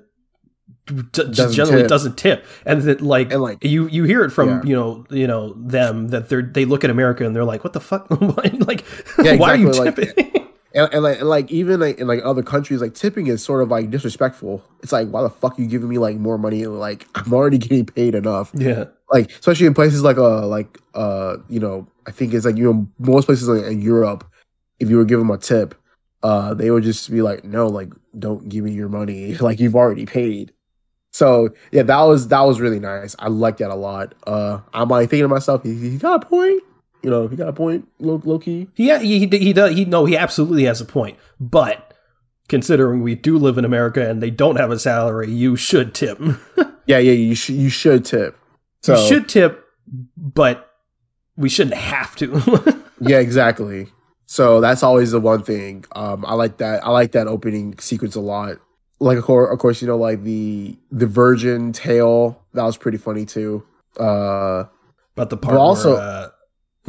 d- 0.86 1.02
Doesn't 1.12 1.52
generally 1.54 1.82
tip. 1.82 1.88
doesn't 1.88 2.16
tip 2.16 2.44
and 2.64 2.82
that 2.82 3.00
like, 3.00 3.32
And, 3.32 3.42
like- 3.42 3.64
you 3.64 3.88
you 3.88 4.04
hear 4.04 4.22
it 4.24 4.30
from 4.30 4.48
Yeah. 4.48 4.60
you 4.64 4.76
know 4.76 5.04
you 5.10 5.26
know 5.26 5.52
them 5.54 6.08
that 6.08 6.28
they're 6.28 6.42
they 6.42 6.64
look 6.64 6.84
at 6.84 6.90
america 6.90 7.26
and 7.26 7.34
they're 7.34 7.44
like 7.44 7.64
what 7.64 7.72
the 7.72 7.80
fuck 7.80 8.08
like 8.10 8.84
Yeah, 9.20 9.34
why 9.34 9.50
are 9.50 9.56
you 9.56 9.66
exactly, 9.68 10.04
like- 10.06 10.14
tipping 10.16 10.45
And, 10.76 10.92
and 10.92 11.02
like, 11.02 11.20
and 11.20 11.28
like 11.28 11.50
even 11.50 11.80
like 11.80 11.98
in 11.98 12.06
like 12.06 12.20
other 12.24 12.42
countries, 12.42 12.80
like 12.82 12.94
tipping 12.94 13.28
is 13.28 13.42
sort 13.42 13.62
of 13.62 13.70
like 13.70 13.90
disrespectful. 13.90 14.62
It's 14.82 14.92
like, 14.92 15.08
why 15.08 15.22
the 15.22 15.30
fuck 15.30 15.58
are 15.58 15.62
you 15.62 15.68
giving 15.68 15.88
me 15.88 15.98
like 15.98 16.18
more 16.18 16.38
money? 16.38 16.66
Like 16.66 17.08
I'm 17.16 17.32
already 17.34 17.58
getting 17.58 17.86
paid 17.86 18.14
enough. 18.14 18.52
yeah 18.54 18.84
Like 19.12 19.30
especially 19.32 19.66
in 19.66 19.74
places 19.74 20.02
like 20.04 20.18
uh 20.18 20.46
like 20.46 20.78
uh 20.94 21.38
you 21.48 21.60
know 21.60 21.88
I 22.06 22.12
think 22.12 22.34
it's 22.34 22.46
like 22.46 22.56
you 22.58 22.72
know 22.72 22.88
most 22.98 23.26
places 23.26 23.48
like 23.48 23.64
in 23.64 23.80
Europe, 23.80 24.30
if 24.78 24.90
you 24.90 24.98
were 24.98 25.06
giving 25.06 25.26
them 25.26 25.34
a 25.34 25.38
tip, 25.38 25.74
uh 26.22 26.54
they 26.54 26.70
would 26.70 26.84
just 26.84 27.10
be 27.10 27.22
like, 27.22 27.44
no, 27.44 27.66
like 27.68 27.92
don't 28.18 28.48
give 28.48 28.64
me 28.64 28.72
your 28.72 28.88
money. 28.88 29.34
Like 29.40 29.60
you've 29.60 29.76
already 29.76 30.06
paid. 30.06 30.52
So 31.12 31.50
yeah, 31.72 31.84
that 31.84 32.02
was 32.02 32.28
that 32.28 32.42
was 32.42 32.60
really 32.60 32.80
nice. 32.80 33.16
I 33.18 33.28
like 33.28 33.58
that 33.58 33.70
a 33.70 33.74
lot. 33.76 34.14
Uh 34.26 34.60
I'm 34.74 34.88
like 34.88 35.10
thinking 35.10 35.24
to 35.24 35.28
myself, 35.28 35.62
he, 35.62 35.74
he 35.74 35.96
got 35.98 36.24
a 36.24 36.26
point. 36.26 36.62
You 37.06 37.12
know, 37.12 37.28
he 37.28 37.36
got 37.36 37.48
a 37.48 37.52
point, 37.52 37.86
low, 38.00 38.20
low 38.24 38.38
key. 38.40 38.66
yeah 38.76 38.98
he, 38.98 39.20
he, 39.26 39.38
he 39.38 39.52
does 39.52 39.70
he 39.76 39.84
no 39.84 40.04
he 40.06 40.16
absolutely 40.16 40.64
has 40.64 40.80
a 40.80 40.84
point 40.84 41.16
but 41.38 41.94
considering 42.48 43.00
we 43.02 43.14
do 43.14 43.38
live 43.38 43.58
in 43.58 43.64
america 43.64 44.08
and 44.10 44.20
they 44.22 44.30
don't 44.30 44.56
have 44.56 44.70
a 44.72 44.78
salary 44.78 45.30
you 45.30 45.54
should 45.56 45.94
tip 45.94 46.18
Yeah, 46.88 46.98
yeah, 46.98 47.12
you 47.12 47.34
should 47.34 47.56
you 47.56 47.68
should 47.68 48.04
tip. 48.04 48.38
So 48.82 48.96
should 49.08 49.28
tip 49.28 49.64
but 50.16 50.70
we 51.36 51.48
shouldn't 51.48 51.74
have 51.76 52.14
to 52.16 52.26
yeah, 53.00 53.18
exactly. 53.18 53.88
So 54.26 54.60
that's 54.60 54.82
always 54.84 55.10
the 55.10 55.18
one 55.20 55.42
thing. 55.42 55.84
Um, 55.92 56.24
I 56.26 56.34
like 56.34 56.58
that. 56.58 56.84
I 56.84 56.90
like 56.90 57.10
that 57.12 57.26
opening 57.26 57.76
sequence 57.78 58.14
a 58.14 58.20
lot. 58.20 58.58
Like 59.00 59.18
of 59.18 59.24
course, 59.24 59.52
of 59.52 59.58
course, 59.58 59.82
you 59.82 59.88
know, 59.88 59.96
like 59.98 60.22
the 60.22 60.78
the 60.92 61.06
virgin 61.08 61.72
tale 61.72 62.40
that 62.54 62.62
was 62.64 62.76
pretty 62.76 62.98
funny 62.98 63.26
too. 63.26 63.64
Uh, 63.98 64.64
but 65.16 65.30
the 65.30 65.36
part 65.36 65.56
But 65.56 65.60
also- 65.60 65.94
where 65.94 66.02
uh, 66.02 66.28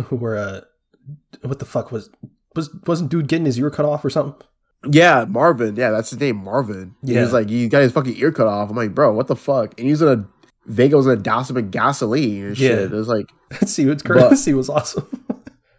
where 0.09 0.37
uh, 0.37 0.61
what 1.41 1.59
the 1.59 1.65
fuck 1.65 1.91
was 1.91 2.09
was 2.55 2.73
wasn't 2.85 3.09
dude 3.09 3.27
getting 3.27 3.45
his 3.45 3.59
ear 3.59 3.69
cut 3.69 3.85
off 3.85 4.03
or 4.03 4.09
something 4.09 4.47
yeah, 4.89 5.25
Marvin. 5.27 5.75
Yeah, 5.75 5.89
that's 5.89 6.11
his 6.11 6.19
name, 6.19 6.37
Marvin. 6.37 6.95
Yeah. 7.01 7.15
He 7.15 7.19
was 7.21 7.33
like, 7.33 7.49
he 7.49 7.67
got 7.67 7.81
his 7.81 7.91
fucking 7.91 8.15
ear 8.15 8.31
cut 8.31 8.45
off. 8.45 8.69
I'm 8.69 8.75
like, 8.75 8.93
bro, 8.93 9.11
what 9.11 9.25
the 9.25 9.35
fuck? 9.35 9.73
And 9.77 9.85
he 9.85 9.91
was 9.91 10.03
in 10.03 10.07
a 10.07 10.27
Vega 10.67 10.95
was 10.95 11.07
in 11.07 11.13
a 11.13 11.15
douse 11.17 11.49
him 11.49 11.57
in 11.57 11.71
gasoline 11.71 12.45
and 12.45 12.57
shit. 12.57 12.77
Yeah. 12.77 12.85
It 12.85 12.91
was 12.91 13.07
like, 13.07 13.25
see 13.65 13.87
what's 13.87 14.03
crazy 14.03 14.53
was 14.53 14.69
awesome 14.69 15.07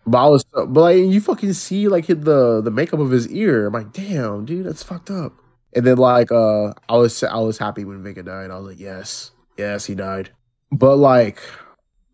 but 0.08 0.18
I 0.18 0.28
was, 0.28 0.44
but 0.44 0.68
like, 0.68 0.96
you 0.96 1.20
fucking 1.20 1.52
see 1.52 1.88
like 1.88 2.06
the 2.06 2.60
the 2.62 2.70
makeup 2.70 3.00
of 3.00 3.10
his 3.10 3.28
ear. 3.28 3.66
I'm 3.66 3.72
like, 3.72 3.92
damn, 3.92 4.44
dude, 4.44 4.66
that's 4.66 4.82
fucked 4.82 5.10
up. 5.10 5.34
And 5.74 5.86
then 5.86 5.98
like, 5.98 6.32
uh, 6.32 6.72
I 6.88 6.96
was 6.96 7.22
I 7.22 7.36
was 7.38 7.58
happy 7.58 7.84
when 7.84 8.02
Vega 8.02 8.22
died. 8.22 8.50
I 8.50 8.58
was 8.58 8.68
like, 8.68 8.80
yes, 8.80 9.32
yes, 9.56 9.86
he 9.86 9.94
died. 9.94 10.30
But 10.72 10.96
like, 10.96 11.40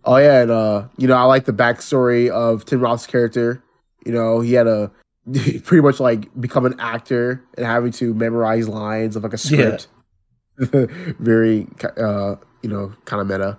oh 0.04 0.16
yeah, 0.16 0.42
and 0.42 0.50
uh, 0.50 0.84
you 0.96 1.06
know, 1.08 1.14
I 1.16 1.22
like 1.24 1.44
the 1.44 1.52
backstory 1.52 2.30
of 2.30 2.64
Tim 2.64 2.80
Roth's 2.80 3.06
character. 3.06 3.62
You 4.06 4.12
know, 4.12 4.40
he 4.40 4.52
had 4.54 4.66
a 4.66 4.90
pretty 5.32 5.80
much 5.80 6.00
like 6.00 6.28
become 6.40 6.66
an 6.66 6.78
actor 6.78 7.42
and 7.56 7.66
having 7.66 7.92
to 7.92 8.12
memorize 8.14 8.68
lines 8.68 9.16
of 9.16 9.22
like 9.22 9.32
a 9.32 9.38
script. 9.38 9.88
Very, 10.58 11.66
uh, 11.96 12.36
you 12.62 12.68
know, 12.70 12.92
kind 13.06 13.20
of 13.20 13.26
meta. 13.26 13.58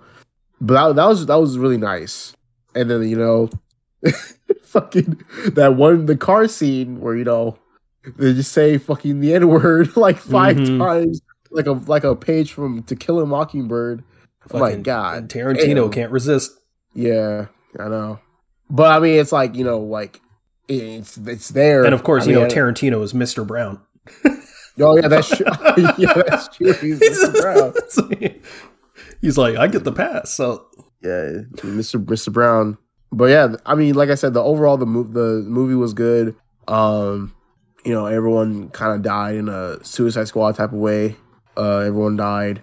but 0.60 0.74
that, 0.74 0.96
that 0.96 1.06
was 1.06 1.26
that 1.26 1.36
was 1.36 1.58
really 1.58 1.76
nice. 1.78 2.34
And 2.74 2.90
then 2.90 3.08
you 3.08 3.16
know, 3.16 3.50
fucking 4.62 5.20
that 5.54 5.74
one 5.76 6.06
the 6.06 6.16
car 6.16 6.48
scene 6.48 7.00
where 7.00 7.16
you 7.16 7.24
know 7.24 7.58
they 8.16 8.32
just 8.34 8.52
say 8.52 8.78
fucking 8.78 9.20
the 9.20 9.34
n 9.34 9.48
word 9.48 9.96
like 9.96 10.16
5 10.18 10.56
Mhm. 10.56 10.78
times, 10.78 11.20
like 11.50 11.66
a 11.66 11.72
like 11.72 12.04
a 12.04 12.14
page 12.16 12.52
from 12.52 12.82
To 12.84 12.96
Kill 12.96 13.20
a 13.20 13.26
Mockingbird. 13.26 14.02
Oh 14.50 14.58
my 14.58 14.76
God. 14.76 15.28
Tarantino 15.28 15.82
Damn. 15.82 15.90
can't 15.90 16.12
resist. 16.12 16.52
Yeah, 16.94 17.46
I 17.78 17.88
know. 17.88 18.20
But 18.70 18.92
I 18.92 19.00
mean, 19.00 19.18
it's 19.18 19.32
like 19.32 19.54
you 19.54 19.64
know, 19.64 19.80
like 19.80 20.20
it's 20.68 21.16
it's 21.18 21.48
there. 21.50 21.84
And 21.84 21.94
of 21.94 22.02
course, 22.02 22.26
I 22.26 22.30
you 22.30 22.34
know 22.34 22.46
Tarantino 22.46 23.02
is 23.02 23.12
Mr. 23.12 23.46
Brown. 23.46 23.80
Oh 24.78 24.96
yeah, 24.96 25.08
that's 25.08 25.28
true. 25.28 25.46
yeah, 25.98 26.12
that's 26.28 26.48
true. 26.54 26.72
He's 26.74 27.00
Mr. 27.00 27.40
Brown. 27.40 28.32
He's 29.20 29.38
like, 29.38 29.56
I 29.56 29.68
get 29.68 29.84
the 29.84 29.92
pass. 29.92 30.34
So 30.34 30.66
Yeah, 31.02 31.44
Mr. 31.56 32.04
Mr. 32.04 32.32
Brown. 32.32 32.78
But 33.10 33.26
yeah, 33.26 33.56
I 33.64 33.74
mean, 33.74 33.94
like 33.94 34.10
I 34.10 34.14
said, 34.16 34.34
the 34.34 34.42
overall 34.42 34.76
the 34.76 34.86
move 34.86 35.12
the 35.12 35.42
movie 35.46 35.74
was 35.74 35.94
good. 35.94 36.36
Um, 36.68 37.34
you 37.84 37.94
know, 37.94 38.06
everyone 38.06 38.68
kind 38.70 38.92
of 38.92 39.02
died 39.02 39.36
in 39.36 39.48
a 39.48 39.82
Suicide 39.84 40.28
Squad 40.28 40.56
type 40.56 40.72
of 40.72 40.78
way. 40.78 41.16
Uh, 41.56 41.78
everyone 41.78 42.16
died, 42.16 42.60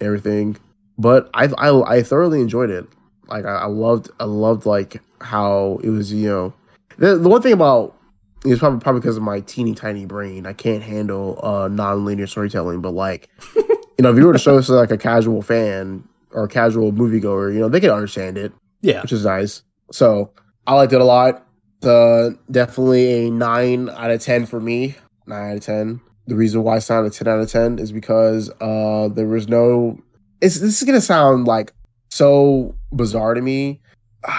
everything. 0.00 0.56
But 1.02 1.28
I 1.34 1.46
I, 1.58 1.96
I 1.96 2.02
thoroughly 2.02 2.40
enjoyed 2.40 2.70
it. 2.70 2.86
Like 3.28 3.44
I, 3.44 3.54
I 3.56 3.66
loved 3.66 4.10
I 4.20 4.24
loved 4.24 4.66
like 4.66 5.02
how 5.20 5.80
it 5.82 5.90
was. 5.90 6.12
You 6.12 6.28
know, 6.28 6.54
the, 6.98 7.16
the 7.16 7.28
one 7.28 7.42
thing 7.42 7.52
about 7.52 7.96
it's 8.44 8.58
probably 8.58 8.80
probably 8.80 9.00
because 9.00 9.16
of 9.16 9.22
my 9.22 9.40
teeny 9.40 9.74
tiny 9.74 10.06
brain. 10.06 10.46
I 10.46 10.52
can't 10.52 10.82
handle 10.82 11.38
uh 11.42 11.68
non-linear 11.68 12.26
storytelling. 12.26 12.80
But 12.80 12.92
like, 12.92 13.28
you 13.56 13.64
know, 14.00 14.10
if 14.10 14.16
you 14.16 14.26
were 14.26 14.32
to 14.32 14.38
show 14.38 14.56
this 14.56 14.66
to 14.66 14.74
like 14.74 14.90
a 14.90 14.98
casual 14.98 15.42
fan 15.42 16.08
or 16.30 16.44
a 16.44 16.48
casual 16.48 16.92
moviegoer, 16.92 17.52
you 17.52 17.60
know, 17.60 17.68
they 17.68 17.80
can 17.80 17.90
understand 17.90 18.38
it, 18.38 18.52
yeah, 18.80 19.02
which 19.02 19.12
is 19.12 19.24
nice. 19.24 19.62
So 19.90 20.32
I 20.66 20.74
liked 20.74 20.92
it 20.92 21.00
a 21.00 21.04
lot. 21.04 21.46
Uh, 21.82 22.30
definitely 22.50 23.26
a 23.26 23.30
nine 23.30 23.88
out 23.90 24.10
of 24.10 24.20
ten 24.20 24.46
for 24.46 24.60
me. 24.60 24.96
Nine 25.26 25.50
out 25.50 25.56
of 25.56 25.64
ten. 25.64 26.00
The 26.26 26.36
reason 26.36 26.62
why 26.62 26.76
it's 26.76 26.88
not 26.88 27.04
a 27.04 27.10
ten 27.10 27.28
out 27.28 27.40
of 27.40 27.50
ten 27.50 27.78
is 27.78 27.92
because 27.92 28.50
uh 28.60 29.08
there 29.08 29.26
was 29.26 29.48
no. 29.48 30.00
It's 30.42 30.58
this 30.60 30.82
is 30.82 30.86
gonna 30.86 31.00
sound 31.00 31.46
like 31.46 31.72
so 32.10 32.74
bizarre 32.92 33.34
to 33.34 33.40
me. 33.40 33.80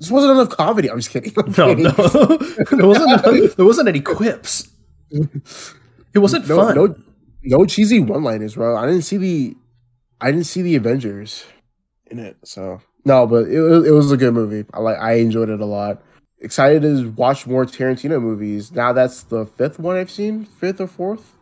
This 0.00 0.10
wasn't 0.10 0.32
enough 0.32 0.50
comedy. 0.50 0.90
I'm 0.90 0.98
just 0.98 1.10
kidding. 1.10 1.32
I'm 1.36 1.52
no, 1.58 1.66
kidding. 1.74 1.84
no, 1.84 1.90
there 2.78 2.86
wasn't 2.86 3.56
there 3.56 3.66
wasn't 3.66 3.88
any 3.88 4.00
quips. 4.00 4.68
It 5.10 6.18
wasn't 6.18 6.48
No- 6.48 6.56
fun. 6.56 6.74
no- 6.74 6.94
no 7.44 7.64
cheesy 7.66 8.00
one 8.00 8.24
liners, 8.24 8.54
bro. 8.54 8.76
I 8.76 8.86
didn't 8.86 9.02
see 9.02 9.16
the 9.16 9.56
I 10.20 10.30
didn't 10.30 10.46
see 10.46 10.62
the 10.62 10.76
Avengers 10.76 11.44
in 12.10 12.18
it. 12.18 12.36
So 12.44 12.80
no, 13.04 13.26
but 13.26 13.48
it, 13.48 13.60
was- 13.60 13.86
it 13.86 13.90
was 13.92 14.10
a 14.12 14.16
good 14.16 14.34
movie. 14.34 14.64
I 14.72 14.80
like 14.80 14.98
I 14.98 15.14
enjoyed 15.14 15.48
it 15.50 15.60
a 15.60 15.64
lot. 15.66 16.02
Excited 16.40 16.82
to 16.82 17.10
watch 17.10 17.46
more 17.46 17.64
Tarantino 17.66 18.20
movies. 18.22 18.70
Now 18.72 18.92
that's 18.92 19.24
the 19.24 19.46
fifth 19.46 19.78
one 19.78 19.96
I've 19.96 20.10
seen, 20.10 20.44
fifth 20.44 20.80
or 20.80 20.86
fourth. 20.86 21.34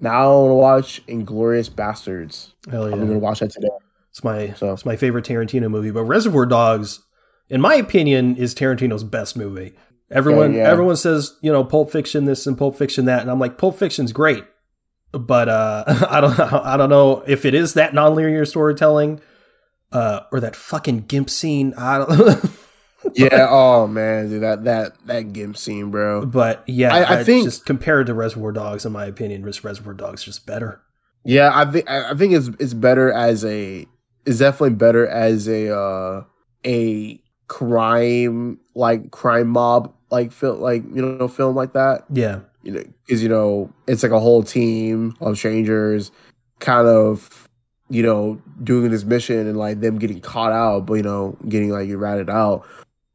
Now 0.00 0.22
I 0.22 0.26
want 0.26 0.50
to 0.50 0.54
watch 0.54 1.06
Inglourious 1.06 1.70
Basterds. 1.70 2.52
Hell 2.70 2.84
I'm 2.92 3.06
gonna 3.06 3.18
watch 3.18 3.40
that 3.40 3.50
today. 3.50 3.68
It's 4.10 4.22
my 4.24 4.52
So- 4.54 4.72
it's 4.72 4.84
my 4.86 4.96
favorite 4.96 5.24
Tarantino 5.24 5.70
movie. 5.70 5.90
But 5.90 6.04
Reservoir 6.04 6.46
Dogs, 6.46 7.00
in 7.48 7.60
my 7.60 7.74
opinion, 7.74 8.36
is 8.36 8.54
Tarantino's 8.54 9.04
best 9.04 9.36
movie. 9.36 9.74
Everyone 10.10 10.52
Yeah, 10.52 10.64
yeah. 10.64 10.70
everyone 10.70 10.96
says 10.96 11.34
you 11.42 11.50
know 11.52 11.64
Pulp 11.64 11.90
Fiction 11.90 12.24
this 12.26 12.46
and 12.46 12.56
Pulp 12.56 12.76
Fiction 12.76 13.06
that, 13.06 13.22
and 13.22 13.30
I'm 13.30 13.40
like 13.40 13.58
Pulp 13.58 13.76
Fiction's 13.78 14.12
great, 14.12 14.44
but 15.12 15.48
uh, 15.48 15.84
I 16.10 16.20
don't 16.20 16.38
I 16.40 16.76
don't 16.76 16.90
know 16.90 17.22
if 17.26 17.44
it 17.44 17.54
is 17.54 17.74
that 17.74 17.92
nonlinear 17.92 18.46
storytelling, 18.46 19.20
uh, 19.92 20.20
or 20.30 20.40
that 20.40 20.54
fucking 20.56 21.00
gimp 21.06 21.28
scene. 21.30 21.74
I 21.76 21.98
don't. 21.98 22.50
Yeah. 23.14 23.46
oh 23.50 23.86
man, 23.86 24.28
dude, 24.28 24.42
that 24.42 24.64
that 24.64 24.92
that 25.06 25.32
gimp 25.32 25.56
scene, 25.56 25.90
bro. 25.90 26.26
but 26.26 26.62
yeah, 26.66 26.94
I- 26.94 27.20
I 27.20 27.24
think- 27.24 27.44
just 27.46 27.64
compared 27.66 28.06
to 28.08 28.14
Reservoir 28.14 28.52
Dogs, 28.52 28.84
in 28.84 28.92
my 28.92 29.04
opinion, 29.06 29.42
Res- 29.42 29.62
Reservoir 29.64 29.94
Dogs 29.94 30.20
is 30.20 30.24
just 30.26 30.46
better. 30.46 30.80
Yeah, 31.24 31.50
I 31.54 31.64
think 31.70 31.88
I 31.90 32.10
I 32.10 32.14
think 32.14 32.32
it's 32.34 32.48
it's 32.60 32.74
better 32.74 33.10
as 33.12 33.44
a 33.44 33.86
it's 34.26 34.38
definitely 34.38 34.76
better 34.76 35.06
as 35.06 35.48
a 35.48 35.74
uh 35.76 36.22
a 36.64 37.20
crime 37.48 38.58
like 38.74 39.10
crime 39.10 39.48
mob 39.48 39.92
like 40.10 40.32
film 40.32 40.60
like 40.60 40.82
you 40.94 41.02
know 41.02 41.28
film 41.28 41.54
like 41.56 41.72
that 41.72 42.04
Yeah, 42.12 42.40
you 42.62 42.72
know 42.72 42.82
because 43.06 43.22
you 43.22 43.28
know 43.28 43.72
it's 43.86 44.02
like 44.02 44.12
a 44.12 44.20
whole 44.20 44.42
team 44.42 45.16
of 45.20 45.36
strangers 45.36 46.10
kind 46.60 46.86
of 46.86 47.48
you 47.88 48.02
know 48.02 48.40
doing 48.62 48.90
this 48.90 49.04
mission 49.04 49.46
and 49.46 49.56
like 49.56 49.80
them 49.80 49.98
getting 49.98 50.20
caught 50.20 50.52
out 50.52 50.86
but 50.86 50.94
you 50.94 51.02
know 51.02 51.36
getting 51.48 51.70
like 51.70 51.88
you 51.88 51.98
ratted 51.98 52.30
out 52.30 52.64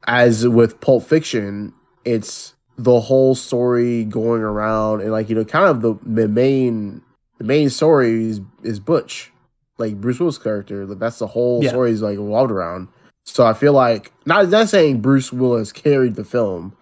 as 0.08 0.48
with 0.48 0.80
pulp 0.82 1.04
fiction 1.04 1.74
it's 2.06 2.54
the 2.78 3.00
whole 3.00 3.36
story 3.36 4.04
going 4.06 4.42
around 4.42 5.02
and 5.02 5.12
like 5.12 5.30
you 5.30 5.36
know 5.36 5.46
kind 5.46 5.66
of 5.66 5.82
the, 5.82 5.94
the 6.04 6.28
main 6.28 7.02
the 7.38 7.44
main 7.44 7.70
story 7.70 8.30
is, 8.30 8.42
is 8.64 8.80
butch 8.80 9.32
like 9.78 10.00
bruce 10.02 10.20
willis 10.20 10.38
character 10.38 10.86
like 10.86 11.00
that's 11.00 11.20
the 11.20 11.28
whole 11.28 11.64
Yeah. 11.64 11.70
story 11.70 11.92
is 11.92 12.02
like 12.02 12.18
revolved 12.18 12.52
around 12.52 12.88
so 13.26 13.46
i 13.46 13.54
feel 13.54 13.74
like 13.74 14.12
not 14.26 14.50
not 14.50 14.70
saying 14.70 15.02
bruce 15.02 15.32
willis 15.32 15.72
carried 15.72 16.16
the 16.16 16.24
film 16.24 16.76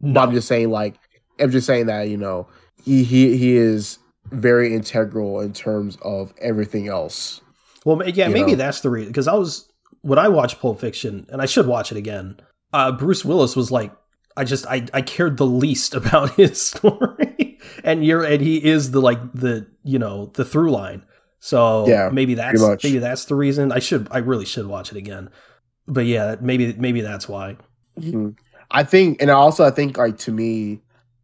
but 0.00 0.20
I'm 0.20 0.32
just 0.32 0.46
saying, 0.46 0.70
like, 0.70 0.96
I'm 1.40 1.50
just 1.50 1.66
saying 1.66 1.86
that 1.86 2.08
you 2.10 2.18
know 2.18 2.46
he 2.84 3.02
he 3.02 3.36
he 3.38 3.56
is 3.56 3.98
very 4.30 4.74
integral 4.74 5.40
in 5.40 5.52
terms 5.54 5.96
of 6.02 6.34
everything 6.38 6.86
else. 6.88 7.40
Well, 7.84 8.06
yeah, 8.08 8.28
maybe 8.28 8.50
know? 8.52 8.56
that's 8.56 8.80
the 8.80 8.90
reason. 8.90 9.08
Because 9.10 9.26
I 9.26 9.34
was 9.34 9.68
when 10.02 10.18
I 10.18 10.28
watched 10.28 10.60
Pulp 10.60 10.80
Fiction, 10.80 11.26
and 11.30 11.40
I 11.40 11.46
should 11.46 11.66
watch 11.66 11.90
it 11.90 11.96
again. 11.96 12.38
Uh, 12.72 12.92
Bruce 12.92 13.24
Willis 13.24 13.56
was 13.56 13.70
like, 13.70 13.92
I 14.36 14.44
just 14.44 14.66
I 14.66 14.86
I 14.92 15.02
cared 15.02 15.36
the 15.36 15.46
least 15.46 15.94
about 16.00 16.32
his 16.34 16.60
story, 16.60 17.58
and 17.84 18.04
you're 18.04 18.24
and 18.24 18.42
he 18.42 18.64
is 18.64 18.90
the 18.90 19.00
like 19.00 19.20
the 19.32 19.66
you 19.82 19.98
know 19.98 20.26
the 20.34 20.44
through 20.44 20.70
line. 20.70 21.04
So 21.38 21.86
Yeah, 21.86 22.10
maybe 22.12 22.34
that's 22.34 22.60
maybe 22.82 22.98
that's 22.98 23.26
the 23.26 23.34
reason. 23.34 23.72
I 23.72 23.78
should 23.78 24.08
I 24.10 24.18
really 24.18 24.46
should 24.46 24.66
watch 24.66 24.90
it 24.90 24.98
again. 24.98 25.30
But 25.86 26.06
yeah, 26.06 26.36
maybe 26.40 26.72
maybe 26.74 27.00
that's 27.00 27.28
why. 27.28 27.56
I 28.70 28.82
think, 28.82 29.22
and 29.22 29.30
also 29.30 29.64
I 29.64 29.70
think, 29.70 29.96
like 29.96 30.18
to 30.18 30.32
me, 30.32 30.80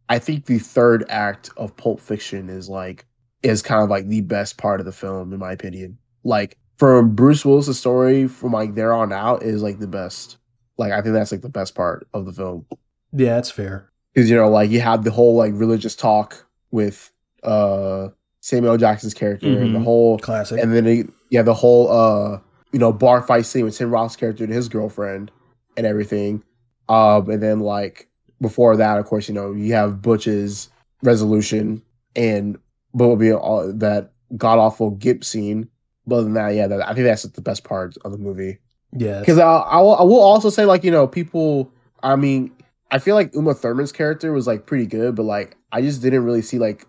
I 0.09 0.19
think 0.19 0.45
the 0.45 0.59
third 0.59 1.05
act 1.09 1.49
of 1.57 1.75
Pulp 1.75 1.99
Fiction 1.99 2.49
is 2.49 2.69
like 2.69 3.05
is 3.41 3.61
kind 3.61 3.83
of 3.83 3.89
like 3.89 4.07
the 4.07 4.21
best 4.21 4.57
part 4.57 4.79
of 4.79 4.85
the 4.85 4.91
film, 4.91 5.33
in 5.33 5.39
my 5.39 5.51
opinion. 5.51 5.97
Like 6.23 6.57
from 6.77 7.15
Bruce 7.15 7.45
Willis' 7.45 7.77
story, 7.77 8.27
from 8.27 8.53
like 8.53 8.75
there 8.75 8.93
on 8.93 9.11
out, 9.11 9.43
is 9.43 9.61
like 9.61 9.79
the 9.79 9.87
best. 9.87 10.37
Like 10.77 10.91
I 10.91 11.01
think 11.01 11.13
that's 11.13 11.31
like 11.31 11.41
the 11.41 11.49
best 11.49 11.75
part 11.75 12.07
of 12.13 12.25
the 12.25 12.31
film. 12.33 12.65
Yeah, 13.11 13.35
that's 13.35 13.51
fair. 13.51 13.91
because 14.13 14.29
you 14.29 14.35
know 14.35 14.49
like 14.49 14.69
you 14.71 14.79
have 14.81 15.03
the 15.03 15.11
whole 15.11 15.35
like 15.35 15.53
religious 15.55 15.95
talk 15.95 16.45
with 16.71 17.11
uh 17.43 18.09
Samuel 18.41 18.77
Jackson's 18.77 19.13
character 19.13 19.47
and 19.47 19.73
the 19.75 19.79
Mhm. 19.79 19.83
whole 19.83 20.17
Classic. 20.19 20.59
and 20.61 20.73
then 20.73 20.85
he, 20.85 21.03
yeah 21.29 21.41
the 21.43 21.53
whole 21.53 21.89
uh 21.91 22.39
you 22.71 22.79
know 22.79 22.91
bar 22.91 23.21
fight 23.21 23.45
scene 23.45 23.65
with 23.65 23.77
Tim 23.77 23.89
Roth's 23.91 24.15
character 24.15 24.43
and 24.43 24.51
his 24.53 24.67
girlfriend 24.69 25.31
and 25.77 25.85
everything 25.85 26.43
um 26.89 27.29
and 27.29 27.41
then 27.41 27.59
like 27.59 28.07
before 28.41 28.75
that 28.77 28.97
of 28.97 29.05
course 29.05 29.27
you 29.29 29.33
know 29.35 29.51
you 29.53 29.73
have 29.73 30.01
Butch's 30.01 30.69
resolution 31.03 31.81
and 32.15 32.57
what 32.91 33.07
will 33.07 33.15
be 33.15 33.31
all 33.31 33.71
that 33.73 34.11
god 34.37 34.57
awful 34.57 34.91
gimp 34.91 35.23
scene 35.23 35.69
but 36.07 36.15
other 36.15 36.23
than 36.25 36.33
that 36.33 36.49
yeah 36.55 36.67
that, 36.67 36.81
I 36.87 36.93
think 36.93 37.05
that's 37.05 37.23
the 37.23 37.41
best 37.41 37.63
part 37.63 37.95
of 38.03 38.11
the 38.11 38.17
movie 38.17 38.57
yeah, 38.95 39.19
because 39.19 39.39
I, 39.39 39.47
I, 39.47 39.79
will, 39.79 39.95
I 39.95 40.03
will 40.03 40.19
also 40.19 40.49
say 40.49 40.65
like 40.65 40.83
you 40.83 40.91
know 40.91 41.07
people 41.07 41.71
i 42.03 42.15
mean 42.15 42.51
i 42.91 42.99
feel 42.99 43.15
like 43.15 43.33
uma 43.35 43.53
thurman's 43.53 43.91
character 43.91 44.31
was 44.31 44.45
like 44.45 44.65
pretty 44.65 44.85
good 44.85 45.15
but 45.15 45.23
like 45.23 45.57
i 45.71 45.81
just 45.81 46.01
didn't 46.01 46.23
really 46.23 46.41
see 46.41 46.59
like 46.59 46.85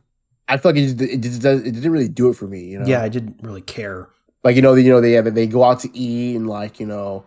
i 0.48 0.56
feel 0.56 0.72
like 0.72 0.80
it 0.80 0.86
just, 0.86 1.00
it 1.00 1.20
just 1.20 1.44
it 1.44 1.72
didn't 1.72 1.92
really 1.92 2.08
do 2.08 2.28
it 2.28 2.34
for 2.34 2.46
me 2.46 2.60
you 2.64 2.78
know? 2.78 2.86
Yeah, 2.86 3.02
I 3.02 3.08
didn't 3.08 3.40
really 3.42 3.62
care. 3.62 4.08
like 4.42 4.56
you 4.56 4.62
know 4.62 4.74
they, 4.74 4.82
you 4.82 4.90
know 4.90 5.00
they 5.00 5.12
have 5.12 5.32
they 5.34 5.46
go 5.46 5.64
out 5.64 5.80
to 5.80 5.96
eat 5.96 6.36
and 6.36 6.46
like 6.46 6.78
you 6.78 6.86
know 6.86 7.24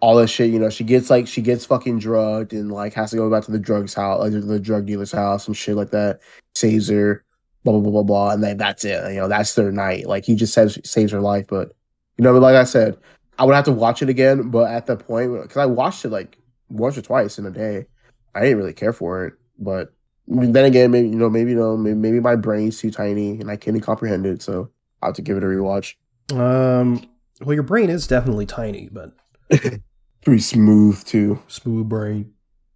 all 0.00 0.16
this 0.16 0.30
shit 0.30 0.50
you 0.50 0.58
know 0.58 0.68
she 0.68 0.84
gets 0.84 1.08
like 1.08 1.26
she 1.26 1.40
gets 1.40 1.64
fucking 1.64 1.98
drugged 1.98 2.52
and 2.52 2.70
like 2.70 2.92
has 2.94 3.10
to 3.10 3.16
go 3.16 3.30
back 3.30 3.44
to 3.44 3.52
the 3.52 3.58
drugs 3.58 3.94
house 3.94 4.20
like 4.20 4.32
the 4.32 4.60
drug 4.60 4.86
dealer's 4.86 5.12
house 5.12 5.46
and 5.46 5.56
shit 5.56 5.76
like 5.76 5.90
that. 5.90 6.20
Saves 6.54 6.88
her 6.88 7.24
blah 7.64 7.72
blah 7.72 7.80
blah 7.80 7.90
blah 7.90 8.02
blah 8.02 8.30
and 8.30 8.42
then 8.42 8.56
that's 8.56 8.84
it 8.84 9.12
you 9.12 9.20
know 9.20 9.28
that's 9.28 9.54
their 9.54 9.72
night. 9.72 10.06
Like 10.06 10.24
he 10.24 10.34
just 10.34 10.52
saves 10.52 10.78
saves 10.88 11.12
her 11.12 11.20
life 11.20 11.46
but 11.48 11.72
you 12.18 12.24
know 12.24 12.32
but 12.32 12.42
like 12.42 12.56
i 12.56 12.64
said 12.64 12.96
i 13.38 13.44
would 13.44 13.54
have 13.54 13.64
to 13.64 13.72
watch 13.72 14.02
it 14.02 14.08
again 14.08 14.50
but 14.50 14.70
at 14.70 14.86
the 14.86 14.96
point 14.96 15.42
because 15.42 15.56
i 15.56 15.66
watched 15.66 16.04
it 16.04 16.10
like 16.10 16.38
once 16.68 16.98
or 16.98 17.02
twice 17.02 17.38
in 17.38 17.46
a 17.46 17.50
day. 17.50 17.86
I 18.34 18.40
didn't 18.40 18.58
really 18.58 18.72
care 18.72 18.92
for 18.92 19.24
it 19.24 19.34
but 19.58 19.92
then 20.28 20.64
again 20.64 20.90
maybe 20.90 21.08
you 21.08 21.16
know 21.16 21.30
maybe 21.30 21.52
you 21.52 21.56
know 21.56 21.76
maybe, 21.76 21.96
maybe 21.96 22.20
my 22.20 22.36
brain's 22.36 22.78
too 22.78 22.90
tiny 22.90 23.40
and 23.40 23.50
i 23.50 23.56
can't 23.56 23.80
comprehend 23.82 24.26
it 24.26 24.42
so 24.42 24.70
i 25.02 25.06
have 25.06 25.14
to 25.14 25.22
give 25.22 25.36
it 25.36 25.42
a 25.42 25.46
rewatch. 25.46 25.94
Um, 26.32 27.08
well, 27.40 27.54
your 27.54 27.62
brain 27.62 27.88
is 27.88 28.08
definitely 28.08 28.46
tiny, 28.46 28.88
but 28.90 29.12
pretty 30.24 30.40
smooth 30.40 31.04
too. 31.04 31.40
Smooth 31.46 31.88
brain. 31.88 32.32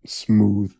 smooth. 0.06 0.72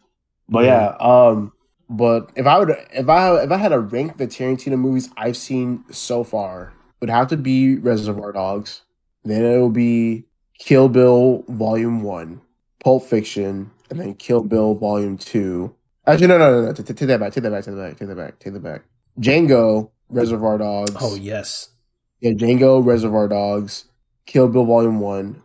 But 0.49 0.65
yeah. 0.65 0.97
um 1.01 1.53
but 1.89 2.31
if 2.37 2.47
i 2.47 2.59
would 2.59 2.71
if 2.93 3.09
i 3.09 3.43
if 3.43 3.51
i 3.51 3.57
had 3.57 3.71
to 3.71 3.81
rank 3.81 4.17
the 4.17 4.27
tarantino 4.27 4.79
movies 4.79 5.11
i've 5.17 5.37
seen 5.37 5.85
so 5.91 6.23
far 6.23 6.73
it 6.95 7.01
would 7.01 7.11
have 7.11 7.27
to 7.29 7.37
be 7.37 7.77
reservoir 7.77 8.31
dogs 8.33 8.83
then 9.25 9.45
it'll 9.45 9.71
be 9.71 10.25
Kill 10.59 10.89
Bill 10.89 11.45
Volume 11.49 12.03
One, 12.03 12.41
Pulp 12.83 13.05
Fiction, 13.05 13.71
and 13.91 14.01
then 14.01 14.15
Kill 14.15 14.43
Bill 14.43 14.75
Volume 14.75 15.19
Two. 15.19 15.75
Actually, 16.07 16.29
no, 16.29 16.39
no, 16.39 16.63
no, 16.63 16.67
no. 16.67 16.73
Take 16.73 16.97
that 16.97 17.21
back. 17.21 17.33
Take 17.33 17.43
that 17.45 17.51
back. 17.51 17.65
Take 17.65 17.75
that 17.75 17.81
back. 17.81 17.97
Take 17.99 18.09
that 18.09 18.17
back. 18.17 18.39
Take 18.39 18.53
that 18.55 18.63
back. 18.63 18.83
Django, 19.21 19.91
Reservoir 20.09 20.59
Dogs. 20.59 20.97
Oh 21.01 21.15
yes, 21.15 21.71
Yeah, 22.21 22.33
Django, 22.33 22.85
Reservoir 22.85 23.29
Dogs, 23.29 23.85
Kill 24.27 24.49
Bill 24.49 24.65
Volume 24.65 25.01
One, 25.01 25.43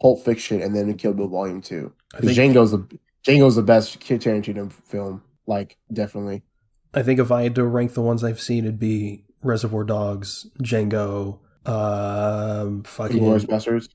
Pulp 0.00 0.24
Fiction, 0.24 0.60
and 0.60 0.74
then 0.74 0.92
Kill 0.94 1.12
Bill 1.14 1.28
Volume 1.28 1.60
Two. 1.62 1.92
Think 2.18 2.32
Django's 2.32 2.72
the 2.72 2.86
Django's 3.26 3.56
the 3.56 3.62
best 3.62 4.00
Tarantino 4.00 4.72
film. 4.72 5.22
Like 5.46 5.76
definitely. 5.92 6.42
I 6.94 7.02
think 7.02 7.20
if 7.20 7.30
I 7.30 7.42
had 7.42 7.54
to 7.56 7.64
rank 7.64 7.94
the 7.94 8.02
ones 8.02 8.24
I've 8.24 8.40
seen, 8.40 8.64
it'd 8.64 8.78
be 8.78 9.24
Reservoir 9.42 9.84
Dogs, 9.84 10.46
Django, 10.62 11.40
um, 11.66 12.82
fucking 12.84 13.18
Inglourious 13.22 13.46
Basterds. 13.46 13.88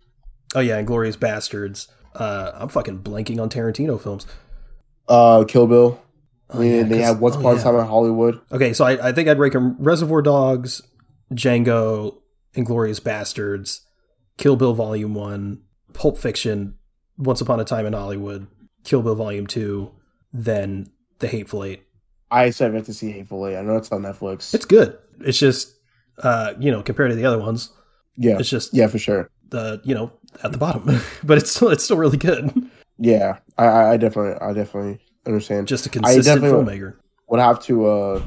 oh 0.55 0.59
yeah, 0.59 0.81
Inglourious 0.81 1.17
Basterds. 1.17 1.87
Uh, 2.13 2.51
I'm 2.55 2.69
fucking 2.69 2.99
blanking 2.99 3.41
on 3.41 3.49
Tarantino 3.49 3.99
films. 4.01 4.27
Uh, 5.07 5.43
Kill 5.45 5.67
Bill. 5.67 6.01
Oh, 6.49 6.59
I 6.59 6.61
mean, 6.61 6.71
yeah, 6.71 6.83
they 6.83 7.01
have 7.01 7.19
Once 7.19 7.35
oh, 7.35 7.39
Upon 7.39 7.57
a. 7.57 7.61
Time 7.61 7.75
in 7.75 7.85
Hollywood. 7.85 8.41
Okay, 8.51 8.73
so 8.73 8.85
I, 8.85 9.09
I 9.09 9.11
think 9.13 9.29
I'd 9.29 9.39
rank 9.39 9.53
them 9.53 9.77
Reservoir 9.79 10.21
Dogs, 10.21 10.81
Django, 11.33 12.17
Inglourious 12.55 12.99
Basterds, 12.99 13.81
Kill 14.37 14.55
Bill 14.55 14.73
Volume 14.73 15.13
1, 15.13 15.61
Pulp 15.93 16.17
Fiction, 16.17 16.75
Once 17.17 17.39
Upon 17.39 17.59
a 17.59 17.63
Time 17.63 17.85
in 17.85 17.93
Hollywood, 17.93 18.47
Kill 18.83 19.01
Bill 19.01 19.15
Volume 19.15 19.47
2, 19.47 19.91
then 20.33 20.91
The 21.19 21.27
Hateful 21.27 21.63
Eight. 21.63 21.83
I 22.29 22.49
said 22.49 22.71
I 22.71 22.75
have 22.75 22.85
to 22.85 22.93
see 22.93 23.11
Hateful 23.11 23.47
Eight. 23.47 23.57
I 23.57 23.61
know 23.61 23.77
it's 23.77 23.91
on 23.91 24.01
Netflix. 24.01 24.53
It's 24.53 24.65
good. 24.65 24.97
It's 25.21 25.39
just, 25.39 25.75
uh, 26.23 26.53
you 26.59 26.71
know, 26.71 26.81
compared 26.81 27.09
to 27.11 27.15
the 27.15 27.25
other 27.25 27.39
ones, 27.39 27.69
yeah, 28.15 28.37
it's 28.39 28.49
just 28.49 28.73
yeah, 28.73 28.87
for 28.87 28.97
sure. 28.99 29.29
the, 29.49 29.81
you 29.83 29.93
know, 29.95 30.11
at 30.43 30.51
the 30.51 30.57
bottom. 30.57 31.01
but 31.23 31.37
it's 31.37 31.51
still, 31.51 31.69
it's 31.69 31.83
still 31.83 31.97
really 31.97 32.17
good. 32.17 32.51
Yeah, 32.97 33.39
I, 33.57 33.67
I 33.93 33.97
definitely, 33.97 34.39
I 34.41 34.53
definitely 34.53 34.99
understand. 35.25 35.67
Just 35.67 35.85
a 35.85 35.89
consistent 35.89 36.41
filmmaker. 36.43 36.95
Would 37.29 37.39
have 37.39 37.61
to 37.63 37.85
uh 37.87 38.23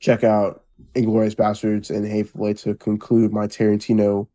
check 0.00 0.24
out 0.24 0.64
Inglourious 0.94 1.34
Basterds 1.34 1.90
and 1.94 2.06
Hateful 2.06 2.48
Eight 2.48 2.58
to 2.58 2.74
conclude 2.74 3.32
my 3.32 3.46
Tarantino 3.46 4.26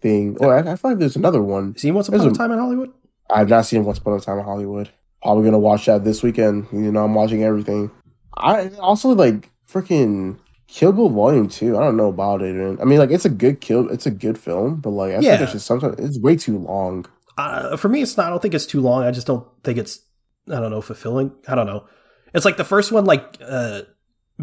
thing. 0.00 0.36
Oh, 0.40 0.48
I, 0.48 0.58
I 0.72 0.76
feel 0.76 0.92
like 0.92 0.98
there's 0.98 1.16
another 1.16 1.42
one. 1.42 1.76
See 1.76 1.90
Once 1.90 2.08
Upon 2.08 2.20
There's 2.20 2.32
a 2.32 2.34
a- 2.34 2.38
Time 2.38 2.52
in 2.52 2.58
Hollywood? 2.58 2.92
I've 3.30 3.48
not 3.48 3.64
seen 3.66 3.84
Once 3.84 3.98
Upon 3.98 4.14
a 4.14 4.20
Time 4.20 4.38
in 4.38 4.44
Hollywood. 4.44 4.90
Probably 5.22 5.44
gonna 5.44 5.58
watch 5.58 5.86
that 5.86 6.04
this 6.04 6.22
weekend. 6.22 6.66
You 6.72 6.90
know, 6.92 7.04
I'm 7.04 7.14
watching 7.14 7.42
everything. 7.44 7.90
I 8.36 8.68
also 8.78 9.10
like 9.10 9.50
freaking 9.70 10.38
Kill 10.72 10.92
Bill 10.92 11.08
Volume 11.08 11.48
Two. 11.48 11.76
I 11.76 11.80
don't 11.82 11.96
know 11.96 12.08
about 12.08 12.42
it. 12.42 12.54
Man. 12.54 12.78
I 12.80 12.84
mean, 12.84 12.98
like 12.98 13.10
it's 13.10 13.24
a 13.24 13.28
good 13.30 13.60
kill. 13.60 13.90
It's 13.90 14.06
a 14.06 14.10
good 14.10 14.38
film, 14.38 14.76
but 14.76 14.90
like 14.90 15.12
I 15.12 15.20
think 15.20 15.40
it's 15.40 15.52
just 15.52 15.66
sometimes 15.66 15.98
it's 15.98 16.18
way 16.18 16.36
too 16.36 16.58
long. 16.58 17.06
uh, 17.36 17.76
for 17.76 17.88
me, 17.88 18.02
it's 18.02 18.16
not. 18.16 18.26
I 18.26 18.30
don't 18.30 18.40
think 18.40 18.54
it's 18.54 18.66
too 18.66 18.80
long. 18.80 19.02
I 19.02 19.10
just 19.10 19.26
don't 19.26 19.46
think 19.64 19.78
it's. 19.78 20.00
I 20.48 20.60
don't 20.60 20.70
know, 20.70 20.80
fulfilling. 20.80 21.32
I 21.48 21.54
don't 21.54 21.66
know. 21.66 21.86
It's 22.34 22.44
like 22.44 22.56
the 22.56 22.64
first 22.64 22.92
one, 22.92 23.04
like 23.04 23.36
uh, 23.44 23.82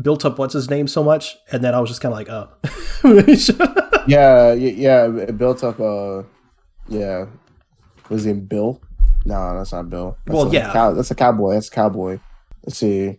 built 0.02 0.26
up 0.26 0.38
what's 0.38 0.54
his 0.54 0.70
name 0.70 0.88
so 0.88 1.04
much, 1.04 1.38
and 1.52 1.64
then 1.64 1.74
I 1.74 1.80
was 1.80 1.90
just 1.90 2.02
kind 2.02 2.14
of 2.14 2.18
like, 2.20 2.30
oh, 2.30 2.50
Yeah, 4.08 4.54
yeah. 4.54 5.08
It 5.18 5.38
built 5.38 5.64
up. 5.64 5.80
Uh, 5.80 6.24
yeah. 6.88 7.26
Was 8.10 8.24
his 8.24 8.28
name 8.28 8.46
Bill? 8.46 8.82
No, 9.26 9.58
that's 9.58 9.72
not 9.74 9.90
Bill. 9.90 10.18
That's 10.26 10.36
Well, 10.36 10.48
a 10.48 10.52
yeah. 10.54 10.72
cow- 10.72 10.94
that's 10.94 11.12
a 11.12 11.16
cowboy. 11.16 11.54
That's 11.54 11.68
a 11.68 11.72
cowboy. 11.72 12.20
Let's 12.66 12.78
see. 12.78 13.18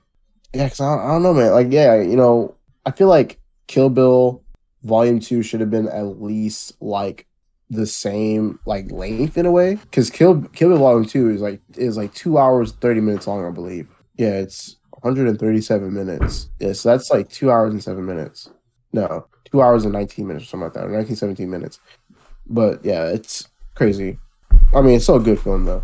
Yeah, 0.54 0.64
because 0.64 0.80
I, 0.80 0.94
don't- 0.96 1.04
I 1.04 1.08
don't 1.12 1.22
know, 1.22 1.34
man. 1.34 1.52
Like, 1.52 1.66
yeah, 1.70 2.00
you 2.00 2.16
know, 2.16 2.54
I 2.86 2.90
feel 2.90 3.08
like 3.08 3.38
Kill 3.66 3.90
Bill 3.90 4.42
Volume 4.82 5.20
Two 5.20 5.42
should 5.42 5.60
have 5.60 5.70
been 5.70 5.88
at 5.88 6.20
least 6.20 6.80
like 6.80 7.26
the 7.70 7.86
same 7.86 8.58
like 8.64 8.90
length 8.90 9.36
in 9.36 9.46
a 9.46 9.50
way. 9.50 9.74
Because 9.74 10.10
Kill 10.10 10.42
Kill 10.52 10.70
Bill 10.70 10.78
Volume 10.78 11.04
Two 11.04 11.30
is 11.30 11.40
like 11.40 11.60
is 11.76 11.96
like 11.96 12.14
two 12.14 12.38
hours 12.38 12.72
thirty 12.72 13.00
minutes 13.00 13.26
long, 13.26 13.46
I 13.46 13.50
believe. 13.50 13.88
Yeah, 14.16 14.34
it's 14.34 14.76
137 15.02 15.94
minutes. 15.94 16.48
Yeah, 16.58 16.72
so 16.72 16.90
that's 16.90 17.10
like 17.10 17.28
two 17.28 17.50
hours 17.52 17.72
and 17.72 17.82
seven 17.82 18.04
minutes. 18.04 18.50
No, 18.92 19.26
two 19.44 19.62
hours 19.62 19.84
and 19.84 19.92
19 19.92 20.26
minutes 20.26 20.46
or 20.46 20.48
something 20.48 20.64
like 20.64 20.72
that, 20.74 20.86
or 20.86 20.90
19, 20.90 21.14
17 21.14 21.48
minutes. 21.48 21.78
But 22.46 22.84
yeah, 22.84 23.04
it's 23.06 23.48
crazy. 23.74 24.18
I 24.74 24.80
mean, 24.80 24.96
it's 24.96 25.04
still 25.04 25.16
a 25.16 25.20
good 25.20 25.40
film 25.40 25.66
though. 25.66 25.82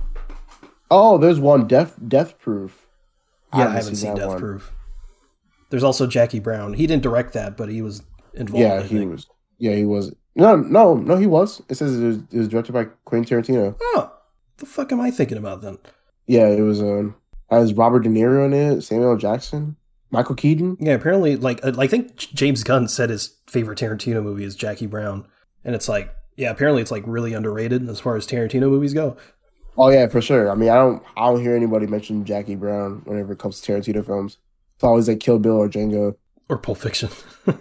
Oh, 0.90 1.18
there's 1.18 1.38
one 1.38 1.66
Death 1.66 1.96
Death 2.06 2.38
Proof. 2.38 2.88
yeah, 3.54 3.68
I 3.68 3.74
haven't 3.74 3.96
seen 3.96 4.14
that 4.14 4.20
Death 4.20 4.28
one. 4.28 4.38
Proof. 4.38 4.72
There's 5.74 5.82
also 5.82 6.06
Jackie 6.06 6.38
Brown. 6.38 6.74
He 6.74 6.86
didn't 6.86 7.02
direct 7.02 7.32
that, 7.32 7.56
but 7.56 7.68
he 7.68 7.82
was 7.82 8.04
involved. 8.32 8.62
Yeah, 8.62 8.80
he 8.80 9.04
was. 9.04 9.26
Yeah, 9.58 9.74
he 9.74 9.84
was. 9.84 10.14
No, 10.36 10.54
no, 10.54 10.94
no, 10.94 11.16
he 11.16 11.26
was. 11.26 11.62
It 11.68 11.74
says 11.74 11.98
it 12.00 12.06
was, 12.06 12.16
it 12.30 12.38
was 12.38 12.46
directed 12.46 12.70
by 12.70 12.84
Quentin 13.04 13.42
Tarantino. 13.42 13.74
Oh, 13.80 14.12
the 14.58 14.66
fuck 14.66 14.92
am 14.92 15.00
I 15.00 15.10
thinking 15.10 15.36
about 15.36 15.62
then? 15.62 15.78
Yeah, 16.28 16.46
it 16.46 16.60
was. 16.60 16.80
Um, 16.80 17.16
has 17.50 17.72
Robert 17.72 18.04
De 18.04 18.08
Niro 18.08 18.46
in 18.46 18.52
it, 18.52 18.82
Samuel 18.82 19.10
L. 19.10 19.16
Jackson, 19.16 19.74
Michael 20.12 20.36
Keaton. 20.36 20.76
Yeah, 20.78 20.92
apparently, 20.92 21.34
like 21.34 21.58
uh, 21.64 21.72
I 21.76 21.88
think 21.88 22.16
James 22.18 22.62
Gunn 22.62 22.86
said 22.86 23.10
his 23.10 23.36
favorite 23.48 23.80
Tarantino 23.80 24.22
movie 24.22 24.44
is 24.44 24.54
Jackie 24.54 24.86
Brown, 24.86 25.26
and 25.64 25.74
it's 25.74 25.88
like, 25.88 26.14
yeah, 26.36 26.52
apparently 26.52 26.82
it's 26.82 26.92
like 26.92 27.02
really 27.04 27.34
underrated 27.34 27.88
as 27.88 27.98
far 27.98 28.14
as 28.14 28.28
Tarantino 28.28 28.70
movies 28.70 28.94
go. 28.94 29.16
Oh 29.76 29.88
yeah, 29.88 30.06
for 30.06 30.20
sure. 30.20 30.52
I 30.52 30.54
mean, 30.54 30.70
I 30.70 30.76
don't, 30.76 31.02
I 31.16 31.26
don't 31.26 31.42
hear 31.42 31.56
anybody 31.56 31.88
mention 31.88 32.24
Jackie 32.24 32.54
Brown 32.54 33.02
whenever 33.06 33.32
it 33.32 33.40
comes 33.40 33.60
to 33.60 33.72
Tarantino 33.72 34.06
films. 34.06 34.38
It's 34.74 34.84
always 34.84 35.08
like 35.08 35.20
Kill 35.20 35.38
Bill 35.38 35.56
or 35.56 35.68
Django. 35.68 36.16
Or 36.48 36.58
Pulp 36.58 36.78
Fiction. 36.78 37.10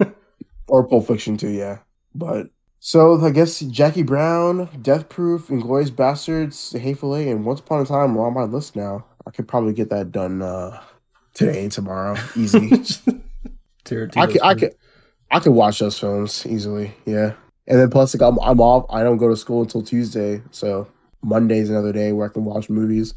or 0.68 0.88
Pulp 0.88 1.08
Fiction 1.08 1.38
too, 1.38 1.50
yeah. 1.50 1.80
But 2.16 2.48
so 2.80 3.24
I 3.24 3.30
guess 3.30 3.62
Jackie 3.62 4.04
Brown, 4.04 4.68
Death 4.82 5.08
Proof, 5.08 5.48
Inglourious 5.48 5.90
Basterds, 5.90 6.72
The 6.72 6.80
Hateful 6.80 7.16
Eight, 7.16 7.30
and 7.30 7.46
Once 7.46 7.62
Upon 7.62 7.82
a 7.82 7.86
Time 7.86 8.18
are 8.18 8.28
on 8.28 8.34
my 8.34 8.44
list 8.44 8.76
now. 8.76 9.06
I 9.26 9.32
could 9.32 9.48
probably 9.48 9.74
get 9.74 9.90
that 9.90 10.12
done 10.12 10.42
uh, 10.42 10.82
today, 11.34 11.64
and 11.64 11.72
tomorrow, 11.72 12.18
easy. 12.36 12.70
I 14.18 14.28
could, 14.28 14.42
I 14.42 14.56
could, 14.56 14.76
I 15.32 15.40
could 15.40 15.54
watch 15.54 15.80
those 15.80 15.98
films 15.98 16.46
easily, 16.46 16.94
yeah. 17.06 17.34
And 17.68 17.80
then 17.80 17.90
plus, 17.90 18.14
like 18.14 18.22
I'm, 18.22 18.38
I'm 18.40 18.60
off. 18.60 18.86
I 18.90 19.04
don't 19.04 19.18
go 19.18 19.30
to 19.30 19.38
school 19.38 19.62
until 19.62 19.82
Tuesday, 19.82 20.42
so 20.52 20.88
Monday's 21.22 21.70
another 21.70 21.94
day 21.94 22.12
where 22.12 22.30
I 22.30 22.34
can 22.34 22.44
watch 22.44 22.70
movies. 22.70 23.14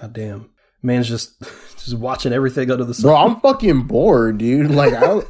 God 0.00 0.14
damn, 0.14 0.50
man's 0.82 1.08
just 1.08 1.40
just 1.78 1.94
watching 1.94 2.32
everything 2.32 2.70
under 2.70 2.84
the 2.84 2.94
sun. 2.94 3.10
Bro, 3.10 3.16
I'm 3.16 3.40
fucking 3.40 3.82
bored, 3.82 4.38
dude. 4.38 4.70
Like 4.70 4.92
I 4.94 5.00
don't 5.00 5.28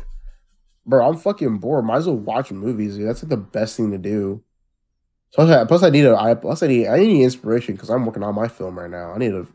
Bro, 0.87 1.09
I'm 1.09 1.17
fucking 1.17 1.59
bored. 1.59 1.85
Might 1.85 1.99
as 1.99 2.07
well 2.07 2.17
watch 2.17 2.51
movies, 2.51 2.97
dude. 2.97 3.09
That's 3.09 3.23
like 3.23 3.31
the 3.31 3.37
best 3.37 3.77
thing 3.77 3.91
to 3.93 3.99
do. 3.99 4.43
Plus, 5.35 5.49
I, 5.49 5.65
plus 5.65 5.83
I 5.85 5.91
need 5.91 6.07
a 6.07 6.17
I 6.17 6.35
plus 6.35 6.63
I 6.63 6.67
need 6.67 6.89
I 6.89 6.99
need 6.99 7.23
inspiration 7.23 7.75
because 7.75 7.91
I'm 7.91 8.05
working 8.07 8.23
on 8.25 8.35
my 8.35 8.49
film 8.49 8.79
right 8.79 8.91
now. 8.91 9.13
I 9.13 9.19
need 9.19 9.31
to 9.31 9.47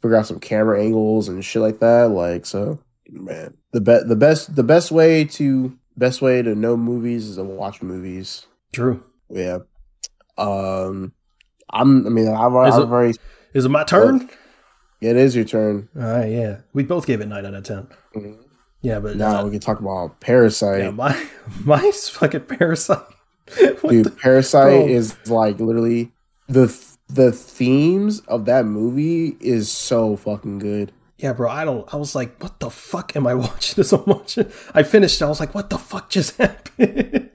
figure 0.00 0.16
out 0.16 0.26
some 0.26 0.40
camera 0.40 0.80
angles 0.82 1.28
and 1.28 1.44
shit 1.44 1.60
like 1.60 1.80
that. 1.80 2.10
Like 2.10 2.46
so, 2.46 2.78
man, 3.10 3.54
the 3.72 3.80
best, 3.82 4.08
the 4.08 4.16
best 4.16 4.56
the 4.56 4.62
best 4.62 4.90
way 4.90 5.24
to 5.24 5.76
best 5.98 6.22
way 6.22 6.40
to 6.40 6.54
know 6.54 6.76
movies 6.76 7.26
is 7.28 7.36
to 7.36 7.44
watch 7.44 7.82
movies. 7.82 8.46
True. 8.72 9.02
Yeah. 9.28 9.58
Um, 10.38 11.12
I'm. 11.70 12.06
I 12.06 12.10
mean, 12.10 12.28
I've, 12.28 12.52
Is 12.68 12.74
I've 12.74 12.82
it- 12.82 12.90
already. 12.92 13.18
Is 13.54 13.64
it 13.64 13.70
my 13.70 13.84
turn? 13.84 14.30
It 15.00 15.16
is 15.16 15.36
your 15.36 15.44
turn. 15.44 15.88
All 15.96 16.02
right, 16.02 16.30
yeah. 16.30 16.56
We 16.72 16.82
both 16.82 17.06
gave 17.06 17.20
it 17.20 17.26
nine 17.26 17.46
out 17.46 17.54
of 17.54 17.64
ten. 17.64 17.86
Mhm. 18.14 18.36
Yeah, 18.80 19.00
but 19.00 19.16
Now 19.16 19.40
uh, 19.40 19.44
we 19.44 19.50
can 19.50 19.60
talk 19.60 19.80
about 19.80 20.20
Parasite. 20.20 20.80
yeah, 20.82 20.90
my 20.90 21.28
mine's 21.64 22.08
fucking 22.08 22.42
Parasite. 22.42 22.98
Dude, 23.56 24.04
the- 24.06 24.10
Parasite 24.10 24.62
bro. 24.86 24.86
is 24.88 25.16
like 25.28 25.58
literally 25.60 26.12
the 26.48 26.66
the 27.08 27.32
themes 27.32 28.20
of 28.28 28.44
that 28.46 28.66
movie 28.66 29.36
is 29.40 29.70
so 29.70 30.16
fucking 30.16 30.58
good. 30.58 30.92
Yeah, 31.16 31.32
bro. 31.32 31.50
I 31.50 31.64
don't. 31.64 31.92
I 31.92 31.96
was 31.96 32.14
like, 32.14 32.40
what 32.42 32.60
the 32.60 32.70
fuck 32.70 33.16
am 33.16 33.26
I 33.26 33.34
watching 33.46 33.76
this? 33.76 33.92
I'm 33.92 34.04
watching. 34.06 34.46
I 34.74 34.82
finished. 34.84 35.20
I 35.22 35.26
was 35.28 35.40
like, 35.40 35.54
what 35.54 35.70
the 35.70 35.78
fuck 35.78 36.10
just 36.10 36.36
happened? 36.36 37.30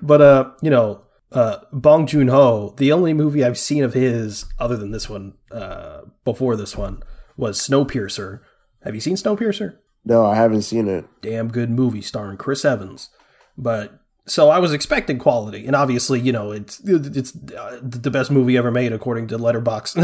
but 0.00 0.20
uh, 0.22 0.50
you 0.62 0.70
know, 0.70 1.02
uh, 1.32 1.58
Bong 1.72 2.06
Joon 2.06 2.28
Ho. 2.28 2.74
The 2.76 2.92
only 2.92 3.12
movie 3.12 3.44
I've 3.44 3.58
seen 3.58 3.82
of 3.84 3.94
his, 3.94 4.46
other 4.58 4.76
than 4.76 4.90
this 4.90 5.08
one, 5.08 5.34
uh, 5.50 6.02
before 6.24 6.56
this 6.56 6.76
one, 6.76 7.02
was 7.36 7.58
Snowpiercer. 7.60 8.40
Have 8.82 8.94
you 8.94 9.00
seen 9.00 9.16
Snowpiercer? 9.16 9.76
No, 10.04 10.24
I 10.24 10.36
haven't 10.36 10.62
seen 10.62 10.88
it. 10.88 11.04
damn 11.20 11.48
good 11.48 11.70
movie 11.70 12.02
starring 12.02 12.36
Chris 12.36 12.64
Evans. 12.64 13.10
But 13.58 14.00
so 14.26 14.50
I 14.50 14.58
was 14.58 14.72
expecting 14.72 15.18
quality, 15.18 15.66
and 15.66 15.74
obviously, 15.74 16.20
you 16.20 16.32
know, 16.32 16.52
it's 16.52 16.80
it's 16.84 17.34
uh, 17.52 17.80
the 17.82 18.10
best 18.10 18.30
movie 18.30 18.56
ever 18.56 18.70
made 18.70 18.92
according 18.92 19.28
to 19.28 19.38
Letterboxd. 19.38 19.96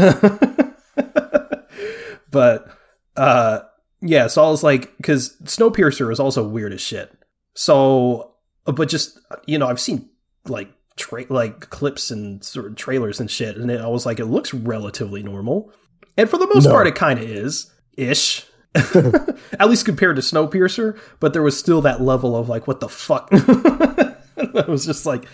but 2.31 2.67
uh, 3.15 3.59
yeah, 4.01 4.27
so 4.27 4.43
I 4.43 4.49
was 4.49 4.63
like, 4.63 4.95
because 4.97 5.37
Snowpiercer 5.43 6.11
is 6.11 6.19
also 6.19 6.45
weird 6.47 6.73
as 6.73 6.81
shit. 6.81 7.11
So, 7.53 8.35
but 8.65 8.89
just 8.89 9.19
you 9.45 9.57
know, 9.57 9.67
I've 9.67 9.79
seen 9.79 10.09
like 10.47 10.69
tra- 10.97 11.25
like 11.29 11.69
clips 11.69 12.11
and 12.11 12.43
sort 12.43 12.65
of 12.67 12.75
trailers 12.75 13.19
and 13.19 13.29
shit, 13.29 13.57
and 13.57 13.71
I 13.71 13.87
was 13.87 14.05
like, 14.05 14.19
it 14.19 14.25
looks 14.25 14.53
relatively 14.53 15.23
normal, 15.23 15.71
and 16.17 16.29
for 16.29 16.37
the 16.37 16.47
most 16.47 16.65
No. 16.65 16.71
part, 16.71 16.87
it 16.87 16.95
kind 16.95 17.19
of 17.19 17.25
is 17.29 17.71
ish. 17.97 18.45
At 19.59 19.69
least 19.69 19.85
compared 19.85 20.15
to 20.15 20.21
Snowpiercer, 20.21 20.99
but 21.19 21.33
there 21.33 21.43
was 21.43 21.57
still 21.57 21.81
that 21.81 22.01
level 22.01 22.35
of 22.35 22.49
like, 22.49 22.67
what 22.67 22.79
the 22.79 22.89
fuck? 22.89 23.29
I 23.33 24.65
was 24.67 24.85
just 24.85 25.05
like, 25.05 25.25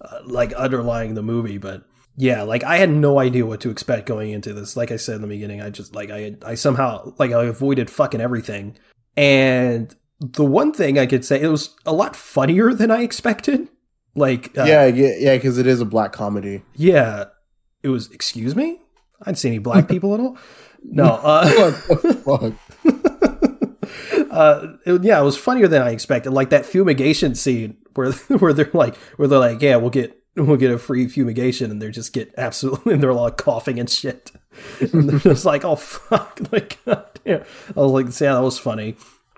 uh, 0.00 0.18
like 0.24 0.52
underlying 0.52 1.14
the 1.14 1.22
movie, 1.22 1.56
but 1.58 1.84
yeah, 2.18 2.42
like 2.42 2.64
I 2.64 2.76
had 2.76 2.90
no 2.90 3.18
idea 3.18 3.46
what 3.46 3.60
to 3.62 3.70
expect 3.70 4.06
going 4.06 4.30
into 4.30 4.52
this. 4.52 4.76
Like 4.76 4.90
I 4.90 4.96
said 4.96 5.16
in 5.16 5.22
the 5.22 5.28
beginning, 5.28 5.60
I 5.62 5.70
just 5.70 5.94
like 5.94 6.10
I 6.10 6.36
I 6.44 6.54
somehow 6.54 7.12
like 7.18 7.32
I 7.32 7.44
avoided 7.44 7.90
fucking 7.90 8.20
everything. 8.20 8.76
And 9.16 9.94
the 10.20 10.44
one 10.44 10.72
thing 10.72 10.98
I 10.98 11.06
could 11.06 11.24
say 11.24 11.40
it 11.40 11.48
was 11.48 11.74
a 11.84 11.92
lot 11.92 12.14
funnier 12.16 12.72
than 12.74 12.90
I 12.90 13.02
expected. 13.02 13.68
Like 14.16 14.56
uh, 14.56 14.64
yeah, 14.64 14.86
yeah, 14.86 15.12
yeah, 15.18 15.36
because 15.36 15.58
it 15.58 15.66
is 15.66 15.80
a 15.82 15.84
black 15.84 16.12
comedy. 16.12 16.62
Yeah, 16.74 17.26
it 17.82 17.90
was. 17.90 18.10
Excuse 18.10 18.56
me, 18.56 18.78
I 19.20 19.26
didn't 19.26 19.38
see 19.38 19.48
any 19.48 19.58
black 19.58 19.88
people 19.90 20.14
at 20.14 20.20
all. 20.20 20.38
No, 20.82 21.04
uh, 21.04 21.72
uh, 24.30 24.66
it, 24.86 25.04
yeah, 25.04 25.20
it 25.20 25.24
was 25.24 25.36
funnier 25.36 25.68
than 25.68 25.82
I 25.82 25.90
expected. 25.90 26.30
Like 26.30 26.50
that 26.50 26.64
fumigation 26.64 27.34
scene 27.34 27.76
where 27.94 28.12
where 28.12 28.54
they're 28.54 28.70
like 28.72 28.96
where 29.16 29.28
they're 29.28 29.38
like, 29.38 29.60
yeah, 29.60 29.76
we'll 29.76 29.90
get 29.90 30.18
we'll 30.34 30.56
get 30.56 30.70
a 30.70 30.78
free 30.78 31.08
fumigation, 31.08 31.70
and 31.70 31.82
they 31.82 31.90
just 31.90 32.14
get 32.14 32.32
absolutely 32.38 32.94
and 32.94 33.02
they're 33.02 33.10
all 33.10 33.24
like 33.24 33.36
coughing 33.36 33.78
and 33.78 33.90
shit, 33.90 34.32
and 34.80 35.10
they're 35.10 35.18
just 35.18 35.44
like, 35.44 35.62
oh 35.62 35.76
fuck, 35.76 36.40
like 36.52 36.78
yeah. 36.86 37.44
I 37.76 37.80
was 37.80 37.92
like, 37.92 38.06
yeah, 38.18 38.32
that 38.32 38.42
was 38.42 38.58
funny, 38.58 38.96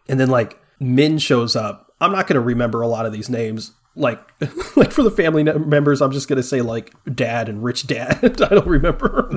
and 0.09 0.21
then 0.21 0.29
like 0.29 0.61
Min 0.79 1.19
shows 1.19 1.57
up. 1.57 1.93
I'm 2.01 2.13
not 2.13 2.29
gonna 2.29 2.41
remember 2.41 2.81
a 2.81 2.87
lot 2.87 3.07
of 3.07 3.13
these 3.13 3.29
names. 3.29 3.73
Like, 3.99 4.21
like 4.77 4.93
for 4.93 5.03
the 5.03 5.11
family 5.11 5.43
members, 5.43 6.01
I'm 6.01 6.13
just 6.13 6.29
gonna 6.29 6.43
say 6.43 6.63
like 6.63 6.95
dad 7.13 7.49
and 7.49 7.63
rich 7.63 7.87
dad. 7.87 8.21
I 8.43 8.49
don't 8.55 8.67
remember. 8.67 9.31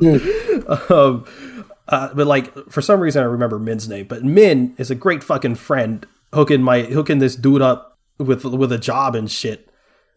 um, 0.90 1.26
uh, 1.88 2.14
but 2.14 2.28
like 2.28 2.54
for 2.70 2.82
some 2.82 3.00
reason, 3.00 3.24
I 3.24 3.26
remember 3.26 3.60
Min's 3.60 3.90
name. 3.90 4.08
But 4.08 4.24
Min 4.24 4.76
is 4.78 4.92
a 4.92 4.96
great 4.96 5.24
fucking 5.24 5.56
friend, 5.56 6.06
hooking 6.34 6.62
my 6.62 6.84
hooking 6.84 7.20
this 7.20 7.36
dude 7.36 7.62
up 7.62 7.98
with 8.18 8.46
with 8.46 8.72
a 8.72 8.78
job 8.78 9.16
and 9.16 9.30
shit. 9.30 9.70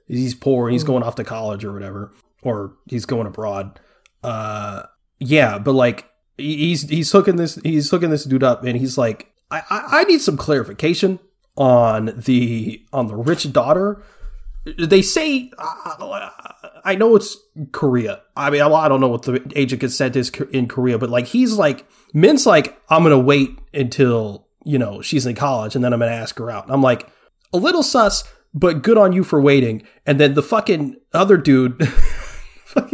He's 0.07 0.35
poor 0.35 0.69
and 0.69 0.75
he's 0.75 0.85
going 0.85 1.03
off 1.03 1.15
to 1.17 1.25
college 1.25 1.65
or 1.65 1.73
whatever, 1.73 2.13
or 2.43 2.75
he's 2.87 3.07
going 3.07 3.27
abroad. 3.27 3.81
Uh, 4.23 4.83
yeah, 5.19 5.59
but 5.59 5.73
like 5.73 6.09
he's 6.37 6.83
he's 6.89 7.11
hooking 7.11 7.37
this 7.37 7.57
he's 7.57 7.91
hooking 7.91 8.11
this 8.11 8.25
dude 8.25 8.45
up, 8.45 8.65
and 8.65 8.77
he's 8.77 8.99
like, 8.99 9.33
I, 9.51 9.63
I, 9.71 9.85
I 10.01 10.05
need 10.05 10.21
some 10.21 10.37
clarification 10.37 11.19
on 11.57 12.13
the 12.17 12.85
on 12.93 13.07
the 13.07 13.17
rich 13.17 13.53
daughter. 13.53 14.03
They 14.79 15.03
say 15.03 15.51
uh, 15.59 16.31
I 16.85 16.95
know 16.95 17.17
it's 17.17 17.37
Korea. 17.73 18.23
I 18.37 18.51
mean, 18.51 18.63
I 18.63 18.89
don't 18.89 19.01
know 19.01 19.09
what 19.09 19.23
the 19.23 19.53
age 19.55 19.73
of 19.73 19.81
consent 19.81 20.17
is 20.17 20.31
in 20.53 20.69
Korea, 20.69 20.99
but 20.99 21.11
like 21.11 21.27
he's 21.27 21.55
like 21.55 21.87
Min's 22.13 22.47
like 22.47 22.81
I'm 22.89 23.03
gonna 23.03 23.19
wait 23.19 23.51
until 23.73 24.47
you 24.65 24.79
know 24.79 25.03
she's 25.03 25.27
in 25.27 25.35
college 25.35 25.75
and 25.75 25.85
then 25.85 25.93
I'm 25.93 26.01
gonna 26.01 26.13
ask 26.13 26.39
her 26.39 26.51
out. 26.51 26.67
I'm 26.69 26.83
like 26.83 27.09
a 27.53 27.59
little 27.59 27.83
sus, 27.83 28.25
but 28.55 28.83
good 28.83 28.97
on 28.97 29.13
you 29.13 29.25
for 29.25 29.41
waiting. 29.41 29.83
And 30.07 30.19
then 30.19 30.35
the 30.35 30.43
fucking 30.43 30.97
other 31.13 31.37
dude, 31.37 31.81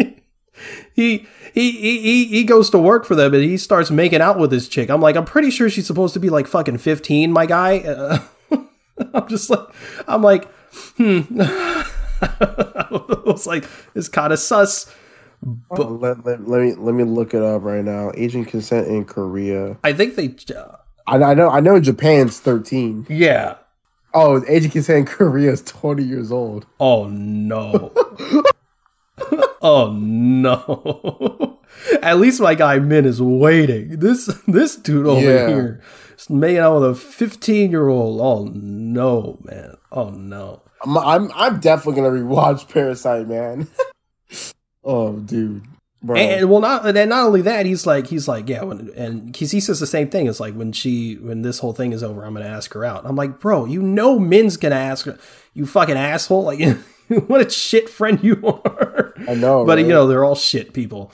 he, 0.94 1.26
he 1.54 1.68
he 1.68 2.26
he 2.26 2.44
goes 2.44 2.70
to 2.70 2.78
work 2.78 3.04
for 3.04 3.14
them 3.14 3.34
and 3.34 3.42
he 3.42 3.56
starts 3.56 3.90
making 3.90 4.20
out 4.20 4.38
with 4.38 4.50
his 4.50 4.68
chick. 4.68 4.90
I'm 4.90 5.00
like, 5.00 5.16
I'm 5.16 5.24
pretty 5.24 5.50
sure 5.50 5.70
she's 5.70 5.86
supposed 5.86 6.14
to 6.14 6.20
be 6.20 6.30
like 6.30 6.46
fucking 6.46 6.78
15, 6.78 7.32
my 7.32 7.46
guy. 7.46 7.78
Uh, 7.78 8.18
I'm 9.14 9.28
just 9.28 9.50
like, 9.50 9.66
I'm 10.08 10.22
like, 10.22 10.48
hmm. 10.96 11.20
it's 13.30 13.46
like 13.46 13.64
it's 13.94 14.08
kind 14.08 14.32
of 14.32 14.38
sus. 14.38 14.92
But 15.42 15.80
oh, 15.80 15.92
let, 15.92 16.24
let, 16.26 16.46
let, 16.46 16.60
me 16.60 16.74
let 16.74 16.94
me 16.94 17.04
look 17.04 17.32
it 17.32 17.42
up 17.42 17.62
right 17.62 17.84
now. 17.84 18.12
Asian 18.14 18.44
consent 18.44 18.88
in 18.88 19.06
Korea. 19.06 19.78
I 19.82 19.94
think 19.94 20.16
they. 20.16 20.34
Uh, 20.54 20.76
I, 21.06 21.22
I 21.22 21.34
know 21.34 21.48
I 21.48 21.60
know 21.60 21.80
Japan's 21.80 22.38
thirteen. 22.38 23.06
Yeah. 23.08 23.56
Oh, 24.12 24.44
of 24.46 24.70
consent 24.70 24.98
in 24.98 25.06
Korea 25.06 25.52
is 25.52 25.62
twenty 25.62 26.04
years 26.04 26.30
old. 26.30 26.66
Oh 26.78 27.08
no. 27.08 27.92
oh 29.62 29.96
no. 29.98 31.58
At 32.02 32.18
least 32.18 32.40
my 32.40 32.54
guy 32.54 32.78
Min 32.78 33.06
is 33.06 33.22
waiting. 33.22 34.00
This 34.00 34.26
this 34.46 34.76
dude 34.76 35.06
over 35.06 35.20
yeah. 35.20 35.48
here 35.48 35.82
making 36.28 36.58
out 36.58 36.80
with 36.80 36.90
a 36.90 36.94
fifteen 36.94 37.70
year 37.70 37.88
old. 37.88 38.20
Oh 38.20 38.50
no, 38.52 39.38
man. 39.42 39.76
Oh 39.90 40.10
no. 40.10 40.62
I'm 40.82 40.98
I'm, 40.98 41.32
I'm 41.34 41.60
definitely 41.60 42.02
gonna 42.02 42.16
rewatch 42.16 42.68
Parasite, 42.68 43.28
man. 43.28 43.68
oh, 44.84 45.18
dude. 45.18 45.64
Bro. 46.02 46.16
And, 46.16 46.48
well, 46.48 46.60
not 46.60 46.86
and 46.86 47.10
not 47.10 47.26
only 47.26 47.42
that, 47.42 47.66
he's 47.66 47.86
like 47.86 48.06
he's 48.06 48.26
like 48.26 48.48
yeah, 48.48 48.62
when, 48.62 48.90
and 48.96 49.36
he, 49.36 49.44
he 49.44 49.60
says 49.60 49.80
the 49.80 49.86
same 49.86 50.08
thing. 50.08 50.26
It's 50.28 50.40
like 50.40 50.54
when 50.54 50.72
she 50.72 51.16
when 51.16 51.42
this 51.42 51.58
whole 51.58 51.74
thing 51.74 51.92
is 51.92 52.02
over, 52.02 52.24
I'm 52.24 52.32
gonna 52.32 52.46
ask 52.46 52.72
her 52.72 52.86
out. 52.86 53.04
I'm 53.04 53.16
like, 53.16 53.38
bro, 53.38 53.66
you 53.66 53.82
know, 53.82 54.18
Min's 54.18 54.56
gonna 54.56 54.76
ask 54.76 55.04
her. 55.04 55.18
You 55.52 55.66
fucking 55.66 55.98
asshole! 55.98 56.44
Like, 56.44 56.60
what 57.26 57.46
a 57.46 57.50
shit 57.50 57.90
friend 57.90 58.18
you 58.22 58.40
are. 58.46 59.12
I 59.28 59.34
know, 59.34 59.66
but 59.66 59.76
right? 59.76 59.86
you 59.86 59.92
know, 59.92 60.06
they're 60.06 60.24
all 60.24 60.34
shit 60.34 60.72
people. 60.72 61.12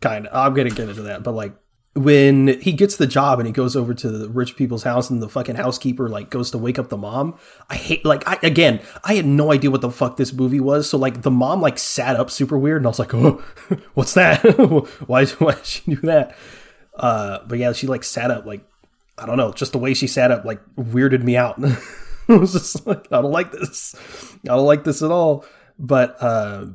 Kind 0.00 0.26
of. 0.26 0.34
I'm 0.34 0.52
gonna 0.52 0.70
get 0.70 0.88
into 0.88 1.02
that, 1.02 1.22
but 1.22 1.32
like 1.32 1.54
when 1.94 2.60
he 2.60 2.72
gets 2.72 2.96
the 2.96 3.06
job 3.06 3.38
and 3.38 3.46
he 3.46 3.52
goes 3.52 3.76
over 3.76 3.94
to 3.94 4.10
the 4.10 4.28
rich 4.28 4.56
people's 4.56 4.82
house 4.82 5.10
and 5.10 5.22
the 5.22 5.28
fucking 5.28 5.54
housekeeper 5.54 6.08
like 6.08 6.28
goes 6.28 6.50
to 6.50 6.58
wake 6.58 6.76
up 6.76 6.88
the 6.88 6.96
mom 6.96 7.38
i 7.70 7.76
hate 7.76 8.04
like 8.04 8.26
i 8.26 8.36
again 8.42 8.80
i 9.04 9.14
had 9.14 9.24
no 9.24 9.52
idea 9.52 9.70
what 9.70 9.80
the 9.80 9.90
fuck 9.90 10.16
this 10.16 10.32
movie 10.32 10.58
was. 10.58 10.90
So 10.90 10.98
like 10.98 11.22
the 11.22 11.30
mom 11.30 11.60
like 11.60 11.78
sat 11.78 12.16
up 12.16 12.30
super 12.30 12.58
weird 12.58 12.78
and 12.78 12.86
i 12.86 12.90
was 12.90 12.98
like 12.98 13.14
oh 13.14 13.44
what's 13.94 14.14
that? 14.14 14.42
Why 15.06 15.24
why 15.26 15.54
did 15.54 15.66
she 15.66 15.94
do 15.94 16.00
that? 16.02 16.36
Uh 16.96 17.38
but 17.46 17.58
yeah 17.58 17.72
she 17.72 17.86
like 17.86 18.02
sat 18.02 18.30
up 18.30 18.44
like 18.44 18.66
i 19.16 19.26
don't 19.26 19.36
know 19.36 19.52
just 19.52 19.70
the 19.72 19.78
way 19.78 19.94
she 19.94 20.08
sat 20.08 20.32
up 20.32 20.44
like 20.44 20.60
weirded 20.76 21.22
me 21.22 21.36
out. 21.36 21.62
I 22.28 22.36
was 22.36 22.54
just 22.54 22.86
like 22.86 23.06
i 23.12 23.22
don't 23.22 23.30
like 23.30 23.52
this. 23.52 23.94
I 24.44 24.48
don't 24.48 24.66
like 24.66 24.82
this 24.82 25.00
at 25.00 25.12
all. 25.12 25.44
But 25.78 26.16
uh 26.20 26.66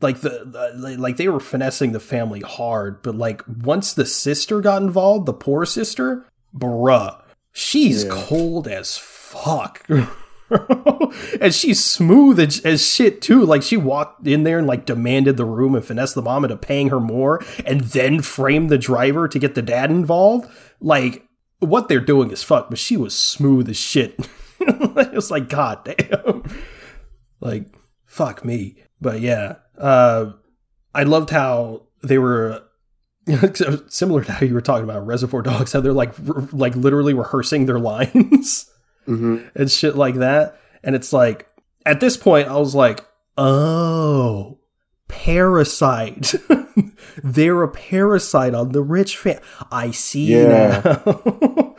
like 0.00 0.20
the, 0.20 0.44
the, 0.74 0.96
like 0.98 1.16
they 1.16 1.28
were 1.28 1.40
finessing 1.40 1.92
the 1.92 2.00
family 2.00 2.40
hard, 2.40 3.02
but 3.02 3.14
like 3.14 3.42
once 3.46 3.92
the 3.92 4.06
sister 4.06 4.60
got 4.60 4.82
involved, 4.82 5.26
the 5.26 5.32
poor 5.32 5.64
sister, 5.64 6.26
bruh, 6.56 7.20
she's 7.52 8.04
yeah. 8.04 8.10
cold 8.12 8.68
as 8.68 8.96
fuck. 8.96 9.86
and 11.40 11.54
she's 11.54 11.84
smooth 11.84 12.40
as, 12.40 12.60
as, 12.60 12.86
shit 12.86 13.20
too. 13.20 13.44
Like 13.44 13.62
she 13.62 13.76
walked 13.76 14.26
in 14.26 14.44
there 14.44 14.58
and 14.58 14.66
like 14.66 14.86
demanded 14.86 15.36
the 15.36 15.44
room 15.44 15.74
and 15.74 15.84
finessed 15.84 16.14
the 16.14 16.22
mom 16.22 16.44
into 16.44 16.56
paying 16.56 16.88
her 16.88 17.00
more, 17.00 17.44
and 17.66 17.82
then 17.82 18.22
framed 18.22 18.70
the 18.70 18.78
driver 18.78 19.28
to 19.28 19.38
get 19.38 19.54
the 19.54 19.62
dad 19.62 19.90
involved. 19.90 20.50
Like 20.80 21.24
what 21.58 21.88
they're 21.88 22.00
doing 22.00 22.30
is 22.30 22.42
fuck, 22.42 22.70
but 22.70 22.78
she 22.78 22.96
was 22.96 23.16
smooth 23.16 23.68
as 23.68 23.76
shit. 23.76 24.18
it 24.60 25.12
was 25.12 25.30
like 25.30 25.48
god 25.48 25.84
damn, 25.84 26.44
like 27.40 27.66
fuck 28.06 28.44
me. 28.44 28.82
But 29.00 29.20
yeah, 29.20 29.56
uh, 29.78 30.32
I 30.94 31.04
loved 31.04 31.30
how 31.30 31.82
they 32.02 32.18
were 32.18 32.62
similar 33.88 34.24
to 34.24 34.32
how 34.32 34.46
you 34.46 34.54
were 34.54 34.60
talking 34.60 34.84
about 34.84 35.06
Reservoir 35.06 35.42
Dogs. 35.42 35.72
How 35.72 35.80
they're 35.80 35.92
like 35.92 36.14
re- 36.18 36.48
like 36.52 36.74
literally 36.76 37.14
rehearsing 37.14 37.66
their 37.66 37.78
lines 37.78 38.70
mm-hmm. 39.06 39.38
and 39.54 39.70
shit 39.70 39.96
like 39.96 40.16
that. 40.16 40.60
And 40.82 40.94
it's 40.94 41.12
like 41.12 41.48
at 41.84 42.00
this 42.00 42.16
point, 42.16 42.48
I 42.48 42.56
was 42.56 42.74
like, 42.74 43.04
oh, 43.36 44.58
parasite. 45.08 46.34
they're 47.22 47.62
a 47.62 47.68
parasite 47.68 48.54
on 48.54 48.72
the 48.72 48.82
rich 48.82 49.16
fan. 49.16 49.40
I 49.70 49.90
see 49.90 50.26
yeah. 50.26 50.82
now. 50.84 51.76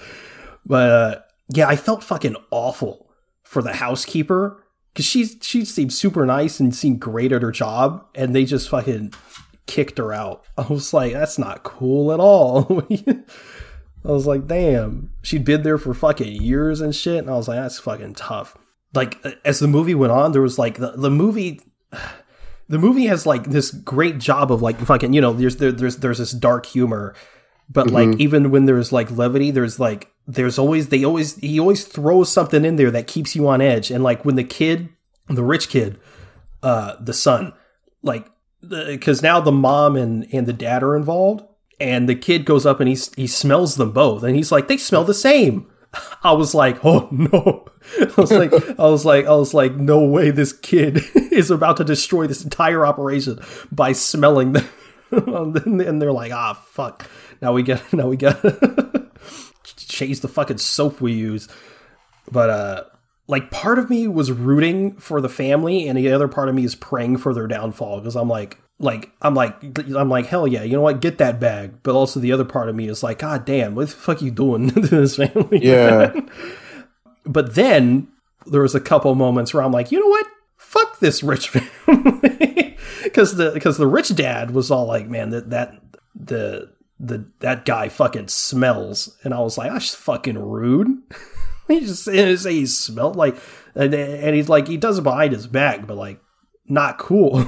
but 0.66 0.92
uh, 0.92 1.20
yeah, 1.54 1.68
I 1.68 1.76
felt 1.76 2.04
fucking 2.04 2.36
awful 2.52 3.10
for 3.44 3.62
the 3.62 3.74
housekeeper 3.74 4.64
because 4.94 5.06
she 5.06 5.26
she 5.26 5.66
seemed 5.66 5.94
super 5.94 6.26
nice 6.26 6.60
and 6.60 6.76
seemed 6.76 7.00
great 7.00 7.32
at 7.32 7.42
her 7.42 7.52
job, 7.52 8.06
and 8.16 8.36
they 8.36 8.46
just 8.46 8.70
fucking 8.70 9.14
kicked 9.68 9.98
her 9.98 10.14
out. 10.14 10.44
I 10.58 10.66
was 10.68 10.94
like, 10.94 11.14
that's 11.14 11.38
not 11.38 11.64
cool 11.64 12.12
at 12.12 12.20
all. 12.20 12.84
I 14.06 14.12
was 14.12 14.26
like, 14.26 14.48
damn, 14.48 15.12
she'd 15.22 15.44
been 15.46 15.64
there 15.64 15.78
for 15.78 15.94
fucking 15.94 16.42
years 16.42 16.82
and 16.82 16.96
shit, 16.96 17.20
and 17.20 17.30
I 17.30 17.36
was 17.36 17.48
like, 17.48 17.60
that's 17.60 17.80
fucking 17.80 18.16
tough. 18.16 18.58
Like 18.94 19.24
as 19.46 19.60
the 19.60 19.68
movie 19.68 19.96
went 19.96 20.12
on, 20.12 20.32
there 20.32 20.42
was 20.42 20.58
like 20.58 20.78
the, 20.78 20.92
the 20.92 21.12
movie. 21.12 21.62
The 22.72 22.78
movie 22.78 23.08
has 23.08 23.26
like 23.26 23.46
this 23.46 23.72
great 23.72 24.20
job 24.20 24.52
of 24.52 24.62
like 24.62 24.78
fucking 24.78 25.12
you 25.12 25.22
know 25.22 25.34
there's 25.34 25.56
there, 25.56 25.72
there's 25.72 25.98
there's 25.98 26.20
this 26.20 26.32
dark 26.32 26.68
humor 26.68 27.16
but 27.68 27.88
mm-hmm. 27.88 28.12
like 28.12 28.20
even 28.20 28.52
when 28.52 28.66
there's 28.66 28.92
like 28.92 29.10
levity 29.10 29.50
there's 29.50 29.80
like 29.80 30.12
there's 30.30 30.60
always 30.60 30.90
they 30.90 31.04
always 31.04 31.36
he 31.38 31.60
always 31.60 31.86
throws 31.86 32.32
something 32.32 32.64
in 32.64 32.76
there 32.76 32.92
that 32.92 33.08
keeps 33.08 33.36
you 33.36 33.48
on 33.48 33.62
edge. 33.62 33.90
And 33.90 34.04
like 34.04 34.24
when 34.24 34.36
the 34.36 34.44
kid 34.44 34.90
the 35.28 35.44
rich 35.44 35.70
kid 35.70 36.00
uh 36.62 36.96
the 37.00 37.14
son 37.14 37.54
like 38.04 38.30
because 38.62 39.24
now 39.24 39.40
the 39.40 39.52
mom 39.52 39.96
and 39.96 40.28
and 40.32 40.46
the 40.46 40.54
dad 40.54 40.84
are 40.84 40.96
involved 40.96 41.44
and 41.80 42.08
the 42.08 42.16
kid 42.16 42.46
goes 42.46 42.66
up 42.68 42.80
and 42.80 42.88
he 42.88 42.98
he 43.16 43.26
smells 43.26 43.76
them 43.76 43.92
both. 43.92 44.24
And 44.24 44.36
he's 44.36 44.52
like 44.52 44.68
they 44.68 44.78
smell 44.78 45.04
the 45.04 45.16
same. 45.16 45.68
I 46.24 46.34
was 46.34 46.54
like 46.54 46.86
oh 46.86 47.08
no. 47.10 47.66
I 48.00 48.22
was 48.22 48.32
like 48.32 48.54
i 48.78 48.84
was 48.84 49.06
like 49.06 49.26
i 49.26 49.34
was 49.34 49.54
like 49.54 49.76
no 49.76 50.04
way 50.04 50.30
this 50.30 50.54
kid 50.54 51.02
is 51.32 51.50
about 51.50 51.78
to 51.78 51.84
destroy 51.84 52.28
this 52.28 52.44
entire 52.44 52.86
operation 52.86 53.40
by 53.72 53.94
smelling 53.94 54.54
them. 54.54 54.70
And 55.12 56.00
they're 56.00 56.12
like 56.12 56.32
ah 56.32 56.54
fuck. 56.54 57.10
Now 57.42 57.54
we 57.54 57.64
get 57.64 57.82
now 57.94 58.08
we 58.08 58.16
got 58.16 58.44
chase 60.00 60.20
the 60.20 60.28
fucking 60.28 60.58
soap 60.58 61.02
we 61.02 61.14
use. 61.14 61.48
But 62.32 62.50
uh 62.50 62.84
like 63.28 63.52
part 63.52 63.78
of 63.78 63.90
me 63.90 64.08
was 64.08 64.32
rooting 64.32 64.96
for 64.96 65.22
the 65.22 65.30
family 65.30 65.88
and 65.88 65.98
the 65.98 66.12
other 66.12 66.28
part 66.28 66.50
of 66.50 66.56
me 66.56 66.64
is 66.64 66.76
praying 66.76 67.18
for 67.18 67.34
their 67.34 67.48
downfall 67.48 68.00
because 68.00 68.16
I'm 68.16 68.28
like 68.28 68.58
like 68.80 69.12
I'm 69.22 69.36
like 69.36 69.56
I'm 69.96 70.10
like 70.10 70.26
hell 70.26 70.48
yeah, 70.48 70.64
you 70.64 70.74
know 70.74 70.82
what? 70.82 71.02
Get 71.02 71.20
that 71.20 71.40
bag. 71.40 71.84
But 71.84 71.94
also 71.94 72.20
the 72.20 72.32
other 72.32 72.46
part 72.46 72.70
of 72.70 72.76
me 72.76 72.88
is 72.88 73.04
like, 73.04 73.20
God 73.20 73.46
damn, 73.46 73.76
what 73.76 73.90
the 73.90 73.96
fuck 73.96 74.22
you 74.22 74.32
doing 74.32 74.70
to 74.74 74.80
this 74.82 75.18
family? 75.18 75.60
Yeah. 75.64 76.14
but 77.26 77.56
then 77.56 78.08
there 78.48 78.62
was 78.62 78.76
a 78.76 78.80
couple 78.80 79.14
moments 79.16 79.54
where 79.54 79.64
I'm 79.64 79.72
like, 79.72 79.92
you 79.92 80.00
know 80.00 80.08
what? 80.08 80.28
Fuck 80.58 81.00
this 81.00 81.24
rich 81.24 81.50
family, 81.50 82.78
because 83.04 83.36
the 83.36 83.52
because 83.52 83.78
the 83.78 83.88
rich 83.88 84.16
dad 84.16 84.52
was 84.52 84.72
all 84.72 84.86
like, 84.86 85.08
man, 85.08 85.30
that 85.32 85.50
that 85.50 85.82
the 86.16 86.72
the 87.00 87.26
that 87.40 87.66
guy 87.66 87.90
fucking 87.90 88.28
smells, 88.28 89.18
and 89.24 89.34
I 89.34 89.40
was 89.40 89.58
like, 89.58 89.72
that's 89.72 89.96
fucking 89.96 90.38
rude. 90.38 90.88
he 91.68 91.80
just 91.82 92.04
say 92.04 92.36
he 92.54 92.66
smelled 92.66 93.16
like, 93.16 93.38
and, 93.76 93.94
and 93.94 94.36
he's 94.36 94.50
like, 94.50 94.68
he 94.68 94.78
does 94.78 95.00
it 95.00 95.04
behind 95.04 95.32
his 95.34 95.48
back, 95.48 95.88
but 95.88 95.98
like, 95.98 96.20
not 96.68 96.98
cool. 96.98 97.48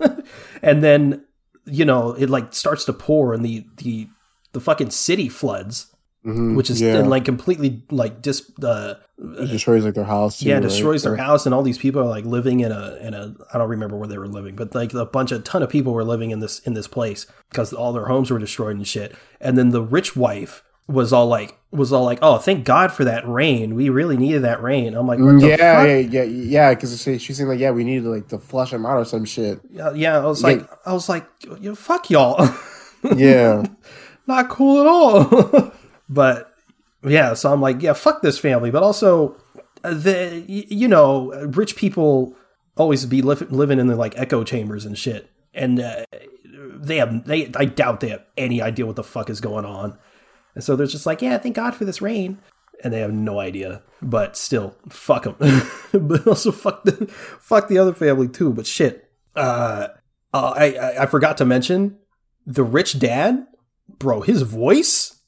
and 0.62 0.82
then 0.82 1.24
you 1.64 1.84
know 1.84 2.12
it 2.12 2.28
like 2.28 2.54
starts 2.54 2.84
to 2.86 2.92
pour, 2.92 3.32
and 3.32 3.44
the 3.44 3.66
the 3.76 4.08
the 4.52 4.60
fucking 4.60 4.90
city 4.90 5.28
floods 5.28 5.91
Mhm, 6.24 6.54
which 6.56 6.70
is 6.70 6.80
yeah. 6.80 6.98
and, 6.98 7.10
like 7.10 7.24
completely 7.24 7.82
like 7.90 8.22
dis 8.22 8.48
uh, 8.62 8.94
it 9.18 9.46
destroys 9.50 9.84
like 9.84 9.94
their 9.94 10.04
house. 10.04 10.38
too, 10.38 10.46
yeah 10.48 10.54
right? 10.54 10.62
destroys 10.62 11.02
their 11.02 11.14
Or- 11.14 11.16
house 11.16 11.46
and 11.46 11.54
all 11.54 11.62
these 11.64 11.78
people 11.78 12.00
are 12.00 12.06
like 12.08 12.24
living 12.24 12.60
in 12.60 12.70
a 12.70 12.96
in 13.00 13.12
a 13.12 13.34
I 13.52 13.58
don't 13.58 13.68
remember 13.68 13.96
where 13.96 14.06
they 14.06 14.18
were 14.18 14.28
living 14.28 14.54
but 14.54 14.72
like 14.72 14.94
a 14.94 15.04
bunch 15.04 15.32
of 15.32 15.42
ton 15.42 15.64
of 15.64 15.68
people 15.70 15.92
were 15.92 16.04
living 16.04 16.30
in 16.30 16.38
this 16.38 16.60
in 16.60 16.74
this 16.74 16.86
place 16.86 17.26
because 17.50 17.72
all 17.72 17.92
their 17.92 18.06
homes 18.06 18.30
were 18.30 18.38
destroyed 18.38 18.76
and 18.76 18.86
shit 18.86 19.16
and 19.40 19.58
then 19.58 19.70
the 19.70 19.82
rich 19.82 20.14
wife 20.14 20.62
was 20.86 21.12
all 21.12 21.26
like 21.26 21.58
was 21.72 21.92
all 21.92 22.04
like 22.04 22.20
oh 22.22 22.38
thank 22.38 22.64
God 22.64 22.92
for 22.92 23.02
that 23.04 23.26
rain 23.28 23.74
we 23.74 23.88
really 23.88 24.16
needed 24.16 24.42
that 24.42 24.62
rain 24.62 24.94
I'm 24.94 25.08
like 25.08 25.18
what 25.18 25.40
the 25.40 25.48
yeah, 25.48 25.56
fuck? 25.56 25.86
yeah, 25.88 25.96
yeah, 25.96 26.22
yeah, 26.22 26.70
because 26.74 27.02
she's 27.02 27.36
saying 27.36 27.48
like, 27.48 27.58
yeah, 27.58 27.70
we 27.72 27.82
needed 27.82 28.04
like 28.04 28.28
to 28.28 28.38
flush 28.38 28.70
them 28.70 28.86
out 28.86 28.96
or 28.98 29.04
some 29.04 29.24
shit. 29.24 29.60
yeah 29.72 29.92
yeah 29.92 30.18
I 30.18 30.24
was 30.26 30.40
Yeah. 30.42 30.48
like 30.48 30.70
I 30.86 30.92
was 30.92 31.08
like 31.08 31.26
you 31.60 31.74
fuck 31.74 32.10
y'all 32.10 32.48
Yeah, 33.16 33.64
not 34.28 34.48
cool 34.48 34.80
at 34.80 34.86
all. 34.86 35.71
but 36.12 36.52
yeah, 37.04 37.34
so 37.34 37.52
I'm 37.52 37.60
like, 37.60 37.82
yeah, 37.82 37.94
fuck 37.94 38.22
this 38.22 38.38
family. 38.38 38.70
But 38.70 38.82
also, 38.82 39.36
uh, 39.82 39.94
the 39.94 40.44
you 40.46 40.88
know, 40.88 41.32
rich 41.46 41.76
people 41.76 42.36
always 42.76 43.06
be 43.06 43.22
li- 43.22 43.46
living 43.50 43.78
in 43.78 43.86
the 43.86 43.96
like 43.96 44.18
echo 44.18 44.44
chambers 44.44 44.84
and 44.84 44.96
shit, 44.96 45.30
and 45.54 45.80
uh, 45.80 46.04
they 46.44 46.96
have 46.96 47.24
they 47.24 47.50
I 47.56 47.64
doubt 47.64 48.00
they 48.00 48.10
have 48.10 48.24
any 48.36 48.62
idea 48.62 48.86
what 48.86 48.96
the 48.96 49.04
fuck 49.04 49.30
is 49.30 49.40
going 49.40 49.64
on, 49.64 49.98
and 50.54 50.62
so 50.62 50.76
they're 50.76 50.86
just 50.86 51.06
like, 51.06 51.22
yeah, 51.22 51.38
thank 51.38 51.56
God 51.56 51.74
for 51.74 51.84
this 51.84 52.02
rain. 52.02 52.38
And 52.84 52.92
they 52.92 52.98
have 52.98 53.12
no 53.12 53.38
idea, 53.38 53.80
but 54.00 54.36
still, 54.36 54.74
fuck 54.88 55.22
them. 55.22 55.36
but 55.92 56.26
also, 56.26 56.50
fuck 56.50 56.82
the 56.82 57.06
fuck 57.38 57.68
the 57.68 57.78
other 57.78 57.94
family 57.94 58.26
too. 58.26 58.52
But 58.52 58.66
shit, 58.66 59.08
uh, 59.36 59.88
uh, 60.34 60.52
I, 60.56 60.72
I 60.72 61.02
I 61.02 61.06
forgot 61.06 61.36
to 61.36 61.44
mention 61.44 61.98
the 62.44 62.64
rich 62.64 62.98
dad, 62.98 63.46
bro, 63.98 64.22
his 64.22 64.42
voice, 64.42 65.21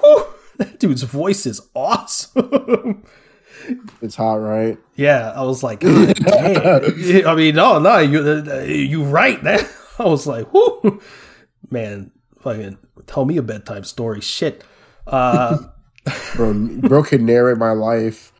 whew, 0.00 0.24
that 0.58 0.78
dude's 0.78 1.02
voice 1.02 1.46
is 1.46 1.60
awesome. 1.74 3.04
it's 4.02 4.16
hot, 4.16 4.34
right? 4.36 4.78
yeah, 4.96 5.32
I 5.34 5.42
was 5.42 5.62
like. 5.62 5.84
I 5.84 7.34
mean, 7.34 7.54
no, 7.54 7.78
no, 7.78 7.98
you 7.98 8.64
you 8.64 9.04
right. 9.04 9.42
That 9.44 9.68
I 9.98 10.04
was 10.04 10.26
like, 10.26 10.52
whoo, 10.52 11.00
man, 11.70 12.10
fucking 12.40 12.78
tell 13.06 13.24
me 13.24 13.36
a 13.36 13.42
bedtime 13.42 13.84
story. 13.84 14.20
Shit, 14.20 14.64
uh, 15.06 15.58
Bro, 16.36 16.54
bro 16.88 17.02
could 17.02 17.22
narrate 17.22 17.58
my 17.58 17.72
life. 17.72 18.32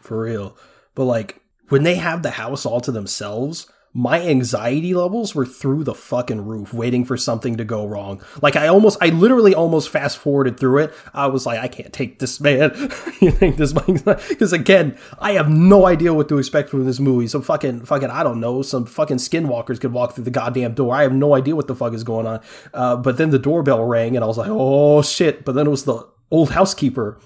for 0.00 0.20
real. 0.20 0.56
But 0.94 1.04
like 1.04 1.40
when 1.68 1.82
they 1.82 1.96
have 1.96 2.22
the 2.22 2.30
house 2.30 2.64
all 2.66 2.80
to 2.82 2.92
themselves, 2.92 3.70
my 3.92 4.20
anxiety 4.20 4.94
levels 4.94 5.34
were 5.34 5.46
through 5.46 5.82
the 5.82 5.94
fucking 5.94 6.44
roof 6.44 6.72
waiting 6.72 7.04
for 7.04 7.16
something 7.16 7.56
to 7.56 7.64
go 7.64 7.86
wrong. 7.86 8.22
Like 8.42 8.54
I 8.54 8.68
almost 8.68 8.98
I 9.00 9.08
literally 9.08 9.54
almost 9.54 9.88
fast 9.88 10.18
forwarded 10.18 10.60
through 10.60 10.78
it. 10.78 10.94
I 11.14 11.26
was 11.26 11.46
like 11.46 11.58
I 11.58 11.68
can't 11.68 11.92
take 11.92 12.18
this 12.18 12.40
man. 12.40 12.70
you 13.20 13.30
think 13.30 13.56
this 13.56 13.72
because 13.72 14.52
again, 14.52 14.98
I 15.18 15.32
have 15.32 15.48
no 15.48 15.86
idea 15.86 16.14
what 16.14 16.28
to 16.28 16.38
expect 16.38 16.70
from 16.70 16.84
this 16.84 17.00
movie. 17.00 17.26
Some 17.26 17.42
fucking 17.42 17.86
fucking 17.86 18.10
I 18.10 18.22
don't 18.22 18.40
know, 18.40 18.62
some 18.62 18.86
fucking 18.86 19.16
skinwalkers 19.16 19.80
could 19.80 19.92
walk 19.92 20.14
through 20.14 20.24
the 20.24 20.30
goddamn 20.30 20.74
door. 20.74 20.94
I 20.94 21.02
have 21.02 21.12
no 21.12 21.34
idea 21.34 21.56
what 21.56 21.66
the 21.66 21.74
fuck 21.74 21.94
is 21.94 22.04
going 22.04 22.26
on. 22.26 22.40
Uh, 22.74 22.96
but 22.96 23.16
then 23.16 23.30
the 23.30 23.38
doorbell 23.38 23.84
rang 23.84 24.16
and 24.16 24.24
I 24.24 24.28
was 24.28 24.38
like, 24.38 24.50
"Oh 24.50 25.02
shit." 25.02 25.44
But 25.44 25.52
then 25.54 25.66
it 25.66 25.70
was 25.70 25.84
the 25.84 26.06
old 26.30 26.50
housekeeper 26.50 27.18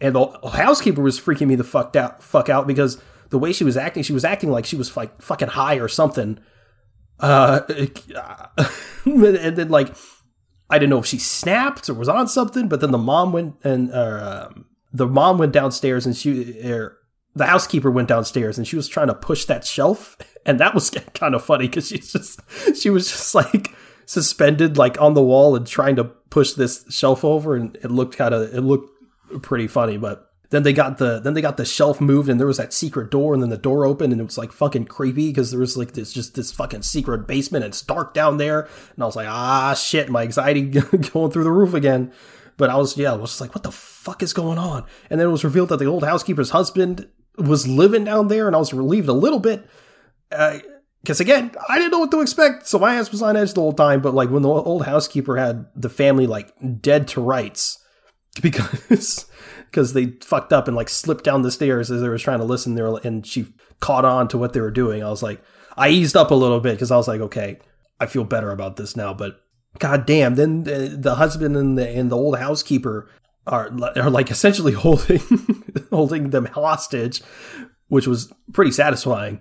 and 0.00 0.14
the 0.14 0.26
housekeeper 0.52 1.02
was 1.02 1.20
freaking 1.20 1.46
me 1.48 1.54
the 1.54 1.64
fuck 1.64 1.94
out, 1.96 2.22
fuck 2.22 2.48
out 2.48 2.66
because 2.66 3.00
the 3.34 3.38
way 3.38 3.52
she 3.52 3.64
was 3.64 3.76
acting, 3.76 4.04
she 4.04 4.12
was 4.12 4.24
acting 4.24 4.48
like 4.48 4.64
she 4.64 4.76
was 4.76 4.96
like 4.96 5.20
fucking 5.20 5.48
high 5.48 5.74
or 5.74 5.88
something. 5.88 6.38
Uh, 7.18 7.62
and 9.04 9.56
then 9.56 9.68
like 9.70 9.92
I 10.70 10.78
didn't 10.78 10.90
know 10.90 11.00
if 11.00 11.06
she 11.06 11.18
snapped 11.18 11.88
or 11.88 11.94
was 11.94 12.08
on 12.08 12.28
something, 12.28 12.68
but 12.68 12.80
then 12.80 12.92
the 12.92 12.96
mom 12.98 13.32
went 13.32 13.56
and 13.64 13.90
uh, 13.90 14.50
the 14.92 15.08
mom 15.08 15.38
went 15.38 15.50
downstairs 15.52 16.06
and 16.06 16.16
she 16.16 16.62
er, 16.64 16.96
the 17.34 17.46
housekeeper 17.46 17.90
went 17.90 18.06
downstairs 18.06 18.56
and 18.56 18.68
she 18.68 18.76
was 18.76 18.86
trying 18.86 19.08
to 19.08 19.14
push 19.14 19.46
that 19.46 19.66
shelf, 19.66 20.16
and 20.46 20.60
that 20.60 20.72
was 20.72 20.90
kind 21.14 21.34
of 21.34 21.44
funny 21.44 21.66
because 21.66 21.88
she's 21.88 22.12
just 22.12 22.38
she 22.80 22.88
was 22.88 23.10
just 23.10 23.34
like 23.34 23.74
suspended 24.06 24.78
like 24.78 25.00
on 25.00 25.14
the 25.14 25.24
wall 25.24 25.56
and 25.56 25.66
trying 25.66 25.96
to 25.96 26.04
push 26.04 26.52
this 26.52 26.84
shelf 26.88 27.24
over, 27.24 27.56
and 27.56 27.74
it 27.82 27.90
looked 27.90 28.16
kind 28.16 28.32
of 28.32 28.54
it 28.54 28.60
looked 28.60 28.90
pretty 29.42 29.66
funny, 29.66 29.96
but. 29.96 30.30
Then 30.54 30.62
they 30.62 30.72
got 30.72 30.98
the 30.98 31.18
then 31.18 31.34
they 31.34 31.40
got 31.40 31.56
the 31.56 31.64
shelf 31.64 32.00
moved 32.00 32.28
and 32.28 32.38
there 32.38 32.46
was 32.46 32.58
that 32.58 32.72
secret 32.72 33.10
door 33.10 33.34
and 33.34 33.42
then 33.42 33.50
the 33.50 33.56
door 33.56 33.84
opened 33.84 34.12
and 34.12 34.20
it 34.20 34.24
was 34.24 34.38
like 34.38 34.52
fucking 34.52 34.84
creepy 34.84 35.30
because 35.30 35.50
there 35.50 35.58
was 35.58 35.76
like 35.76 35.94
this 35.94 36.12
just 36.12 36.36
this 36.36 36.52
fucking 36.52 36.82
secret 36.82 37.26
basement 37.26 37.64
and 37.64 37.72
it's 37.72 37.82
dark 37.82 38.14
down 38.14 38.36
there. 38.36 38.68
And 38.94 39.02
I 39.02 39.06
was 39.06 39.16
like 39.16 39.26
ah 39.28 39.74
shit 39.74 40.08
my 40.10 40.22
anxiety 40.22 40.62
going 41.12 41.32
through 41.32 41.42
the 41.42 41.50
roof 41.50 41.74
again. 41.74 42.12
But 42.56 42.70
I 42.70 42.76
was 42.76 42.96
yeah 42.96 43.14
I 43.14 43.16
was 43.16 43.30
just 43.30 43.40
like 43.40 43.52
what 43.52 43.64
the 43.64 43.72
fuck 43.72 44.22
is 44.22 44.32
going 44.32 44.58
on? 44.58 44.84
And 45.10 45.18
then 45.18 45.26
it 45.26 45.32
was 45.32 45.42
revealed 45.42 45.70
that 45.70 45.80
the 45.80 45.86
old 45.86 46.04
housekeeper's 46.04 46.50
husband 46.50 47.08
was 47.36 47.66
living 47.66 48.04
down 48.04 48.28
there 48.28 48.46
and 48.46 48.54
I 48.54 48.60
was 48.60 48.72
relieved 48.72 49.08
a 49.08 49.12
little 49.12 49.40
bit 49.40 49.68
because 50.30 51.18
again 51.18 51.50
I 51.68 51.80
didn't 51.80 51.90
know 51.90 51.98
what 51.98 52.12
to 52.12 52.20
expect. 52.20 52.68
So 52.68 52.78
my 52.78 52.94
ass 52.94 53.10
was 53.10 53.22
on 53.22 53.36
edge 53.36 53.54
the 53.54 53.60
whole 53.60 53.72
time 53.72 54.00
but 54.00 54.14
like 54.14 54.30
when 54.30 54.42
the 54.42 54.48
old 54.50 54.86
housekeeper 54.86 55.36
had 55.36 55.66
the 55.74 55.90
family 55.90 56.28
like 56.28 56.52
dead 56.80 57.08
to 57.08 57.20
rights 57.20 57.84
because 58.40 59.26
because 59.74 59.92
they 59.92 60.06
fucked 60.22 60.52
up 60.52 60.68
and 60.68 60.76
like 60.76 60.88
slipped 60.88 61.24
down 61.24 61.42
the 61.42 61.50
stairs 61.50 61.90
as 61.90 62.00
they 62.00 62.08
were 62.08 62.18
trying 62.18 62.38
to 62.38 62.44
listen. 62.44 62.74
There 62.74 62.94
and 63.04 63.26
she 63.26 63.46
caught 63.80 64.04
on 64.04 64.28
to 64.28 64.38
what 64.38 64.52
they 64.52 64.60
were 64.60 64.70
doing. 64.70 65.02
I 65.02 65.10
was 65.10 65.22
like 65.22 65.42
i 65.76 65.88
eased 65.88 66.16
up 66.16 66.30
a 66.30 66.34
little 66.36 66.60
bit 66.60 66.74
because 66.74 66.92
i 66.92 66.96
was 66.96 67.08
like 67.08 67.20
okay 67.20 67.58
i 67.98 68.06
feel 68.06 68.22
better 68.22 68.52
about 68.52 68.76
this 68.76 68.96
now 68.96 69.12
but 69.12 69.40
god 69.80 70.06
damn 70.06 70.36
then 70.36 70.62
the, 70.62 70.96
the 70.96 71.16
husband 71.16 71.56
and 71.56 71.76
the 71.76 71.88
and 71.88 72.12
the 72.12 72.16
old 72.16 72.38
housekeeper 72.38 73.10
are 73.46 73.70
are 73.96 74.10
like 74.10 74.30
essentially 74.30 74.72
holding 74.84 75.20
holding 75.90 76.30
them 76.30 76.46
hostage 76.46 77.22
which 77.88 78.06
was 78.06 78.32
pretty 78.52 78.72
satisfying. 78.72 79.40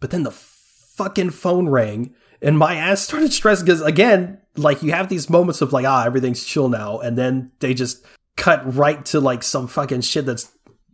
But 0.00 0.10
then 0.10 0.22
the 0.22 0.30
fucking 0.30 1.30
phone 1.30 1.68
rang 1.68 2.14
and 2.40 2.58
my 2.58 2.76
ass 2.76 3.02
started 3.02 3.32
stressing 3.32 3.66
because 3.66 3.82
again 3.82 4.40
like 4.56 4.82
you 4.82 4.92
have 4.92 5.08
these 5.08 5.28
moments 5.28 5.60
of 5.60 5.72
like 5.72 5.86
ah 5.86 6.04
everything's 6.04 6.44
chill 6.44 6.68
now. 6.68 6.98
And 6.98 7.18
then 7.18 7.52
they 7.60 7.74
just 7.74 8.04
cut 8.36 8.74
right 8.74 9.04
to 9.06 9.20
like 9.20 9.42
some 9.42 9.66
fucking 9.66 10.02
shit 10.02 10.26
that's 10.26 10.50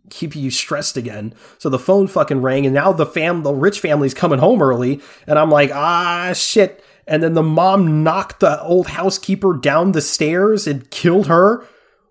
keeping 0.09 0.41
you 0.41 0.51
stressed 0.51 0.97
again. 0.97 1.33
So 1.57 1.69
the 1.69 1.79
phone 1.79 2.07
fucking 2.07 2.41
rang, 2.41 2.65
and 2.65 2.75
now 2.75 2.91
the 2.91 3.05
fam, 3.05 3.43
the 3.43 3.53
rich 3.53 3.79
family's 3.79 4.13
coming 4.13 4.39
home 4.39 4.61
early, 4.61 5.01
and 5.25 5.39
I'm 5.39 5.49
like, 5.49 5.71
ah, 5.73 6.33
shit. 6.33 6.83
And 7.07 7.23
then 7.23 7.33
the 7.33 7.43
mom 7.43 8.03
knocked 8.03 8.39
the 8.39 8.61
old 8.61 8.87
housekeeper 8.87 9.57
down 9.57 9.91
the 9.91 10.01
stairs 10.01 10.67
and 10.67 10.89
killed 10.91 11.27
her, 11.27 11.65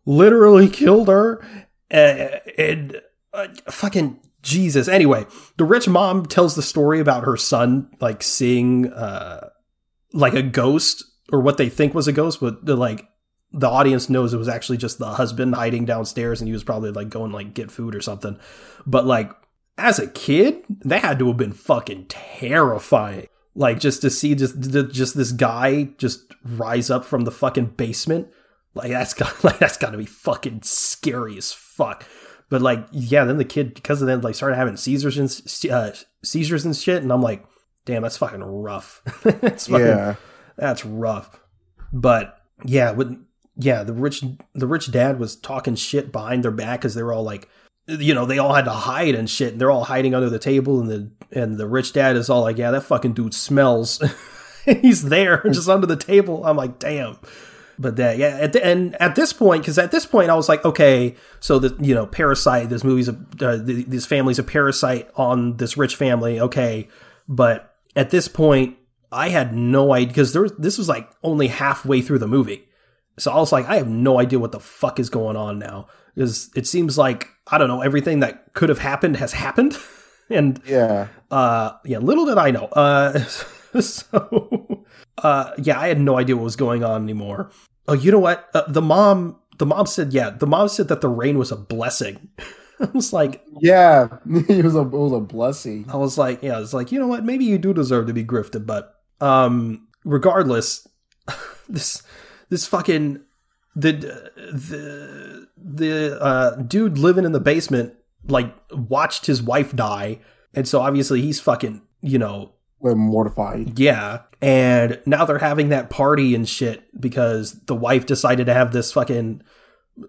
literally 0.05 0.69
killed 0.71 1.09
her, 1.09 1.43
uh, 1.93 2.39
and 2.59 3.01
uh, 3.33 3.49
fucking 3.69 4.19
Jesus. 4.43 4.89
Anyway, 4.89 5.27
the 5.57 5.65
rich 5.65 5.89
mom 5.89 6.27
tells 6.27 6.57
the 6.57 6.63
story 6.63 6.99
about 6.99 7.25
her 7.25 7.37
son 7.37 7.91
like 8.01 8.23
seeing 8.23 8.93
uh 8.93 9.51
like 10.13 10.35
a 10.35 10.43
ghost 10.43 11.05
or 11.31 11.41
what 11.41 11.57
they 11.57 11.69
think 11.69 11.95
was 11.95 12.09
a 12.09 12.13
ghost, 12.13 12.41
but 12.41 12.65
like 12.65 13.07
the 13.53 13.69
audience 13.69 14.09
knows 14.09 14.33
it 14.33 14.39
was 14.39 14.49
actually 14.49 14.79
just 14.79 14.99
the 14.99 15.07
husband 15.15 15.55
hiding 15.55 15.85
downstairs 15.85 16.41
and 16.41 16.49
he 16.49 16.53
was 16.53 16.63
probably 16.65 16.91
like 16.93 17.09
going 17.09 17.33
like 17.33 17.53
get 17.55 17.71
food 17.71 17.95
or 17.95 18.01
something. 18.01 18.39
But 18.87 19.07
like 19.07 19.33
as 19.77 19.99
a 19.99 20.07
kid, 20.07 20.65
that 20.85 21.03
had 21.03 21.19
to 21.19 21.27
have 21.29 21.37
been 21.37 21.53
fucking 21.53 22.07
terrifying. 22.07 23.27
Like 23.55 23.81
just 23.81 24.03
to 24.03 24.11
see 24.11 24.35
just 24.35 24.61
just 24.61 25.17
this 25.17 25.33
guy 25.33 25.91
just 25.99 26.33
rise 26.45 26.91
up 26.91 27.05
from 27.05 27.25
the 27.25 27.33
fucking 27.33 27.67
basement, 27.77 28.29
like 28.75 28.91
that's 28.91 29.15
got 29.15 29.43
like 29.45 29.59
that's 29.59 29.77
got 29.77 29.91
to 29.91 29.99
be 29.99 30.07
fucking 30.07 30.63
scary 30.63 31.37
as 31.37 31.53
fuck. 31.53 32.05
But 32.49 32.63
like 32.63 32.87
yeah, 32.93 33.25
then 33.25 33.39
the 33.39 33.45
kid 33.45 33.75
because 33.75 34.01
of 34.03 34.07
that 34.07 34.23
like 34.23 34.35
started 34.37 34.57
having 34.57 34.77
seizures 34.77 35.19
and 35.19 35.71
uh, 35.73 35.91
seizures 36.23 36.65
and 36.65 36.77
shit, 36.77 37.03
and 37.03 37.13
I'm 37.13 37.23
like, 37.23 37.45
damn, 37.85 38.03
that's 38.03 38.17
fucking 38.17 38.43
rough. 38.43 39.03
that's 39.25 39.67
fucking, 39.67 39.87
Yeah. 39.87 40.15
that's 40.57 40.85
rough. 40.85 41.41
But 41.93 42.39
yeah, 42.65 42.93
when 42.93 43.27
yeah, 43.61 43.83
the 43.83 43.93
rich 43.93 44.25
the 44.55 44.67
rich 44.67 44.91
dad 44.91 45.19
was 45.19 45.37
talking 45.37 45.75
shit 45.75 46.13
behind 46.13 46.43
their 46.43 46.51
back 46.51 46.81
because 46.81 46.95
they 46.95 47.03
were 47.03 47.13
all 47.13 47.25
like 47.25 47.49
you 47.99 48.15
know, 48.15 48.25
they 48.25 48.39
all 48.39 48.55
had 48.55 48.67
to 48.67 48.71
hide 48.71 49.15
and 49.15 49.29
shit. 49.29 49.53
And 49.53 49.61
they're 49.61 49.71
all 49.71 49.85
hiding 49.85 50.15
under 50.15 50.31
the 50.31 50.39
table, 50.39 50.81
and 50.81 50.89
the 50.89 51.11
and 51.33 51.59
the 51.59 51.67
rich 51.67 51.93
dad 51.93 52.17
is 52.17 52.31
all 52.31 52.43
like, 52.43 52.59
"Yeah, 52.59 52.71
that 52.71 52.83
fucking 52.83 53.15
dude 53.15 53.35
smells." 53.35 54.03
He's 54.65 55.05
there, 55.05 55.43
just 55.51 55.69
under 55.69 55.87
the 55.87 55.97
table. 55.97 56.45
I'm 56.45 56.57
like, 56.57 56.79
"Damn." 56.79 57.19
But 57.79 57.97
that, 57.97 58.19
yeah, 58.19 58.37
at 58.39 58.53
the, 58.53 58.65
and 58.65 58.95
at 59.01 59.15
this 59.15 59.33
point, 59.33 59.63
because 59.63 59.79
at 59.79 59.91
this 59.91 60.05
point 60.05 60.29
I 60.29 60.35
was 60.35 60.51
like, 60.51 60.63
okay, 60.67 61.17
so 61.41 61.59
the 61.59 61.75
you 61.83 61.95
know, 61.95 62.07
parasite. 62.07 62.69
This 62.69 62.85
movie's 62.85 63.09
a 63.09 63.19
uh, 63.41 63.59
this 63.59 64.05
family's 64.05 64.39
a 64.39 64.43
parasite 64.43 65.09
on 65.17 65.57
this 65.57 65.79
rich 65.79 65.97
family. 65.97 66.39
Okay, 66.39 66.89
but 67.27 67.75
at 67.97 68.11
this 68.11 68.29
point, 68.29 68.77
I 69.11 69.31
had 69.31 69.55
no 69.55 69.95
idea 69.95 70.09
because 70.09 70.35
there 70.35 70.43
was, 70.43 70.53
this 70.59 70.77
was 70.77 70.91
like 70.91 71.11
only 71.23 71.49
halfway 71.49 72.03
through 72.03 72.19
the 72.19 72.29
movie, 72.29 72.69
so 73.21 73.31
I 73.33 73.37
was 73.37 73.53
like, 73.53 73.67
I 73.69 73.77
have 73.77 73.89
no 73.89 74.19
idea 74.19 74.39
what 74.39 74.53
the 74.53 74.61
fuck 74.61 74.99
is 74.99 75.11
going 75.11 75.37
on 75.37 75.59
now 75.59 75.87
because 76.15 76.51
it 76.57 76.67
seems 76.67 76.97
like 76.99 77.29
I 77.51 77.59
don't 77.59 77.69
know 77.69 77.83
everything 77.83 78.21
that 78.21 78.53
could 78.55 78.69
have 78.69 78.79
happened 78.79 79.17
has 79.19 79.33
happened, 79.33 79.77
and 80.31 80.61
Yeah. 80.67 81.09
uh, 81.31 81.73
yeah, 81.85 81.99
little 81.99 82.27
did 82.27 82.39
I 82.39 82.51
know. 82.51 82.65
Uh, 82.67 83.19
so, 83.81 84.85
uh, 85.23 85.53
yeah, 85.59 85.79
I 85.79 85.89
had 85.89 86.01
no 86.01 86.17
idea 86.19 86.37
what 86.37 86.45
was 86.45 86.57
going 86.57 86.83
on 86.85 87.03
anymore. 87.03 87.51
Oh, 87.89 87.93
you 87.95 88.11
know 88.13 88.19
what? 88.21 88.49
Uh, 88.55 88.63
the 88.69 88.83
mom, 88.83 89.39
the 89.59 89.67
mom 89.67 89.87
said, 89.87 90.13
yeah, 90.13 90.31
the 90.31 90.47
mom 90.47 90.69
said 90.69 90.89
that 90.89 91.01
the 91.01 91.09
rain 91.09 91.39
was 91.39 91.51
a 91.53 91.57
blessing. 91.57 92.29
I 92.81 92.87
was 92.95 93.13
like, 93.13 93.43
Yeah. 93.61 94.09
it 94.27 94.65
was 94.65 94.75
a 94.75 94.81
it 94.81 94.91
was 94.91 95.13
a 95.13 95.21
blessing. 95.21 95.85
I 95.93 95.97
was 95.97 96.17
like, 96.17 96.43
yeah, 96.43 96.57
I 96.57 96.61
was 96.61 96.73
like, 96.73 96.91
you 96.93 96.99
know 96.99 97.07
what? 97.09 97.25
Maybe 97.25 97.45
you 97.45 97.59
do 97.59 97.75
deserve 97.75 98.07
to 98.07 98.15
be 98.15 98.25
grifted, 98.25 98.65
but 98.67 98.95
um, 99.21 99.87
regardless, 100.05 100.89
this 101.69 102.03
this 102.51 102.67
fucking 102.67 103.23
the 103.75 103.93
the 103.93 105.49
the 105.57 106.21
uh, 106.21 106.57
dude 106.57 106.99
living 106.99 107.25
in 107.25 107.33
the 107.33 107.41
basement 107.41 107.95
like 108.27 108.55
watched 108.73 109.27
his 109.27 109.43
wife 109.43 109.75
die, 109.75 110.19
and 110.55 110.69
so 110.69 110.81
obviously 110.81 111.23
he's 111.23 111.41
fucking 111.41 111.83
you 112.03 112.19
know 112.19 112.53
We're 112.81 112.95
mortified. 112.95 113.79
yeah. 113.79 114.23
And 114.43 115.01
now 115.05 115.27
they're 115.27 115.39
having 115.39 115.69
that 115.69 115.91
party 115.91 116.35
and 116.35 116.49
shit 116.49 116.99
because 116.99 117.53
the 117.67 117.75
wife 117.75 118.07
decided 118.07 118.47
to 118.47 118.55
have 118.55 118.73
this 118.73 118.91
fucking 118.91 119.43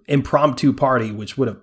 impromptu 0.08 0.72
party, 0.72 1.12
which 1.12 1.38
would 1.38 1.50
have 1.50 1.60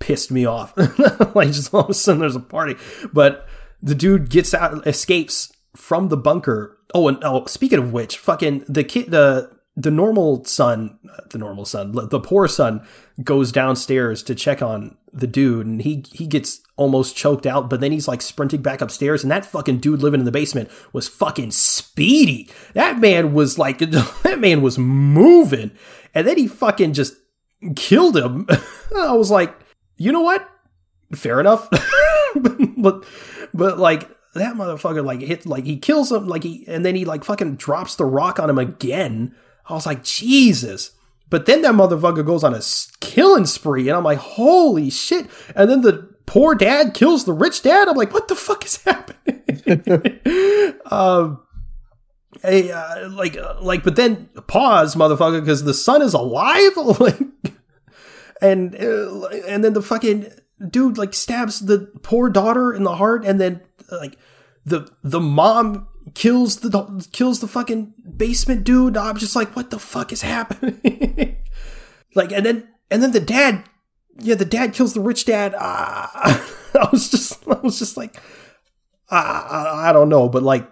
pissed 0.00 0.32
me 0.32 0.44
off. 0.44 0.74
like 1.36 1.52
just 1.52 1.72
all 1.72 1.82
of 1.84 1.90
a 1.90 1.94
sudden 1.94 2.18
there's 2.20 2.34
a 2.34 2.40
party. 2.40 2.74
But 3.12 3.46
the 3.80 3.94
dude 3.94 4.28
gets 4.28 4.52
out 4.52 4.84
escapes 4.88 5.52
from 5.76 6.08
the 6.08 6.16
bunker. 6.16 6.78
Oh, 6.92 7.06
and 7.06 7.18
oh, 7.22 7.46
speaking 7.46 7.78
of 7.78 7.92
which, 7.92 8.18
fucking 8.18 8.64
the 8.68 8.82
kid 8.82 9.12
the 9.12 9.53
the 9.76 9.90
normal 9.90 10.44
son, 10.44 10.98
the 11.30 11.38
normal 11.38 11.64
son, 11.64 11.92
the 11.92 12.20
poor 12.20 12.46
son 12.46 12.86
goes 13.22 13.50
downstairs 13.50 14.22
to 14.22 14.34
check 14.34 14.62
on 14.62 14.96
the 15.12 15.26
dude 15.26 15.66
and 15.66 15.82
he 15.82 16.04
he 16.12 16.26
gets 16.26 16.60
almost 16.76 17.16
choked 17.16 17.46
out, 17.46 17.70
but 17.70 17.80
then 17.80 17.92
he's 17.92 18.08
like 18.08 18.22
sprinting 18.22 18.62
back 18.62 18.80
upstairs 18.80 19.22
and 19.22 19.30
that 19.30 19.46
fucking 19.46 19.78
dude 19.78 20.02
living 20.02 20.20
in 20.20 20.26
the 20.26 20.32
basement 20.32 20.70
was 20.92 21.08
fucking 21.08 21.50
speedy. 21.50 22.48
That 22.74 22.98
man 22.98 23.32
was 23.32 23.58
like 23.58 23.78
that 23.78 24.38
man 24.38 24.62
was 24.62 24.78
moving. 24.78 25.72
And 26.14 26.26
then 26.26 26.36
he 26.36 26.46
fucking 26.46 26.92
just 26.92 27.14
killed 27.74 28.16
him. 28.16 28.46
I 28.96 29.12
was 29.12 29.30
like, 29.30 29.54
"You 29.96 30.12
know 30.12 30.20
what? 30.20 30.48
Fair 31.14 31.40
enough." 31.40 31.68
but 32.76 33.04
but 33.52 33.78
like 33.78 34.08
that 34.34 34.54
motherfucker 34.54 35.04
like 35.04 35.20
hit 35.20 35.46
like 35.46 35.64
he 35.64 35.76
kills 35.76 36.12
him 36.12 36.28
like 36.28 36.42
he 36.42 36.64
and 36.68 36.84
then 36.84 36.94
he 36.94 37.04
like 37.04 37.24
fucking 37.24 37.56
drops 37.56 37.96
the 37.96 38.04
rock 38.04 38.38
on 38.38 38.50
him 38.50 38.58
again. 38.58 39.34
I 39.68 39.74
was 39.74 39.86
like, 39.86 40.04
Jesus. 40.04 40.92
But 41.30 41.46
then 41.46 41.62
that 41.62 41.74
motherfucker 41.74 42.24
goes 42.24 42.44
on 42.44 42.54
a 42.54 42.60
killing 43.00 43.46
spree, 43.46 43.88
and 43.88 43.96
I'm 43.96 44.04
like, 44.04 44.18
holy 44.18 44.90
shit. 44.90 45.26
And 45.56 45.70
then 45.70 45.80
the 45.80 46.14
poor 46.26 46.54
dad 46.54 46.94
kills 46.94 47.24
the 47.24 47.32
rich 47.32 47.62
dad. 47.62 47.88
I'm 47.88 47.96
like, 47.96 48.12
what 48.12 48.28
the 48.28 48.34
fuck 48.34 48.64
is 48.64 48.76
happening? 48.84 49.42
um, 50.90 51.40
hey, 52.42 52.70
uh, 52.70 53.08
like, 53.10 53.36
uh, 53.36 53.56
like, 53.60 53.82
but 53.82 53.96
then 53.96 54.28
pause, 54.46 54.94
motherfucker, 54.94 55.40
because 55.40 55.64
the 55.64 55.74
son 55.74 56.02
is 56.02 56.14
alive. 56.14 56.76
like, 57.00 57.18
and 58.40 58.74
uh, 58.74 59.26
and 59.48 59.64
then 59.64 59.72
the 59.72 59.82
fucking 59.82 60.26
dude 60.70 60.98
like 60.98 61.14
stabs 61.14 61.60
the 61.60 61.90
poor 62.02 62.28
daughter 62.30 62.72
in 62.72 62.82
the 62.84 62.96
heart, 62.96 63.24
and 63.24 63.40
then 63.40 63.60
like 63.90 64.18
the 64.64 64.88
the 65.02 65.20
mom 65.20 65.88
kills 66.12 66.56
the 66.56 67.08
kills 67.12 67.40
the 67.40 67.48
fucking 67.48 67.94
basement 68.16 68.64
dude. 68.64 68.96
I'm 68.96 69.16
just 69.16 69.34
like, 69.34 69.56
what 69.56 69.70
the 69.70 69.78
fuck 69.78 70.12
is 70.12 70.22
happening? 70.22 71.36
like, 72.14 72.32
and 72.32 72.44
then 72.44 72.68
and 72.90 73.02
then 73.02 73.12
the 73.12 73.20
dad, 73.20 73.64
yeah, 74.18 74.34
the 74.34 74.44
dad 74.44 74.74
kills 74.74 74.94
the 74.94 75.00
rich 75.00 75.24
dad. 75.24 75.54
Ah, 75.58 76.44
I 76.74 76.88
was 76.92 77.10
just, 77.10 77.46
I 77.48 77.54
was 77.60 77.78
just 77.78 77.96
like, 77.96 78.20
ah, 79.10 79.84
I, 79.84 79.90
I 79.90 79.92
don't 79.92 80.08
know, 80.08 80.28
but 80.28 80.42
like, 80.42 80.70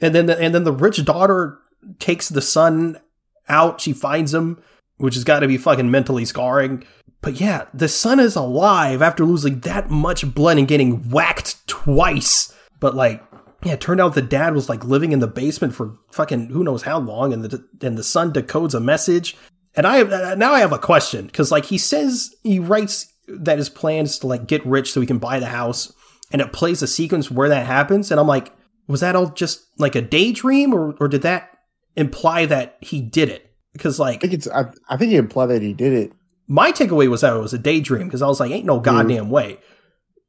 and 0.00 0.14
then 0.14 0.26
the, 0.26 0.38
and 0.38 0.54
then 0.54 0.64
the 0.64 0.72
rich 0.72 1.04
daughter 1.04 1.58
takes 1.98 2.28
the 2.28 2.42
son 2.42 3.00
out. 3.48 3.80
She 3.80 3.92
finds 3.92 4.34
him, 4.34 4.62
which 4.96 5.14
has 5.14 5.24
got 5.24 5.40
to 5.40 5.48
be 5.48 5.58
fucking 5.58 5.90
mentally 5.90 6.24
scarring. 6.24 6.84
But 7.22 7.40
yeah, 7.40 7.66
the 7.72 7.88
son 7.88 8.20
is 8.20 8.36
alive 8.36 9.02
after 9.02 9.24
losing 9.24 9.60
that 9.60 9.90
much 9.90 10.34
blood 10.34 10.58
and 10.58 10.68
getting 10.68 11.10
whacked 11.10 11.66
twice. 11.66 12.54
But 12.78 12.94
like, 12.94 13.22
yeah, 13.66 13.74
it 13.74 13.80
turned 13.80 14.00
out 14.00 14.14
the 14.14 14.22
dad 14.22 14.54
was 14.54 14.68
like 14.68 14.84
living 14.84 15.12
in 15.12 15.18
the 15.18 15.26
basement 15.26 15.74
for 15.74 15.98
fucking 16.10 16.48
who 16.50 16.62
knows 16.62 16.82
how 16.82 16.98
long, 16.98 17.32
and 17.32 17.44
the 17.44 17.66
and 17.82 17.98
the 17.98 18.04
son 18.04 18.32
decodes 18.32 18.74
a 18.74 18.80
message. 18.80 19.36
And 19.74 19.86
I 19.86 20.02
uh, 20.02 20.34
now 20.36 20.52
I 20.52 20.60
have 20.60 20.72
a 20.72 20.78
question 20.78 21.26
because 21.26 21.50
like 21.50 21.66
he 21.66 21.78
says 21.78 22.34
he 22.42 22.58
writes 22.58 23.12
that 23.28 23.58
his 23.58 23.68
plan 23.68 24.04
is 24.04 24.18
to 24.20 24.26
like 24.26 24.46
get 24.46 24.64
rich 24.64 24.92
so 24.92 25.00
he 25.00 25.06
can 25.06 25.18
buy 25.18 25.40
the 25.40 25.46
house, 25.46 25.92
and 26.30 26.40
it 26.40 26.52
plays 26.52 26.82
a 26.82 26.86
sequence 26.86 27.30
where 27.30 27.48
that 27.48 27.66
happens, 27.66 28.10
and 28.10 28.20
I'm 28.20 28.26
like, 28.26 28.52
was 28.86 29.00
that 29.00 29.16
all 29.16 29.30
just 29.30 29.66
like 29.78 29.94
a 29.94 30.02
daydream, 30.02 30.72
or 30.72 30.94
or 31.00 31.08
did 31.08 31.22
that 31.22 31.50
imply 31.96 32.46
that 32.46 32.76
he 32.80 33.00
did 33.00 33.28
it? 33.28 33.52
Because 33.72 33.98
like 33.98 34.18
I 34.18 34.20
think 34.20 34.32
it's 34.34 34.48
I, 34.48 34.66
I 34.88 34.96
think 34.96 35.10
he 35.10 35.16
implied 35.16 35.46
that 35.46 35.62
he 35.62 35.72
did 35.72 35.92
it. 35.92 36.12
my 36.46 36.72
takeaway 36.72 37.08
was 37.08 37.22
that 37.22 37.36
it 37.36 37.40
was 37.40 37.54
a 37.54 37.58
daydream 37.58 38.06
because 38.06 38.22
I 38.22 38.26
was 38.26 38.40
like, 38.40 38.50
ain't 38.50 38.64
no 38.64 38.80
goddamn 38.80 39.28
way. 39.28 39.58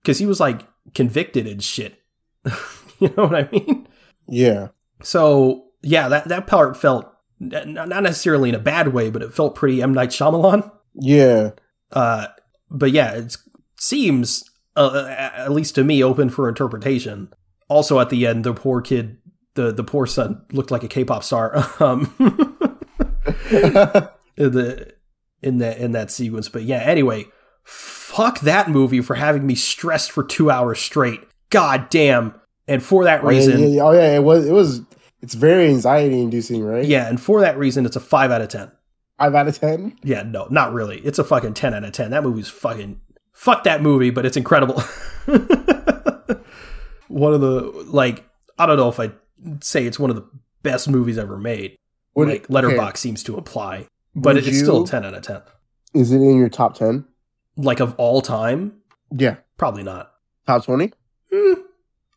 Because 0.01 0.17
he 0.17 0.25
was 0.25 0.39
like 0.39 0.61
convicted 0.93 1.47
and 1.47 1.63
shit. 1.63 2.01
you 3.07 3.13
know 3.15 3.27
what 3.27 3.35
I 3.35 3.49
mean? 3.51 3.87
Yeah. 4.27 4.69
So 5.01 5.65
yeah, 5.81 6.07
that 6.07 6.27
that 6.29 6.47
part 6.47 6.77
felt 6.77 7.11
not 7.39 8.03
necessarily 8.03 8.49
in 8.49 8.55
a 8.55 8.59
bad 8.59 8.93
way, 8.93 9.09
but 9.09 9.21
it 9.21 9.33
felt 9.33 9.55
pretty 9.55 9.81
M 9.81 9.93
Night 9.93 10.09
Shyamalan. 10.09 10.71
Yeah. 10.95 11.51
Uh, 11.91 12.27
but 12.69 12.91
yeah, 12.91 13.11
it 13.11 13.37
seems 13.79 14.43
uh, 14.75 15.05
at 15.07 15.51
least 15.51 15.75
to 15.75 15.83
me 15.83 16.03
open 16.03 16.29
for 16.29 16.49
interpretation. 16.49 17.33
Also, 17.69 17.99
at 17.99 18.09
the 18.09 18.25
end, 18.25 18.43
the 18.43 18.53
poor 18.53 18.81
kid, 18.81 19.17
the 19.55 19.71
the 19.71 19.83
poor 19.83 20.05
son, 20.05 20.43
looked 20.51 20.71
like 20.71 20.83
a 20.83 20.87
K-pop 20.87 21.23
star. 21.23 21.65
um, 21.79 22.13
in 23.49 24.51
the 24.51 24.93
in 25.41 25.57
that 25.59 25.77
in 25.77 25.91
that 25.91 26.11
sequence. 26.11 26.49
But 26.49 26.63
yeah, 26.63 26.79
anyway, 26.79 27.25
fuck 27.63 28.39
that 28.41 28.69
movie 28.69 29.01
for 29.01 29.15
having 29.15 29.45
me 29.45 29.55
stressed 29.55 30.11
for 30.11 30.23
two 30.23 30.49
hours 30.49 30.79
straight. 30.79 31.21
God 31.49 31.89
damn. 31.89 32.39
And 32.67 32.83
for 32.83 33.03
that 33.05 33.23
Oh, 33.23 33.29
yeah, 33.29 33.37
reason, 33.37 33.59
yeah, 33.61 33.67
yeah. 33.67 33.81
Oh 33.83 33.91
yeah, 33.93 34.15
it 34.15 34.23
was 34.23 34.45
it 34.47 34.51
was 34.51 34.81
it's 35.21 35.33
very 35.33 35.67
anxiety 35.67 36.21
inducing, 36.21 36.63
right? 36.63 36.85
yeah, 36.85 37.07
and 37.07 37.19
for 37.19 37.41
that 37.41 37.57
reason, 37.57 37.85
it's 37.85 37.95
a 37.95 37.99
five 37.99 38.29
out 38.31 38.41
of 38.41 38.49
ten. 38.49 38.71
Five 39.17 39.33
out 39.35 39.47
of 39.47 39.57
ten. 39.59 39.97
Yeah, 40.03 40.23
no, 40.23 40.47
not 40.51 40.73
really. 40.73 40.99
It's 40.99 41.17
a 41.17 41.23
fucking 41.23 41.55
10 41.55 41.73
out 41.73 41.83
of 41.83 41.91
10. 41.91 42.11
That 42.11 42.23
movie's 42.23 42.49
fucking. 42.49 43.01
Fuck 43.33 43.63
that 43.63 43.81
movie, 43.81 44.11
but 44.11 44.25
it's 44.27 44.37
incredible. 44.37 44.75
one 47.07 47.33
of 47.33 47.41
the, 47.41 47.61
like, 47.87 48.25
I 48.59 48.65
don't 48.65 48.77
know 48.77 48.89
if 48.89 48.99
I'd 48.99 49.13
say 49.61 49.85
it's 49.85 49.97
one 49.99 50.09
of 50.09 50.15
the 50.15 50.25
best 50.63 50.87
movies 50.89 51.17
ever 51.17 51.37
made. 51.37 51.77
Would 52.15 52.27
like, 52.29 52.43
it- 52.43 52.49
Letterboxd 52.49 52.97
seems 52.97 53.23
to 53.23 53.37
apply, 53.37 53.87
but 54.15 54.35
Would 54.35 54.47
it's 54.47 54.59
still 54.59 54.77
you- 54.79 54.83
a 54.83 54.87
10 54.87 55.05
out 55.05 55.13
of 55.13 55.21
10. 55.23 55.41
Is 55.93 56.11
it 56.11 56.17
in 56.17 56.37
your 56.37 56.49
top 56.49 56.75
ten? 56.75 57.05
Like, 57.55 57.79
of 57.79 57.95
all 57.97 58.21
time, 58.21 58.73
Yeah. 59.11 59.37
probably 59.57 59.81
not. 59.83 60.11
Top 60.45 60.63
twenty? 60.65 60.93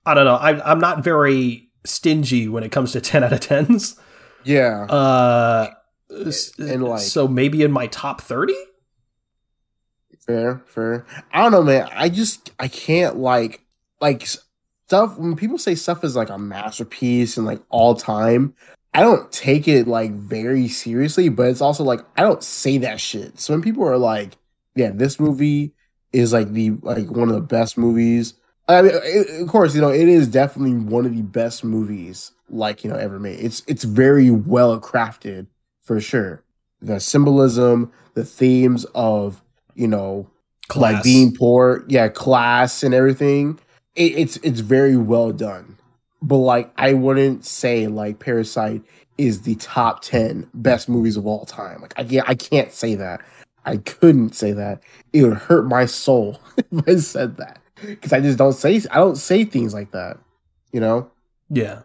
I 0.07 0.14
don't 0.14 0.24
know. 0.24 0.36
I, 0.36 0.70
I'm 0.70 0.80
not 0.80 1.05
very 1.05 1.68
stingy 1.84 2.48
when 2.48 2.62
it 2.64 2.72
comes 2.72 2.92
to 2.92 3.01
10 3.03 3.24
out 3.24 3.32
of 3.32 3.40
10s. 3.40 3.98
Yeah. 4.44 4.84
Uh, 4.84 5.70
And, 6.59 6.82
like- 6.84 7.01
so 7.03 7.28
maybe 7.28 7.62
in 7.62 7.70
my 7.72 7.86
top 7.88 8.20
30? 8.20 8.55
Fair, 10.26 10.62
fair. 10.66 11.07
I 11.32 11.42
don't 11.42 11.53
know, 11.53 11.62
man. 11.62 11.88
I 11.92 12.09
just 12.09 12.51
I 12.59 12.68
can't 12.68 13.16
like 13.16 13.64
like 14.01 14.26
stuff 14.86 15.18
when 15.18 15.34
people 15.34 15.59
say 15.59 15.74
stuff 15.74 16.05
is 16.05 16.14
like 16.14 16.30
a 16.30 16.38
masterpiece 16.38 17.36
and 17.36 17.46
like 17.46 17.61
all 17.68 17.94
time. 17.94 18.55
I 18.92 19.01
don't 19.01 19.30
take 19.32 19.66
it 19.66 19.88
like 19.88 20.12
very 20.12 20.68
seriously, 20.68 21.28
but 21.30 21.46
it's 21.48 21.61
also 21.61 21.84
like 21.84 22.01
I 22.16 22.22
don't 22.22 22.42
say 22.44 22.78
that 22.78 23.01
shit. 23.01 23.40
So 23.40 23.55
when 23.55 23.62
people 23.62 23.84
are 23.84 23.96
like, 23.96 24.36
"Yeah, 24.76 24.90
this 24.92 25.18
movie 25.18 25.74
is 26.12 26.32
like 26.32 26.53
the 26.53 26.70
like 26.82 27.11
one 27.11 27.28
of 27.28 27.34
the 27.34 27.40
best 27.40 27.76
movies," 27.78 28.34
I 28.71 28.83
mean, 28.83 28.93
it, 28.95 29.43
of 29.43 29.49
course, 29.49 29.75
you 29.75 29.81
know 29.81 29.91
it 29.91 30.09
is 30.09 30.29
definitely 30.29 30.75
one 30.75 31.07
of 31.07 31.14
the 31.14 31.23
best 31.23 31.64
movies 31.64 32.33
like 32.49 32.85
you 32.85 32.91
know 32.91 32.97
ever 32.97 33.18
made. 33.18 33.41
It's 33.41 33.62
it's 33.66 33.85
very 33.85 34.31
well 34.31 34.81
crafted 34.81 35.47
for 35.83 36.01
sure. 36.01 36.43
The 36.81 37.01
symbolism, 37.01 37.93
the 38.14 38.25
themes 38.25 38.85
of 38.95 39.43
you 39.75 39.89
know 39.89 40.29
Class. 40.68 40.95
like 40.95 41.03
being 41.03 41.35
poor, 41.35 41.85
yeah, 41.89 42.09
class 42.09 42.83
and 42.83 42.95
everything. 42.95 43.59
It, 43.97 44.12
it's 44.16 44.37
it's 44.39 44.61
very 44.61 44.97
well 44.97 45.33
done, 45.33 45.77
but 46.23 46.37
like 46.37 46.73
I 46.77 46.93
wouldn't 46.93 47.45
say 47.45 47.87
like 47.87 48.18
Parasite 48.18 48.83
is 49.18 49.43
the 49.43 49.57
top 49.57 50.03
ten 50.03 50.49
best 50.55 50.89
movies 50.89 51.16
of 51.16 51.27
all 51.27 51.45
time. 51.45 51.83
Like 51.83 51.95
I 51.97 52.05
can't 52.05 52.29
I 52.29 52.35
can't 52.35 52.73
say 52.73 52.95
that. 52.95 53.21
I 53.66 53.77
couldn't 53.79 54.35
say 54.35 54.53
that. 54.53 54.83
It 55.12 55.23
would 55.25 55.37
hurt 55.37 55.66
my 55.66 55.87
soul 55.87 56.41
if 56.57 56.89
I 56.89 56.97
said 56.97 57.37
that 57.37 57.60
because 57.83 58.12
I 58.12 58.20
just 58.20 58.39
don't 58.39 58.53
say 58.53 58.81
I 58.91 58.99
don't 58.99 59.16
say 59.16 59.45
things 59.45 59.74
like 59.74 59.93
that. 59.93 60.18
You 60.72 60.81
know, 60.81 61.11
yeah. 61.49 61.83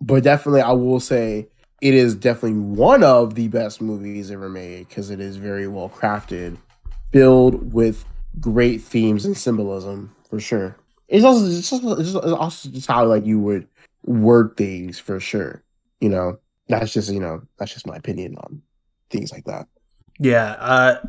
but 0.00 0.22
definitely 0.22 0.60
I 0.60 0.72
will 0.72 1.00
say 1.00 1.48
it 1.80 1.94
is 1.94 2.14
definitely 2.14 2.58
one 2.58 3.02
of 3.02 3.34
the 3.34 3.48
best 3.48 3.80
movies 3.80 4.30
ever 4.30 4.48
made 4.48 4.88
because 4.88 5.10
it 5.10 5.20
is 5.20 5.36
very 5.36 5.68
well 5.68 5.88
crafted, 5.88 6.58
filled 7.12 7.72
with 7.72 8.04
great 8.40 8.82
themes 8.82 9.24
and 9.24 9.36
symbolism 9.36 10.14
for 10.28 10.40
sure. 10.40 10.76
It's 11.08 11.24
also 11.24 11.46
it's 11.46 11.72
also, 11.72 12.00
it's 12.00 12.14
also 12.14 12.68
just 12.70 12.86
how 12.86 13.06
like 13.06 13.24
you 13.24 13.38
would 13.40 13.66
word 14.04 14.56
things 14.56 14.98
for 14.98 15.20
sure. 15.20 15.62
You 16.00 16.10
know, 16.10 16.38
that's 16.68 16.92
just 16.92 17.10
you 17.10 17.20
know 17.20 17.42
that's 17.58 17.72
just 17.72 17.86
my 17.86 17.96
opinion 17.96 18.36
on 18.38 18.62
things 19.10 19.32
like 19.32 19.44
that. 19.44 19.66
Yeah, 20.18 20.50
uh, 20.58 21.00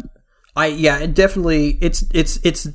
I 0.55 0.67
yeah, 0.67 0.99
it 0.99 1.13
definitely 1.13 1.77
it's 1.82 2.03
it's 2.13 2.39
it's 2.43 2.67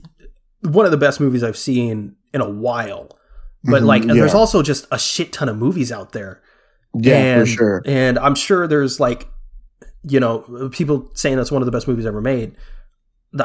one 0.64 0.84
of 0.84 0.90
the 0.90 0.96
best 0.98 1.20
movies 1.20 1.42
I've 1.42 1.56
seen 1.56 2.16
in 2.32 2.40
a 2.40 2.48
while. 2.48 3.18
But 3.62 3.82
Mhm, 3.82 3.86
like, 3.86 4.02
and 4.02 4.10
there's 4.10 4.34
also 4.34 4.62
just 4.62 4.86
a 4.90 4.98
shit 4.98 5.32
ton 5.32 5.48
of 5.48 5.56
movies 5.56 5.90
out 5.90 6.12
there. 6.12 6.42
Yeah, 6.94 7.16
and, 7.16 7.40
for 7.40 7.46
sure. 7.46 7.82
And 7.86 8.18
I'm 8.18 8.34
sure 8.34 8.66
there's 8.66 9.00
like, 9.00 9.28
you 10.02 10.20
know, 10.20 10.68
people 10.70 11.10
saying 11.14 11.36
that's 11.36 11.50
one 11.50 11.62
of 11.62 11.66
the 11.66 11.72
best 11.72 11.88
movies 11.88 12.06
ever 12.06 12.20
made. 12.20 12.56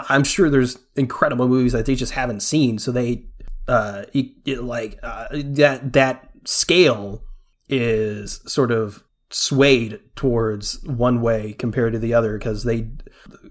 I'm 0.10 0.24
sure 0.24 0.50
there's 0.50 0.78
incredible 0.96 1.48
movies 1.48 1.72
that 1.72 1.86
they 1.86 1.96
just 1.96 2.12
haven't 2.12 2.42
seen, 2.42 2.78
so 2.78 2.92
they, 2.92 3.26
uh, 3.68 4.04
it, 4.14 4.28
it, 4.46 4.64
like 4.64 5.00
uh, 5.02 5.28
that 5.32 5.94
that 5.94 6.30
scale 6.46 7.24
is 7.70 8.42
sort 8.46 8.72
of 8.72 9.04
swayed 9.32 10.00
towards 10.16 10.84
one 10.86 11.22
way 11.22 11.54
compared 11.54 11.94
to 11.94 12.00
the 12.00 12.14
other 12.14 12.38
because 12.38 12.64
they 12.66 12.90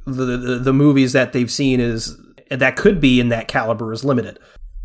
the, 0.07 0.37
the 0.37 0.59
the 0.59 0.73
movies 0.73 1.13
that 1.13 1.33
they've 1.33 1.51
seen 1.51 1.81
is 1.81 2.17
that 2.51 2.77
could 2.77 3.01
be 3.01 3.21
in 3.21 3.29
that 3.29 3.49
caliber 3.49 3.93
is 3.93 4.05
limited. 4.05 4.39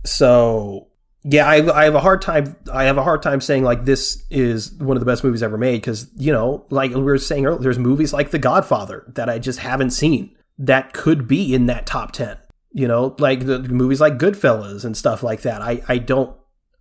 So 0.05 0.87
yeah, 1.25 1.47
I, 1.47 1.81
I 1.81 1.83
have 1.85 1.95
a 1.95 2.01
hard 2.01 2.21
time. 2.21 2.55
I 2.71 2.83
have 2.83 2.97
a 2.97 3.03
hard 3.03 3.21
time 3.21 3.39
saying 3.39 3.63
like 3.63 3.85
this 3.85 4.23
is 4.29 4.73
one 4.73 4.97
of 4.97 5.01
the 5.01 5.05
best 5.05 5.23
movies 5.23 5.41
ever 5.41 5.57
made 5.57 5.77
because 5.77 6.07
you 6.17 6.33
know, 6.33 6.65
like 6.69 6.91
we 6.91 7.01
were 7.01 7.17
saying 7.17 7.45
earlier, 7.45 7.61
there's 7.61 7.79
movies 7.79 8.11
like 8.11 8.31
The 8.31 8.39
Godfather 8.39 9.05
that 9.15 9.29
I 9.29 9.39
just 9.39 9.59
haven't 9.59 9.91
seen 9.91 10.35
that 10.57 10.93
could 10.93 11.27
be 11.27 11.53
in 11.53 11.67
that 11.67 11.85
top 11.85 12.11
ten. 12.11 12.37
You 12.73 12.87
know, 12.87 13.15
like 13.19 13.45
the, 13.45 13.59
movies 13.59 14.01
like 14.01 14.17
Goodfellas 14.17 14.83
and 14.83 14.97
stuff 14.97 15.23
like 15.23 15.41
that. 15.43 15.61
I 15.61 15.81
I 15.87 15.97
don't. 15.97 16.35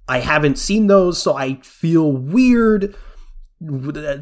I 0.08 0.18
haven't 0.18 0.58
seen 0.58 0.88
those, 0.88 1.22
so 1.22 1.36
I 1.36 1.60
feel 1.62 2.10
weird 2.10 2.96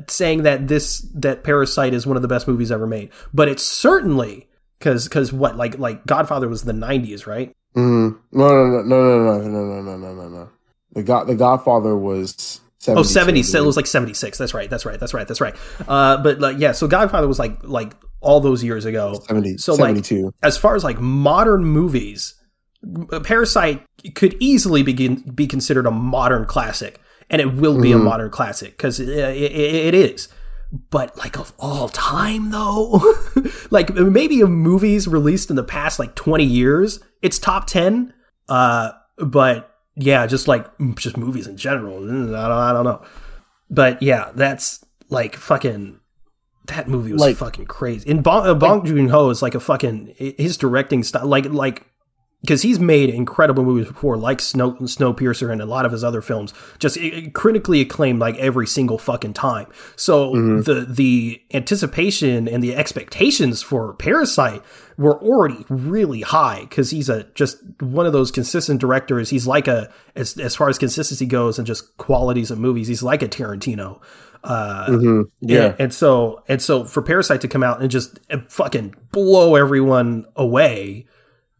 saying 0.08 0.42
that 0.42 0.68
this 0.68 0.98
that 1.14 1.44
Parasite 1.44 1.94
is 1.94 2.06
one 2.06 2.16
of 2.16 2.22
the 2.22 2.28
best 2.28 2.46
movies 2.46 2.70
ever 2.70 2.86
made. 2.86 3.10
But 3.32 3.48
it's 3.48 3.62
certainly 3.62 4.49
because 4.80 5.04
because 5.04 5.32
what 5.32 5.56
like 5.56 5.78
like 5.78 6.04
Godfather 6.06 6.48
was 6.48 6.64
the 6.64 6.72
'90s, 6.72 7.26
right? 7.28 7.54
Mm, 7.76 8.18
no, 8.32 8.48
no, 8.48 8.66
no, 8.66 8.82
no, 8.82 9.38
no, 9.38 9.38
no, 9.38 9.48
no, 9.48 9.82
no, 9.82 9.96
no, 9.96 10.14
no, 10.14 10.28
no. 10.28 10.48
The 10.94 11.04
God, 11.04 11.28
the 11.28 11.36
Godfather 11.36 11.96
was 11.96 12.60
72, 12.80 12.98
Oh, 12.98 13.02
70, 13.04 13.42
so 13.44 13.62
it 13.62 13.66
was 13.66 13.76
like 13.76 13.86
76. 13.86 14.36
That's 14.38 14.54
right. 14.54 14.68
That's 14.68 14.84
right. 14.84 14.98
That's 14.98 15.14
right. 15.14 15.28
That's 15.28 15.40
right. 15.40 15.54
Uh, 15.86 16.16
but 16.20 16.40
like, 16.40 16.56
yeah, 16.58 16.72
so 16.72 16.88
Godfather 16.88 17.28
was 17.28 17.38
like, 17.38 17.62
like 17.62 17.92
all 18.20 18.40
those 18.40 18.64
years 18.64 18.86
ago. 18.86 19.20
believe. 19.28 19.60
70, 19.60 19.60
so, 19.60 19.74
like, 19.76 20.34
As 20.42 20.56
far 20.58 20.74
as 20.74 20.82
like 20.82 20.98
modern 21.00 21.64
movies, 21.64 22.34
Parasite 23.22 23.84
could 24.14 24.36
easily 24.40 24.82
begin, 24.82 25.16
be 25.34 25.46
considered 25.46 25.86
a 25.86 25.90
modern 25.90 26.46
classic 26.46 26.98
and 27.28 27.40
it 27.40 27.54
will 27.54 27.80
be 27.80 27.92
a 27.92 27.96
Mhm. 27.96 28.04
modern 28.04 28.30
classic 28.30 28.76
because 28.76 28.98
it, 28.98 29.08
it, 29.08 29.52
it 29.52 29.94
is. 29.94 30.28
But 30.90 31.16
like 31.18 31.36
of 31.38 31.52
all 31.58 31.88
time 31.88 32.50
though, 32.50 33.02
like 33.70 33.92
maybe 33.94 34.40
of 34.40 34.50
movies 34.50 35.08
released 35.08 35.50
in 35.50 35.56
the 35.56 35.64
past 35.64 35.98
like 35.98 36.14
20 36.14 36.44
years, 36.44 37.00
it's 37.22 37.38
top 37.40 37.66
10. 37.66 38.14
Uh, 38.48 38.92
but 39.18 39.74
yeah, 39.96 40.26
just 40.26 40.46
like 40.46 40.66
just 40.94 41.16
movies 41.16 41.46
in 41.48 41.56
general. 41.56 41.96
I 42.04 42.48
don't, 42.48 42.52
I 42.58 42.72
don't 42.72 42.84
know. 42.84 43.02
But 43.68 44.00
yeah, 44.02 44.30
that's 44.34 44.84
like 45.08 45.36
fucking. 45.36 45.98
That 46.66 46.86
movie 46.86 47.12
was 47.12 47.20
Like- 47.20 47.36
fucking 47.36 47.66
crazy. 47.66 48.08
And 48.08 48.22
Bong, 48.22 48.46
uh, 48.46 48.54
Bong 48.54 48.84
Joon 48.86 49.08
Ho 49.08 49.30
is 49.30 49.42
like 49.42 49.56
a 49.56 49.60
fucking 49.60 50.14
his 50.16 50.56
directing 50.56 51.02
style, 51.02 51.26
like 51.26 51.46
like 51.46 51.84
because 52.42 52.62
he's 52.62 52.80
made 52.80 53.10
incredible 53.10 53.64
movies 53.64 53.86
before, 53.88 54.16
like 54.16 54.40
Snow 54.40 54.72
Snowpiercer 54.72 55.52
and 55.52 55.60
a 55.60 55.66
lot 55.66 55.84
of 55.84 55.92
his 55.92 56.02
other 56.02 56.22
films, 56.22 56.54
just 56.78 56.96
critically 57.34 57.80
acclaimed 57.80 58.18
like 58.18 58.36
every 58.38 58.66
single 58.66 58.96
fucking 58.98 59.34
time. 59.34 59.66
So 59.96 60.34
Mhm. 60.34 60.64
the 60.64 60.86
the 60.88 61.42
anticipation 61.52 62.48
and 62.48 62.62
the 62.62 62.74
expectations 62.74 63.62
for 63.62 63.92
Parasite 63.94 64.62
were 64.96 65.18
already 65.22 65.64
really 65.68 66.20
high 66.22 66.66
because 66.68 66.90
he's 66.90 67.08
a 67.08 67.24
just 67.34 67.58
one 67.80 68.06
of 68.06 68.12
those 68.12 68.30
consistent 68.30 68.80
directors. 68.80 69.30
He's 69.30 69.46
like 69.46 69.68
a 69.68 69.90
as 70.16 70.36
as 70.38 70.56
far 70.56 70.68
as 70.68 70.78
consistency 70.78 71.26
goes 71.26 71.58
and 71.58 71.66
just 71.66 71.96
qualities 71.98 72.50
of 72.50 72.58
movies, 72.58 72.88
he's 72.88 73.02
like 73.02 73.22
a 73.22 73.28
Tarantino. 73.28 74.00
Uh, 74.42 74.86
Mhm. 74.88 75.24
Yeah. 75.42 75.64
and, 75.66 75.74
and 75.78 75.94
so 75.94 76.42
and 76.48 76.62
so 76.62 76.84
for 76.84 77.02
Parasite 77.02 77.42
to 77.42 77.48
come 77.48 77.62
out 77.62 77.82
and 77.82 77.90
just 77.90 78.18
uh, 78.30 78.38
fucking 78.48 78.94
blow 79.12 79.56
everyone 79.56 80.24
away, 80.36 81.06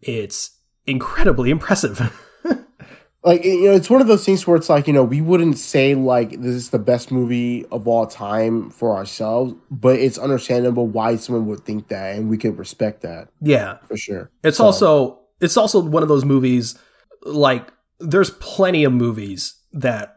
it's 0.00 0.52
incredibly 0.90 1.50
impressive. 1.50 2.00
like 3.22 3.44
you 3.44 3.64
know 3.66 3.72
it's 3.72 3.90
one 3.90 4.00
of 4.00 4.06
those 4.06 4.24
things 4.24 4.46
where 4.46 4.56
it's 4.56 4.68
like 4.70 4.86
you 4.86 4.92
know 4.92 5.04
we 5.04 5.20
wouldn't 5.20 5.58
say 5.58 5.94
like 5.94 6.30
this 6.30 6.54
is 6.54 6.70
the 6.70 6.78
best 6.78 7.10
movie 7.12 7.66
of 7.66 7.86
all 7.86 8.06
time 8.06 8.70
for 8.70 8.96
ourselves 8.96 9.52
but 9.70 9.96
it's 9.98 10.16
understandable 10.16 10.86
why 10.86 11.16
someone 11.16 11.46
would 11.46 11.60
think 11.60 11.88
that 11.88 12.16
and 12.16 12.30
we 12.30 12.38
can 12.38 12.56
respect 12.56 13.02
that 13.02 13.28
yeah, 13.42 13.76
for 13.86 13.96
sure 13.98 14.30
it's 14.42 14.56
So- 14.56 14.64
also 14.64 15.18
it's 15.38 15.56
also 15.58 15.80
one 15.80 16.02
of 16.02 16.08
those 16.08 16.24
movies 16.24 16.78
like 17.22 17.70
there's 17.98 18.30
plenty 18.30 18.84
of 18.84 18.92
movies 18.94 19.54
that 19.74 20.16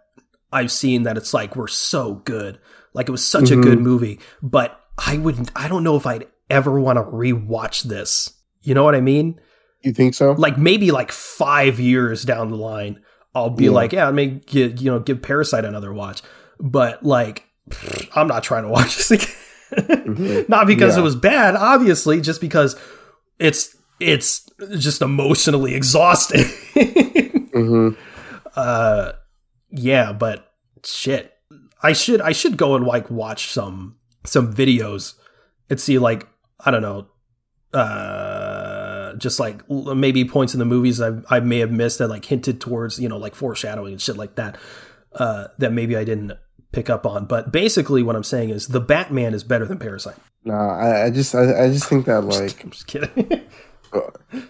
I've 0.54 0.72
seen 0.72 1.04
that 1.04 1.18
it's 1.18 1.34
like 1.34 1.56
were 1.58 1.68
so 1.68 2.16
good, 2.24 2.60
like 2.94 3.10
it 3.10 3.12
was 3.12 3.26
such 3.28 3.46
Mhm. 3.46 3.60
a 3.60 3.62
good 3.64 3.80
movie, 3.82 4.20
but 4.42 4.80
I 4.98 5.18
wouldn't. 5.18 5.52
I 5.56 5.68
don't 5.68 5.84
know 5.84 5.96
if 5.98 6.06
I'd 6.06 6.28
ever 6.50 6.80
want 6.80 6.98
to 6.98 7.04
rewatch 7.04 7.84
this. 7.84 8.32
You 8.62 8.74
know 8.76 8.84
what 8.84 8.94
I 8.96 9.02
mean? 9.02 9.40
You 9.84 9.94
think 9.94 10.14
so 10.14 10.32
like 10.34 10.58
maybe 10.58 10.92
like 10.92 11.12
five 11.12 11.80
years 11.80 12.24
down 12.24 12.50
the 12.50 12.56
line, 12.58 13.02
I'll 13.36 13.50
be 13.50 13.66
Yeah. 13.66 13.72
like, 13.72 13.92
yeah, 13.94 14.08
I 14.08 14.12
may 14.12 14.28
give, 14.28 14.82
you 14.82 14.92
know 14.92 15.00
give 15.00 15.22
Parasite 15.22 15.66
another 15.66 15.94
watch, 15.94 16.22
but 16.60 17.04
like 17.04 17.44
pfft, 17.70 18.10
I'm 18.16 18.28
not 18.28 18.44
trying 18.44 18.64
to 18.64 18.70
watch 18.70 18.96
this 18.98 19.12
again. 19.12 19.28
Mhm. 20.16 20.50
not 20.50 20.68
because 20.68 20.96
Yeah. 20.96 21.02
it 21.02 21.04
was 21.04 21.16
bad, 21.16 21.56
obviously, 21.56 22.22
just 22.22 22.42
because 22.42 22.76
it's 23.40 23.76
it's 24.00 24.50
just 24.78 25.02
emotionally 25.02 25.76
exhausting. 25.76 26.46
hmm 27.54 27.90
uh, 28.56 29.14
yeah, 29.72 30.14
but 30.14 30.52
shit, 30.86 31.32
I 31.82 31.94
should 31.94 32.22
I 32.22 32.32
should 32.34 32.56
go 32.58 32.76
and 32.76 32.86
like 32.86 33.10
watch 33.10 33.52
some 33.52 33.96
some 34.26 34.54
videos 34.54 35.14
and 35.70 35.80
see 35.80 35.98
like 35.98 36.28
I 36.64 36.70
don't 36.72 36.82
know, 36.84 37.08
uh, 37.74 38.43
just 39.18 39.40
like 39.40 39.68
maybe 39.70 40.26
points 40.26 40.54
in 40.54 40.60
the 40.60 40.66
movies 40.66 41.02
I 41.02 41.22
I 41.30 41.40
may 41.40 41.60
have 41.60 41.72
missed 41.72 42.00
that 42.00 42.10
like 42.10 42.26
hinted 42.26 42.60
towards 42.62 43.00
you 43.00 43.10
know 43.10 43.18
like 43.18 43.36
foreshadowing 43.36 43.94
and 43.94 44.02
shit 44.02 44.18
like 44.18 44.36
that, 44.36 44.58
uh, 45.14 45.48
that 45.60 45.72
maybe 45.72 45.96
I 45.98 46.04
didn't 46.04 46.34
pick 46.72 46.90
up 46.90 47.06
on. 47.06 47.26
But 47.26 47.52
basically, 47.52 48.04
what 48.04 48.16
I'm 48.16 48.24
saying 48.24 48.50
is 48.50 48.68
the 48.68 48.82
Batman 48.82 49.34
is 49.34 49.44
better 49.44 49.66
than 49.66 49.80
Parasite. 49.80 50.18
nah 50.44 50.76
I, 50.78 51.06
I 51.06 51.10
just 51.10 51.34
I, 51.36 51.66
I 51.66 51.68
just 51.70 51.88
think 51.88 52.06
that 52.06 52.22
like 52.26 52.64
I'm 52.64 52.72
just 52.72 52.88
kidding. 52.88 53.42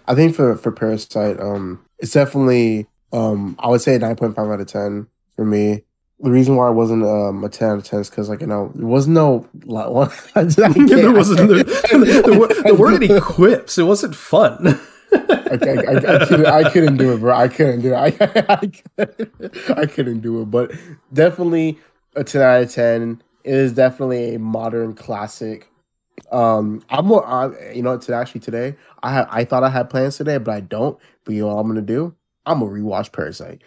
i 0.06 0.14
think 0.14 0.34
for 0.34 0.56
for 0.56 0.72
parasite 0.72 1.38
um 1.38 1.84
it's 1.98 2.12
definitely 2.12 2.86
um 3.12 3.54
i 3.58 3.68
would 3.68 3.82
say 3.82 3.98
9.5 3.98 4.38
out 4.38 4.58
of 4.58 4.66
10 4.66 5.06
for 5.36 5.44
me 5.44 5.84
the 6.24 6.30
reason 6.30 6.56
why 6.56 6.66
I 6.66 6.70
wasn't 6.70 7.04
um, 7.04 7.44
a 7.44 7.48
10 7.48 7.68
out 7.68 7.78
of 7.78 7.84
10 7.84 8.00
is 8.00 8.10
because 8.10 8.28
like 8.28 8.40
you 8.40 8.46
know 8.46 8.72
there 8.74 8.86
was 8.86 9.06
no 9.06 9.46
like, 9.64 9.90
one, 9.90 10.10
I 10.34 10.44
just- 10.44 10.58
I 10.58 10.68
there 10.86 11.12
wasn't 11.12 11.48
there, 11.90 12.38
were, 12.38 12.48
there 12.62 12.74
weren't 12.74 13.02
any 13.02 13.20
quips. 13.20 13.78
It 13.78 13.84
wasn't 13.84 14.16
fun. 14.16 14.80
I, 15.12 15.18
I, 15.20 15.96
I, 16.16 16.26
couldn't, 16.26 16.46
I 16.46 16.70
couldn't 16.70 16.96
do 16.96 17.12
it, 17.12 17.18
bro. 17.20 17.36
I 17.36 17.46
couldn't 17.46 17.82
do 17.82 17.94
it. 17.94 17.96
I, 17.96 18.06
I, 18.48 18.66
couldn't, 18.66 19.70
I 19.78 19.86
couldn't 19.86 20.20
do 20.20 20.42
it. 20.42 20.46
But 20.50 20.72
definitely 21.12 21.78
a 22.16 22.24
10 22.24 22.42
out 22.42 22.62
of 22.62 22.72
10. 22.72 23.22
It 23.44 23.54
is 23.54 23.72
definitely 23.74 24.34
a 24.34 24.38
modern 24.40 24.94
classic. 24.94 25.70
Um, 26.32 26.82
I'm 26.88 27.06
more, 27.06 27.24
I, 27.24 27.72
you 27.72 27.82
know, 27.82 27.96
to 27.98 28.14
actually 28.14 28.40
today, 28.40 28.74
I 29.02 29.12
ha- 29.12 29.28
I 29.30 29.44
thought 29.44 29.62
I 29.62 29.68
had 29.68 29.90
plans 29.90 30.16
today, 30.16 30.38
but 30.38 30.52
I 30.54 30.60
don't. 30.60 30.98
But 31.24 31.34
you 31.34 31.42
know 31.42 31.54
what 31.54 31.60
I'm 31.60 31.68
gonna 31.68 31.82
do? 31.82 32.14
I'm 32.46 32.60
gonna 32.60 32.72
rewatch 32.72 33.12
Parasite. 33.12 33.62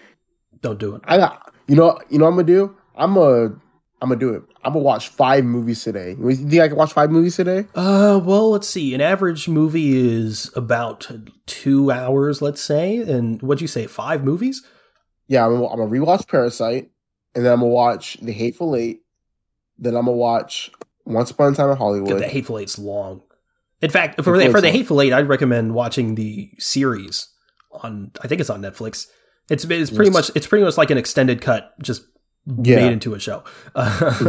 Don't 0.62 0.80
do 0.80 0.96
it. 0.96 1.02
I 1.06 1.18
got, 1.18 1.47
you 1.68 1.76
know, 1.76 2.00
you 2.10 2.18
know 2.18 2.26
what 2.26 2.32
I'm 2.32 2.36
gonna 2.38 2.48
do? 2.48 2.76
I'm 2.96 3.14
gonna 3.14 3.56
I'm 4.02 4.10
gonna 4.10 4.20
do 4.20 4.34
it. 4.34 4.44
I'm 4.64 4.74
gonna 4.74 4.84
watch 4.84 5.10
five 5.10 5.44
movies 5.44 5.84
today. 5.84 6.16
You 6.20 6.36
think 6.36 6.62
I 6.62 6.68
can 6.68 6.78
watch 6.78 6.94
five 6.94 7.10
movies 7.10 7.36
today? 7.36 7.66
Uh, 7.74 8.20
well, 8.24 8.52
let's 8.52 8.68
see. 8.68 8.94
An 8.94 9.02
average 9.02 9.48
movie 9.48 9.98
is 9.98 10.52
about 10.56 11.10
two 11.46 11.92
hours, 11.92 12.42
let's 12.42 12.62
say. 12.62 12.98
And 12.98 13.42
what'd 13.42 13.62
you 13.62 13.68
say? 13.68 13.88
Five 13.88 14.24
movies? 14.24 14.64
Yeah, 15.28 15.46
I'm 15.46 15.54
gonna, 15.54 15.68
I'm 15.68 15.78
gonna 15.78 15.92
rewatch 15.92 16.28
Parasite, 16.28 16.90
and 17.36 17.46
then 17.46 17.54
I'm 17.54 17.60
gonna 17.60 17.72
watch 17.72 18.18
The 18.22 18.32
Hateful 18.32 18.76
Eight. 18.76 19.02
Then 19.78 19.96
I'm 19.96 20.06
gonna 20.06 20.18
watch 20.18 20.72
Once 21.06 21.32
Upon 21.32 21.54
a 21.54 21.56
Time 21.56 21.70
in 21.70 21.78
Hollywood. 21.78 22.22
The 22.22 22.28
Hateful 22.28 22.60
Eight's 22.60 22.78
long. 22.78 23.22
In 23.82 23.90
fact, 23.90 24.22
for 24.24 24.38
the, 24.38 24.50
for 24.50 24.62
the 24.62 24.72
Hateful 24.72 25.02
Eight, 25.02 25.14
I'd 25.14 25.28
recommend 25.28 25.74
watching 25.74 26.16
the 26.16 26.52
series 26.60 27.30
on. 27.72 28.12
I 28.22 28.28
think 28.28 28.42
it's 28.42 28.50
on 28.50 28.62
Netflix. 28.62 29.08
It's 29.50 29.64
it's 29.66 29.92
pretty 29.92 30.12
much 30.12 30.32
it's 30.36 30.48
pretty 30.48 30.66
much 30.66 30.78
like 30.78 30.92
an 30.92 30.98
extended 30.98 31.42
cut, 31.42 31.74
just 31.82 32.04
yeah. 32.46 32.78
made 32.78 32.92
into 32.94 33.14
a 33.14 33.20
show. 33.20 33.44
mm-hmm. 33.76 34.26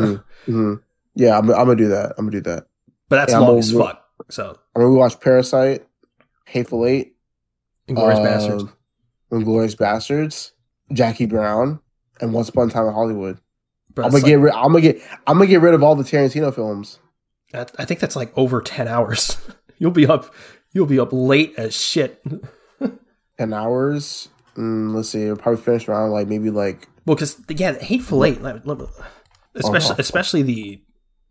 Mm-hmm. 0.50 0.74
Yeah, 1.14 1.36
I'm, 1.36 1.50
I'm, 1.50 1.66
gonna 1.66 1.76
do 1.76 1.88
that. 1.88 2.14
I'm 2.16 2.26
gonna 2.26 2.30
do 2.30 2.40
that. 2.42 2.66
But 3.08 3.16
that's 3.16 3.32
long 3.32 3.46
gonna, 3.46 3.58
as 3.58 3.72
fuck. 3.72 4.04
So 4.30 4.58
I'm 4.76 4.82
gonna 4.82 4.94
watch 4.94 5.18
Parasite, 5.20 5.86
Hateful 6.46 6.86
Eight, 6.86 7.16
Inglourious 7.88 8.24
uh, 8.24 8.28
Basterds, 8.28 8.72
Inglourious 9.32 9.76
Basterds, 9.76 10.52
Jackie 10.92 11.26
Brown, 11.26 11.80
and 12.20 12.32
Once 12.32 12.48
Upon 12.48 12.68
a 12.68 12.70
Time 12.70 12.86
in 12.86 12.92
Hollywood. 12.92 13.38
Bro, 13.94 14.04
I'm 14.04 14.10
gonna 14.10 14.22
like, 14.22 14.30
get 14.30 14.38
rid. 14.38 14.54
I'm 14.54 14.72
gonna 14.72 14.80
get. 14.80 15.02
I'm 15.26 15.38
gonna 15.38 15.46
get 15.46 15.60
rid 15.60 15.74
of 15.74 15.82
all 15.82 15.96
the 15.96 16.04
Tarantino 16.04 16.54
films. 16.54 17.00
I 17.52 17.64
think 17.64 17.98
that's 17.98 18.14
like 18.14 18.36
over 18.36 18.60
ten 18.60 18.86
hours. 18.86 19.36
you'll 19.78 19.90
be 19.90 20.06
up. 20.06 20.32
You'll 20.72 20.86
be 20.86 21.00
up 21.00 21.08
late 21.12 21.54
as 21.56 21.74
shit. 21.74 22.22
ten 23.38 23.52
hours. 23.52 24.28
Mm, 24.58 24.94
let's 24.94 25.10
see. 25.10 25.32
Probably 25.36 25.60
finish 25.62 25.88
around 25.88 26.10
like 26.10 26.26
maybe 26.26 26.50
like. 26.50 26.88
Well, 27.06 27.14
because 27.14 27.40
yeah, 27.48 27.78
Hateful 27.78 28.24
Eight, 28.24 28.40
especially 29.54 29.94
oh, 29.94 29.96
especially 29.98 30.42
the 30.42 30.82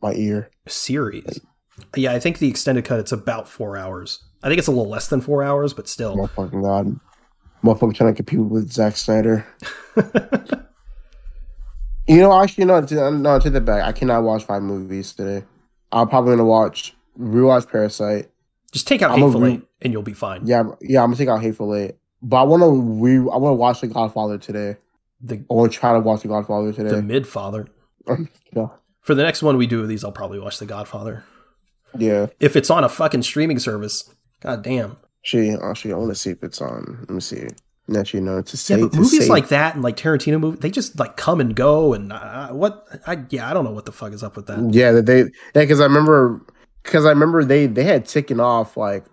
my 0.01 0.13
ear 0.13 0.49
series. 0.67 1.41
Yeah, 1.95 2.13
I 2.13 2.19
think 2.19 2.39
the 2.39 2.47
extended 2.47 2.85
cut 2.85 2.99
it's 2.99 3.11
about 3.11 3.49
four 3.49 3.75
hours. 3.77 4.23
I 4.41 4.47
think 4.47 4.59
it's 4.59 4.67
a 4.67 4.71
little 4.71 4.89
less 4.89 5.09
than 5.09 5.19
four 5.19 5.43
hours, 5.43 5.73
but 5.73 5.89
still. 5.89 6.19
Oh 6.19 6.27
fucking 6.27 6.61
god, 6.61 6.99
motherfucker 7.63 7.93
trying 7.93 8.13
to 8.13 8.23
compete 8.23 8.39
with 8.39 8.71
Zack 8.71 8.95
Snyder. 8.95 9.45
you 12.07 12.17
know, 12.17 12.41
actually, 12.41 12.65
no, 12.65 12.79
no, 12.79 13.39
take 13.39 13.53
that 13.53 13.65
back. 13.65 13.83
I 13.83 13.91
cannot 13.91 14.23
watch 14.23 14.45
five 14.45 14.63
movies 14.63 15.11
today. 15.13 15.45
I'm 15.91 16.07
probably 16.07 16.31
gonna 16.31 16.45
watch 16.45 16.95
rewatch 17.19 17.69
Parasite. 17.69 18.29
Just 18.71 18.87
take 18.87 19.01
out 19.01 19.11
I'm 19.11 19.19
Hateful 19.19 19.41
re- 19.41 19.51
Eight, 19.53 19.63
and 19.81 19.91
you'll 19.91 20.01
be 20.01 20.13
fine. 20.13 20.47
Yeah, 20.47 20.63
yeah, 20.81 21.03
I'm 21.03 21.07
gonna 21.07 21.17
take 21.17 21.29
out 21.29 21.41
Hateful 21.41 21.75
Eight. 21.75 21.95
But 22.27 22.41
I 22.41 22.43
want 22.43 22.61
to 22.61 22.81
re. 23.01 23.15
I 23.15 23.37
want 23.37 23.51
to 23.51 23.53
watch 23.53 23.79
The 23.79 23.87
Godfather 23.87 24.37
today. 24.37 24.75
The, 25.21 25.35
I 25.49 25.53
want 25.53 25.71
to 25.71 25.79
try 25.79 25.93
to 25.93 25.99
watch 26.01 26.23
The 26.23 26.27
Godfather 26.27 26.73
today. 26.73 26.89
The 26.89 27.01
Midfather. 27.01 27.69
yeah. 28.53 28.67
For 28.99 29.15
the 29.15 29.23
next 29.23 29.41
one 29.41 29.55
we 29.55 29.65
do 29.65 29.81
of 29.81 29.87
these, 29.87 30.03
I'll 30.03 30.11
probably 30.11 30.37
watch 30.37 30.59
The 30.59 30.65
Godfather. 30.65 31.23
Yeah. 31.97 32.27
If 32.41 32.57
it's 32.57 32.69
on 32.69 32.83
a 32.83 32.89
fucking 32.89 33.23
streaming 33.23 33.59
service, 33.59 34.13
god 34.41 34.61
damn. 34.61 34.97
She 35.21 35.51
actually, 35.51 35.93
I 35.93 35.97
want 35.97 36.09
to 36.09 36.15
see 36.15 36.31
if 36.31 36.43
it's 36.43 36.59
on. 36.59 36.97
Let 37.01 37.09
me 37.09 37.21
see. 37.21 37.47
Let 37.87 38.13
you 38.13 38.19
know 38.19 38.41
to 38.41 38.57
say. 38.57 38.75
Yeah, 38.75 38.87
but 38.87 38.95
movies 38.95 39.29
like 39.29 39.47
that 39.47 39.75
and 39.75 39.81
like 39.81 39.95
Tarantino 39.95 40.37
movies, 40.37 40.59
they 40.59 40.69
just 40.69 40.99
like 40.99 41.15
come 41.15 41.39
and 41.39 41.55
go. 41.55 41.93
And 41.93 42.11
uh, 42.11 42.49
what? 42.49 42.85
I 43.07 43.23
yeah, 43.29 43.49
I 43.49 43.53
don't 43.53 43.63
know 43.63 43.71
what 43.71 43.85
the 43.85 43.93
fuck 43.93 44.11
is 44.11 44.23
up 44.23 44.35
with 44.35 44.47
that. 44.47 44.73
Yeah, 44.73 44.99
they 44.99 45.19
yeah, 45.19 45.25
because 45.53 45.79
I 45.79 45.85
remember 45.85 46.41
because 46.83 47.05
I 47.05 47.09
remember 47.09 47.45
they 47.45 47.67
they 47.67 47.85
had 47.85 48.05
taken 48.05 48.41
off 48.41 48.75
like 48.75 49.05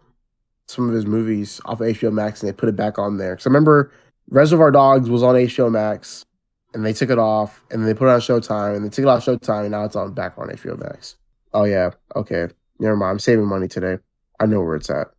some 0.66 0.88
of 0.88 0.94
his 0.94 1.06
movies 1.06 1.60
off 1.64 1.80
of 1.80 1.86
HBO 1.86 2.12
Max 2.12 2.42
and 2.42 2.48
they 2.48 2.52
put 2.52 2.68
it 2.68 2.76
back 2.76 2.98
on 2.98 3.18
there. 3.18 3.34
Because 3.34 3.46
I 3.46 3.50
remember 3.50 3.92
Reservoir 4.30 4.70
Dogs 4.70 5.10
was 5.10 5.22
on 5.22 5.34
HBO 5.34 5.70
Max 5.70 6.24
and 6.72 6.84
they 6.84 6.92
took 6.92 7.10
it 7.10 7.18
off 7.18 7.64
and 7.70 7.86
they 7.86 7.94
put 7.94 8.08
it 8.08 8.12
on 8.12 8.20
Showtime 8.20 8.76
and 8.76 8.84
they 8.84 8.88
took 8.88 9.04
it 9.04 9.08
off 9.08 9.24
Showtime 9.24 9.62
and 9.62 9.70
now 9.72 9.84
it's 9.84 9.96
on 9.96 10.12
back 10.12 10.34
on 10.38 10.48
HBO 10.48 10.78
Max. 10.78 11.16
Oh 11.52 11.64
yeah, 11.64 11.90
okay. 12.16 12.48
Never 12.78 12.96
mind. 12.96 13.10
I'm 13.12 13.18
saving 13.18 13.46
money 13.46 13.68
today. 13.68 13.98
I 14.40 14.46
know 14.46 14.60
where 14.60 14.76
it's 14.76 14.90
at. 14.90 15.12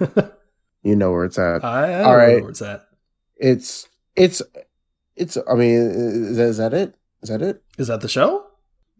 you 0.82 0.96
know 0.96 1.12
where 1.12 1.24
it's 1.24 1.38
at. 1.38 1.64
I, 1.64 1.92
I 1.92 2.02
All 2.02 2.16
right. 2.16 2.40
where 2.40 2.50
it's 2.50 2.62
at. 2.62 2.86
It's 3.36 3.86
it's 4.16 4.40
it's. 5.14 5.36
I 5.48 5.54
mean, 5.54 5.74
is 5.74 6.36
that, 6.36 6.44
is 6.44 6.56
that 6.56 6.74
it? 6.74 6.94
Is 7.22 7.28
that 7.28 7.42
it? 7.42 7.62
Is 7.76 7.88
that 7.88 8.00
the 8.00 8.08
show? 8.08 8.46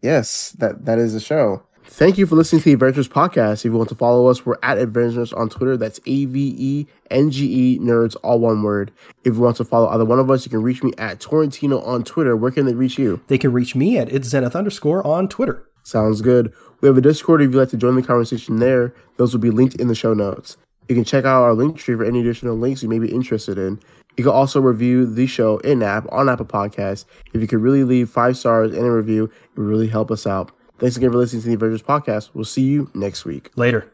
Yes, 0.01 0.51
that 0.59 0.85
that 0.85 0.99
is 0.99 1.13
the 1.13 1.19
show. 1.19 1.63
Thank 1.91 2.19
you 2.19 2.27
for 2.27 2.35
listening 2.35 2.61
to 2.61 2.75
the 2.75 2.77
Avengenerds 2.77 3.09
Podcast. 3.09 3.65
If 3.65 3.65
you 3.65 3.73
want 3.73 3.89
to 3.89 3.95
follow 3.95 4.27
us, 4.27 4.45
we're 4.45 4.59
at 4.61 4.77
Avengenerds 4.77 5.35
on 5.35 5.49
Twitter. 5.49 5.75
That's 5.75 5.99
A 6.05 6.25
V 6.25 6.55
E 6.57 6.87
N 7.09 7.31
G 7.31 7.73
E 7.75 7.79
Nerds, 7.79 8.15
all 8.21 8.39
one 8.39 8.61
word. 8.61 8.91
If 9.23 9.33
you 9.33 9.41
want 9.41 9.57
to 9.57 9.65
follow 9.65 9.89
either 9.89 10.05
one 10.05 10.19
of 10.19 10.29
us, 10.29 10.45
you 10.45 10.51
can 10.51 10.61
reach 10.61 10.83
me 10.83 10.93
at 10.99 11.19
Taurentino 11.19 11.85
on 11.85 12.03
Twitter. 12.03 12.37
Where 12.37 12.51
can 12.51 12.67
they 12.67 12.75
reach 12.75 12.99
you? 12.99 13.19
They 13.27 13.39
can 13.39 13.51
reach 13.51 13.75
me 13.75 13.97
at 13.97 14.07
It's 14.13 14.29
Zenith 14.29 14.55
underscore 14.55 15.05
on 15.05 15.27
Twitter. 15.27 15.67
Sounds 15.81 16.21
good. 16.21 16.53
We 16.79 16.87
have 16.87 16.97
a 16.97 17.01
Discord 17.01 17.41
if 17.41 17.51
you'd 17.51 17.59
like 17.59 17.69
to 17.69 17.77
join 17.77 17.95
the 17.95 18.03
conversation 18.03 18.59
there. 18.59 18.93
Those 19.17 19.33
will 19.33 19.41
be 19.41 19.49
linked 19.49 19.75
in 19.75 19.87
the 19.87 19.95
show 19.95 20.13
notes. 20.13 20.57
You 20.87 20.95
can 20.95 21.03
check 21.03 21.25
out 21.25 21.41
our 21.41 21.55
link 21.55 21.77
tree 21.77 21.95
for 21.95 22.05
any 22.05 22.19
additional 22.19 22.55
links 22.55 22.83
you 22.83 22.89
may 22.89 22.99
be 22.99 23.11
interested 23.11 23.57
in. 23.57 23.79
You 24.15 24.23
can 24.23 24.33
also 24.33 24.61
review 24.61 25.07
the 25.07 25.25
show 25.25 25.57
in 25.59 25.81
app 25.81 26.05
on 26.11 26.29
Apple 26.29 26.45
Podcasts. 26.45 27.05
If 27.33 27.41
you 27.41 27.47
could 27.47 27.61
really 27.61 27.83
leave 27.83 28.11
five 28.11 28.37
stars 28.37 28.75
in 28.75 28.85
a 28.85 28.91
review, 28.91 29.23
it 29.25 29.59
would 29.59 29.67
really 29.67 29.87
help 29.87 30.11
us 30.11 30.27
out. 30.27 30.51
Thanks 30.79 30.97
again 30.97 31.11
for 31.11 31.17
listening 31.17 31.41
to 31.43 31.49
the 31.49 31.57
Avengenerds 31.57 31.83
podcast. 31.83 32.29
We'll 32.33 32.45
see 32.45 32.63
you 32.63 32.89
next 32.93 33.25
week. 33.25 33.51
Later. 33.55 33.91